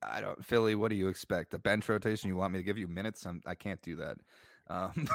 [0.03, 1.55] I don't Philly, what do you expect?
[1.55, 2.29] A bench rotation?
[2.29, 3.25] You want me to give you minutes?
[3.25, 4.17] I'm, I can't do that.
[4.69, 5.07] Um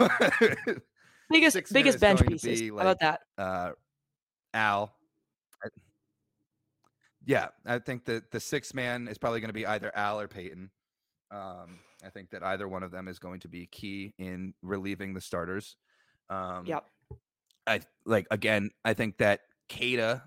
[1.30, 2.60] Biggest six biggest bench pieces.
[2.60, 3.20] be How about that?
[3.38, 3.70] uh
[4.52, 4.92] Al.
[5.64, 5.68] I-
[7.24, 10.26] yeah, I think that the six man is probably going to be either Al or
[10.28, 10.70] Peyton.
[11.30, 15.14] Um, I think that either one of them is going to be key in relieving
[15.14, 15.76] the starters.
[16.28, 16.84] Um, Yep.
[17.66, 18.70] I like again.
[18.84, 20.22] I think that Queta,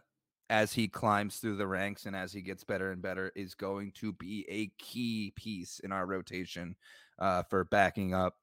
[0.49, 3.91] as he climbs through the ranks and as he gets better and better, is going
[3.95, 6.75] to be a key piece in our rotation
[7.19, 8.35] uh, for backing up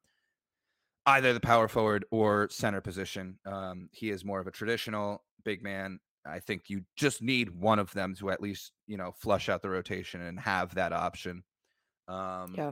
[1.05, 3.39] either the power forward or center position.
[3.45, 5.99] Um, he is more of a traditional big man.
[6.25, 9.61] I think you just need one of them to at least you know flush out
[9.61, 11.43] the rotation and have that option.
[12.07, 12.71] Um, Yeah.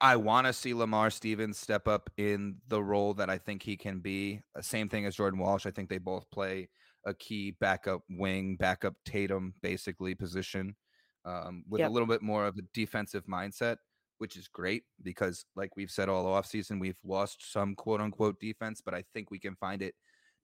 [0.00, 3.76] I want to see Lamar Stevens step up in the role that I think he
[3.76, 4.40] can be.
[4.56, 5.66] Uh, Same thing as Jordan Walsh.
[5.66, 6.68] I think they both play
[7.04, 10.76] a key backup wing, backup Tatum, basically position
[11.24, 11.90] um, with Yep.
[11.90, 13.78] a little bit more of a defensive mindset,
[14.18, 18.80] which is great because, like we've said all offseason, we've lost some quote unquote defense,
[18.84, 19.94] but I think we can find it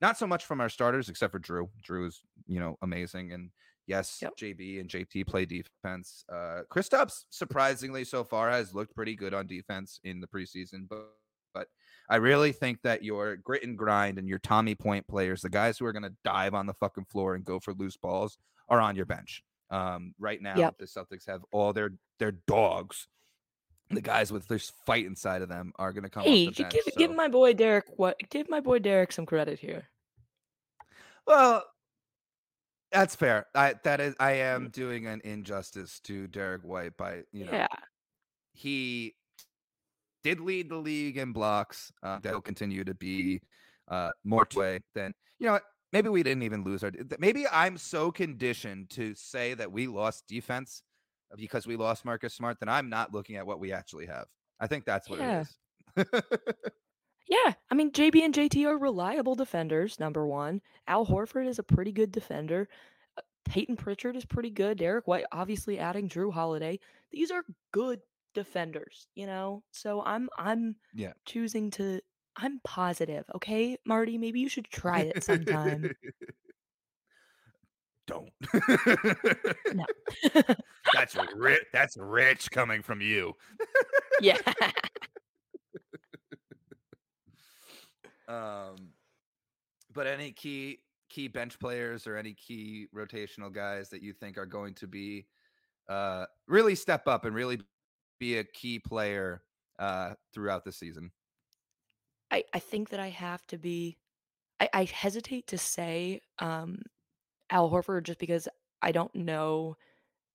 [0.01, 1.69] not so much from our starters, except for Jrue.
[1.87, 3.33] Jrue is, you know, amazing.
[3.33, 3.51] And
[3.87, 4.33] yes, Yep.
[4.37, 6.25] JB and JT play defense.
[6.31, 11.11] Uh, Kristaps, surprisingly, so far has looked pretty good on defense in the preseason, but
[11.55, 11.69] but
[12.11, 15.79] I really think that your grit and grind and your Tommy Point players, the guys
[15.79, 18.37] who are going to dive on the fucking floor and go for loose balls,
[18.69, 19.41] are on your bench.
[19.71, 20.79] Um, right now, Yep.
[20.79, 23.07] the Celtics have all their their dogs.
[23.95, 26.57] The guys with this fight inside of them are going to come Hey, bench.
[26.71, 28.17] give give my boy Derek what?
[28.31, 29.89] Give my boy Derek some credit here.
[31.27, 31.65] Well,
[32.93, 33.47] that's fair.
[33.55, 37.67] I that is I am doing an injustice to Derek White by you know Yeah.
[38.53, 39.15] he
[40.23, 41.93] did lead the league in blocks.
[42.03, 43.41] Uh, that will continue to be
[43.89, 45.59] uh, more way than you know.
[45.93, 46.91] Maybe we didn't even lose our.
[47.21, 50.83] Maybe I'm so conditioned to say that we lost defense
[51.37, 54.27] because we lost Marcus Smart then I'm not looking at what we actually have.
[54.61, 55.45] I think that's what Yeah.
[55.97, 56.07] it is.
[57.27, 59.99] Yeah, I mean JB and JT are reliable defenders.
[59.99, 62.69] Number one, Al Horford is a pretty good defender.
[63.17, 64.77] Uh, Peyton Pritchard is pretty good.
[64.79, 66.79] Derek White, obviously adding Jrue Holiday.
[67.11, 67.43] These are
[67.73, 68.01] good
[68.35, 69.63] defenders, you know.
[69.71, 71.15] So I'm I'm Yeah.
[71.25, 72.01] choosing to.
[72.37, 73.25] I'm positive.
[73.37, 75.95] Okay, Marty, maybe you should try it sometime.
[78.07, 78.31] Don't.
[79.73, 79.87] No.
[80.93, 81.63] that's rich.
[81.73, 83.35] That's rich coming from you.
[84.21, 84.39] yeah.
[88.27, 88.77] Um,
[89.93, 90.79] but any key
[91.11, 95.27] key bench players or any key rotational guys that you think are going to be
[95.89, 97.61] uh really step up and really
[98.19, 99.43] be a key player
[99.79, 101.13] uh throughout the season.
[102.31, 103.99] I, I think that I have to be
[104.59, 106.83] I, I hesitate to say um
[107.51, 108.49] Al Horford just because
[108.83, 109.77] I don't know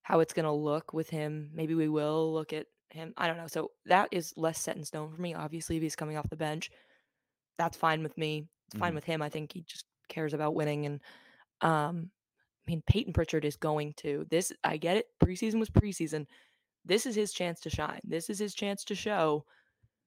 [0.02, 1.50] how it's gonna look with him.
[1.54, 3.14] Maybe we will look at him.
[3.16, 3.46] I don't know.
[3.46, 5.34] So that is less set in stone for me.
[5.34, 6.70] Obviously, if he's coming off the bench,
[7.58, 8.48] that's fine with me.
[8.68, 8.96] It's fine Mhm.
[8.96, 9.22] with him.
[9.22, 10.86] I think he just cares about winning.
[10.86, 11.00] And
[11.60, 12.10] um,
[12.66, 14.52] I mean, Peyton Pritchard is going to this.
[14.64, 15.06] I get it.
[15.22, 16.26] Preseason was preseason.
[16.84, 18.00] This is his chance to shine.
[18.04, 19.44] This is his chance to show.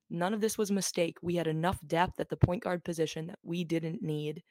[0.09, 1.17] None of this was a mistake.
[1.21, 4.43] We had enough depth at the point guard position that we didn't need.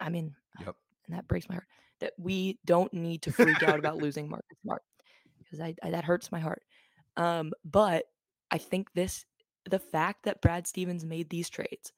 [0.00, 0.76] I mean, Yep.
[1.06, 1.66] and that breaks my heart
[2.00, 4.82] that we don't need to freak out about losing Marcus Smart
[5.38, 6.62] because I, I that hurts my heart.
[7.16, 8.04] Um, but
[8.50, 9.24] I think this
[9.68, 11.92] the fact that Brad Stevens made these trades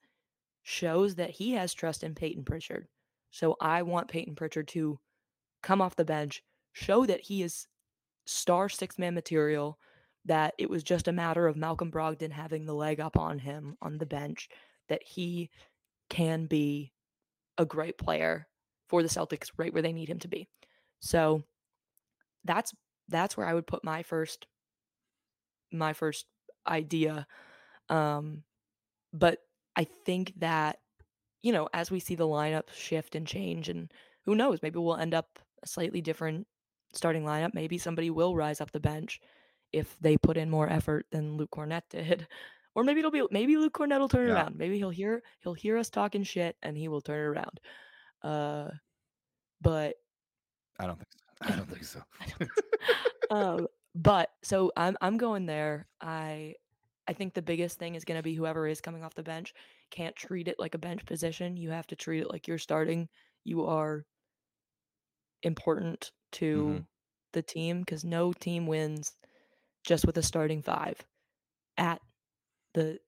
[0.63, 2.87] shows that he has trust in Peyton Pritchard.
[3.31, 4.99] So I want Peyton Pritchard to
[5.61, 6.43] come off the bench,
[6.73, 7.67] show that he is
[8.25, 9.79] star six man material,
[10.25, 13.75] that it was just a matter of Malcolm Brogdon having the leg up on him
[13.81, 14.49] on the bench,
[14.89, 15.49] that he
[16.09, 16.91] can be
[17.57, 18.47] a great player
[18.93, 20.47] for the Celtics right where they need him to be.
[20.99, 21.41] So
[22.45, 22.75] that's
[23.09, 24.45] that's where I would put my first
[25.71, 26.27] my first
[26.67, 27.25] idea.
[27.89, 28.43] Um
[29.11, 29.39] but
[29.75, 30.77] I think that
[31.41, 33.91] you know, as we see the lineup shift and change and
[34.25, 36.45] who knows, maybe we'll end up a slightly different
[36.93, 37.55] starting lineup.
[37.55, 39.19] Maybe somebody will rise up the bench
[39.71, 42.27] if they put in more effort than Luke Kornet did.
[42.75, 44.43] Or maybe it'll be maybe Luke Kornet will turn it Yeah.
[44.43, 44.55] around.
[44.55, 47.59] Maybe he'll hear he'll hear us talking shit and he will turn it around.
[48.23, 48.69] Uh
[49.61, 49.95] but
[50.79, 51.19] I don't think so.
[51.41, 52.01] I don't think so.
[52.21, 52.51] I don't think
[53.29, 53.35] so.
[53.35, 55.87] um, but so I'm I'm going there.
[56.01, 56.55] I
[57.07, 59.53] I think the biggest thing is going to be whoever is coming off the bench
[59.91, 61.57] can't treat it like a bench position.
[61.57, 63.09] You have to treat it like you're starting.
[63.43, 64.05] You are
[65.43, 66.83] important to
[67.33, 69.11] the team because no team wins
[69.83, 70.97] just with a starting five.
[71.77, 72.01] At
[72.73, 72.99] the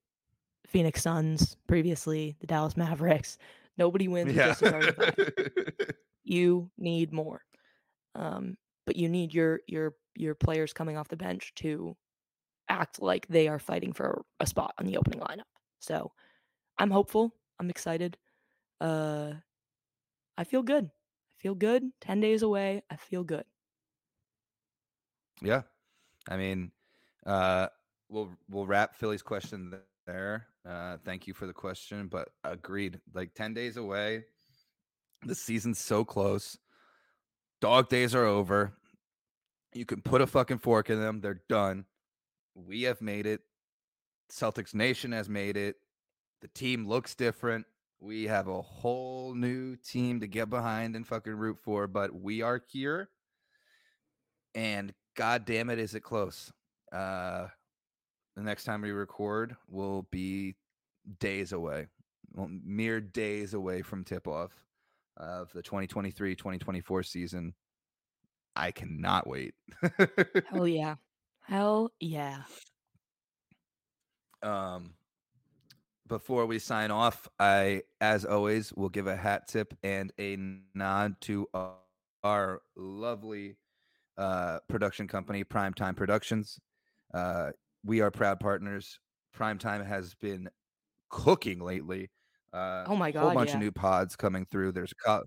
[0.68, 3.38] Phoenix Suns previously, the Dallas Mavericks,
[3.78, 4.54] nobody wins yeah.
[4.54, 4.64] just
[6.24, 7.42] you need more.
[8.16, 11.96] Um, but you need your your your players coming off the bench to
[12.70, 15.44] act like they are fighting for a spot on the opening lineup.
[15.80, 16.12] So
[16.78, 17.34] I'm hopeful.
[17.60, 18.18] I'm excited.
[18.82, 19.34] Uh,
[20.38, 20.86] I feel good.
[20.86, 21.84] I feel good.
[22.02, 22.84] Ten days away.
[22.90, 23.46] I feel good.
[25.42, 25.62] Yeah.
[26.30, 26.72] I mean,
[27.26, 27.68] uh,
[28.10, 29.74] we'll we'll wrap Philly's question
[30.06, 30.48] there.
[30.68, 33.00] Uh, thank you for the question, but agreed.
[33.14, 34.26] Like ten days away,
[35.24, 36.58] the season's so close.
[37.62, 38.74] Dog days are over.
[39.74, 41.22] You can put a fucking fork in them.
[41.22, 41.86] They're done.
[42.56, 43.42] We have made it.
[44.32, 45.76] Celtics Nation has made it.
[46.42, 47.66] The team looks different.
[48.00, 52.42] We have a whole new team to get behind and fucking root for, but we
[52.42, 53.10] are here.
[54.54, 56.52] And god damn it, is it close?
[56.92, 57.48] Uh
[58.36, 60.56] the next time we record will be
[61.20, 61.88] days away,
[62.34, 64.52] well, mere days away from tip off
[65.18, 67.54] of the 2023 2024 season.
[68.56, 69.54] I cannot wait.
[70.50, 70.96] Hell yeah.
[71.42, 72.44] Hell yeah.
[74.42, 74.94] Um,
[76.08, 80.38] before we sign off, I, as always, will give a hat tip and a
[80.74, 81.74] nod to our,
[82.24, 83.58] our lovely
[84.18, 86.60] uh, production company, Primetime Productions.
[87.14, 87.52] Uh,
[87.86, 89.00] we are proud partners.
[89.36, 90.50] Primetime has been
[91.10, 92.12] cooking lately.
[92.54, 93.22] Uh, Oh my god!
[93.22, 93.56] A whole bunch yeah.
[93.56, 94.72] of new pods coming through.
[94.72, 95.26] There's co-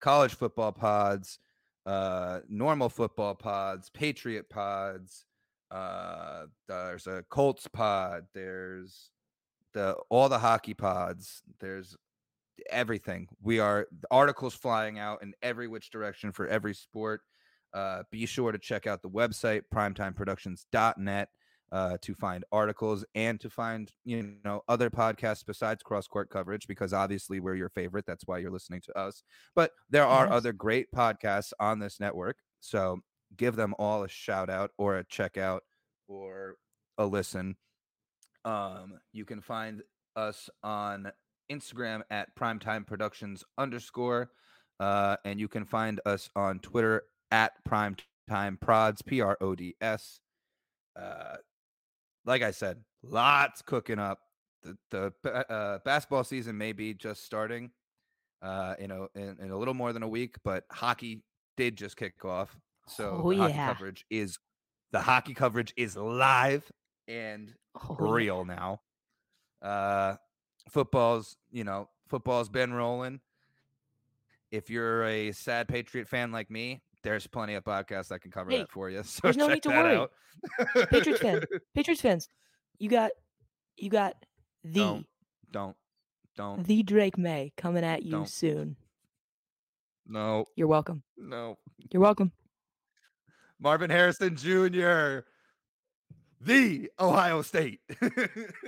[0.00, 1.38] college football pods,
[1.86, 5.24] uh, normal football pods, Patriot pods.
[5.70, 8.26] Uh, there's a Colts pod.
[8.34, 9.10] There's
[9.74, 11.42] the all the hockey pods.
[11.60, 11.96] There's
[12.70, 13.28] everything.
[13.42, 17.22] We are the articles flying out in every which direction for every sport.
[17.72, 21.28] Uh, be sure to check out the website primetimeproductions.net
[21.72, 26.66] uh, to find articles and to find you know other podcasts besides cross court coverage
[26.66, 28.06] because obviously we're your favorite.
[28.06, 29.22] That's why you're listening to us.
[29.54, 30.34] But there are Yes.
[30.34, 32.38] other great podcasts on this network.
[32.60, 33.00] So
[33.36, 35.62] give them all a shout out or a check out
[36.08, 36.56] or
[36.98, 37.56] a listen.
[38.44, 39.82] Um, you can find
[40.16, 41.12] us on
[41.50, 44.30] Instagram at primetime productions underscore.
[44.80, 49.76] Uh, and you can find us on Twitter at primetime prods, P R O D
[49.80, 50.20] S.
[50.96, 51.36] Uh,
[52.24, 54.18] like I said, lots cooking up.
[54.90, 57.70] The, the uh, basketball season may be just starting
[58.42, 61.22] uh, in, a, in, in a little more than a week, but hockey
[61.56, 62.56] did just kick off.
[62.86, 63.66] So Oh, the hockey yeah.
[63.72, 64.38] coverage is
[64.92, 66.70] the hockey coverage is live
[67.08, 68.06] and Oh, yeah.
[68.12, 68.80] real now.
[69.62, 70.16] Uh,
[70.68, 73.20] football's, you know, football's been rolling.
[74.50, 78.50] If you're a sad Patriot fan like me, there's plenty of podcasts that can cover
[78.50, 79.02] Hey, that for you.
[79.04, 79.96] So there's no need to worry.
[79.96, 80.10] out.
[80.90, 81.44] Patriots fans,
[81.74, 82.28] Patriots fans,
[82.78, 83.10] you got
[83.76, 84.14] you got
[84.64, 85.06] the Don't.
[85.50, 85.76] Don't.
[86.36, 86.64] Don't.
[86.66, 88.28] the Drake Maye coming at you Don't.
[88.28, 88.76] soon.
[90.06, 90.44] No.
[90.56, 91.02] You're welcome.
[91.16, 91.58] No.
[91.92, 92.32] You're welcome.
[93.58, 95.20] Marvin Harrison Jr.
[96.40, 97.80] The Ohio State.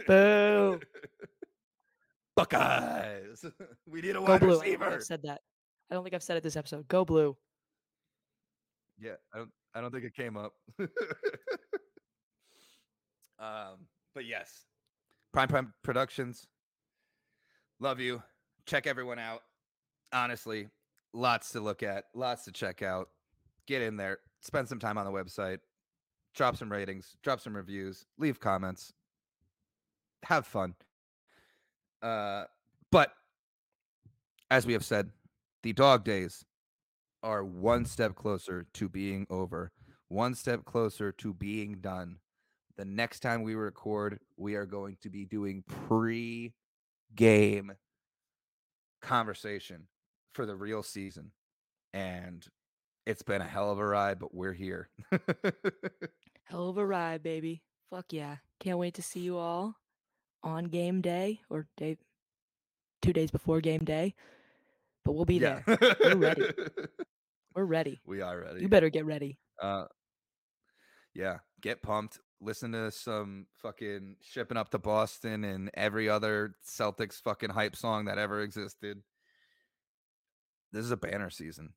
[0.06, 0.80] Boo.
[2.36, 3.44] Buckeyes.
[3.86, 4.48] We need a Go wide blue.
[4.48, 4.84] I don't think receiver.
[4.94, 5.40] I've said that.
[5.90, 6.86] I don't think I've said it this episode.
[6.88, 7.36] Go blue.
[9.02, 10.52] Yeah, I don't I don't think it came up.
[13.38, 14.66] um, but yes.
[15.32, 16.46] Prime Prime Productions.
[17.80, 18.22] Love you.
[18.66, 19.40] Check everyone out.
[20.12, 20.68] Honestly,
[21.12, 23.08] lots to look at, lots to check out.
[23.66, 25.58] Get in there, spend some time on the website,
[26.34, 28.92] drop some ratings, drop some reviews, leave comments.
[30.24, 30.74] Have fun.
[32.02, 32.44] Uh,
[32.90, 33.12] but
[34.50, 35.10] as we have said,
[35.62, 36.44] the dog days
[37.22, 39.72] are one step closer to being over,
[40.08, 42.18] one step closer to being done.
[42.76, 46.54] The next time we record, we are going to be doing pre
[47.14, 47.72] game
[49.02, 49.88] conversation
[50.32, 51.32] for the real season.
[51.92, 52.46] And
[53.06, 54.88] it's been a hell of a ride, but we're here.
[56.44, 57.62] Hell of a ride, baby.
[57.88, 58.36] Fuck yeah.
[58.60, 59.74] Can't wait to see you all
[60.42, 61.96] on game day or day
[63.00, 64.14] two days before game day.
[65.04, 65.64] But we'll be there.
[65.66, 66.50] We're ready.
[67.54, 68.00] We're ready.
[68.06, 68.60] we are ready.
[68.60, 69.38] You better get ready.
[69.60, 69.84] Uh,
[71.14, 72.18] yeah, get pumped.
[72.40, 78.06] Listen to some fucking shipping up to Boston and every other Celtics fucking hype song
[78.06, 78.98] that ever existed.
[80.72, 81.74] This is a banner season.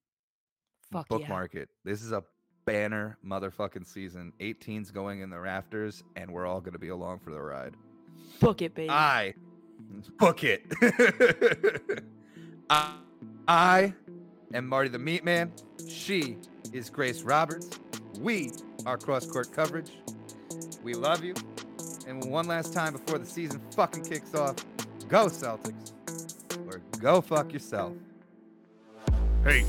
[0.92, 1.18] Fuck yeah.
[1.18, 1.70] Bookmark it.
[1.84, 2.24] This is a
[2.66, 4.34] banner motherfucking season.
[4.40, 7.76] 18's going in the rafters, and we're all going to be along for the ride.
[8.40, 8.90] Book it, baby.
[8.90, 9.34] I
[10.18, 10.64] book it.
[12.70, 12.96] I,
[13.48, 13.94] I
[14.56, 15.52] am Marty the Meat Man.
[15.88, 16.38] She
[16.72, 17.70] is Grace Roberts.
[18.20, 18.52] We
[18.86, 19.92] are cross court coverage.
[20.82, 21.34] We love you.
[22.08, 24.56] And one last time before the season fucking kicks off,
[25.10, 25.92] go Celtics
[26.68, 27.94] or go fuck yourself.
[29.44, 29.66] Hey.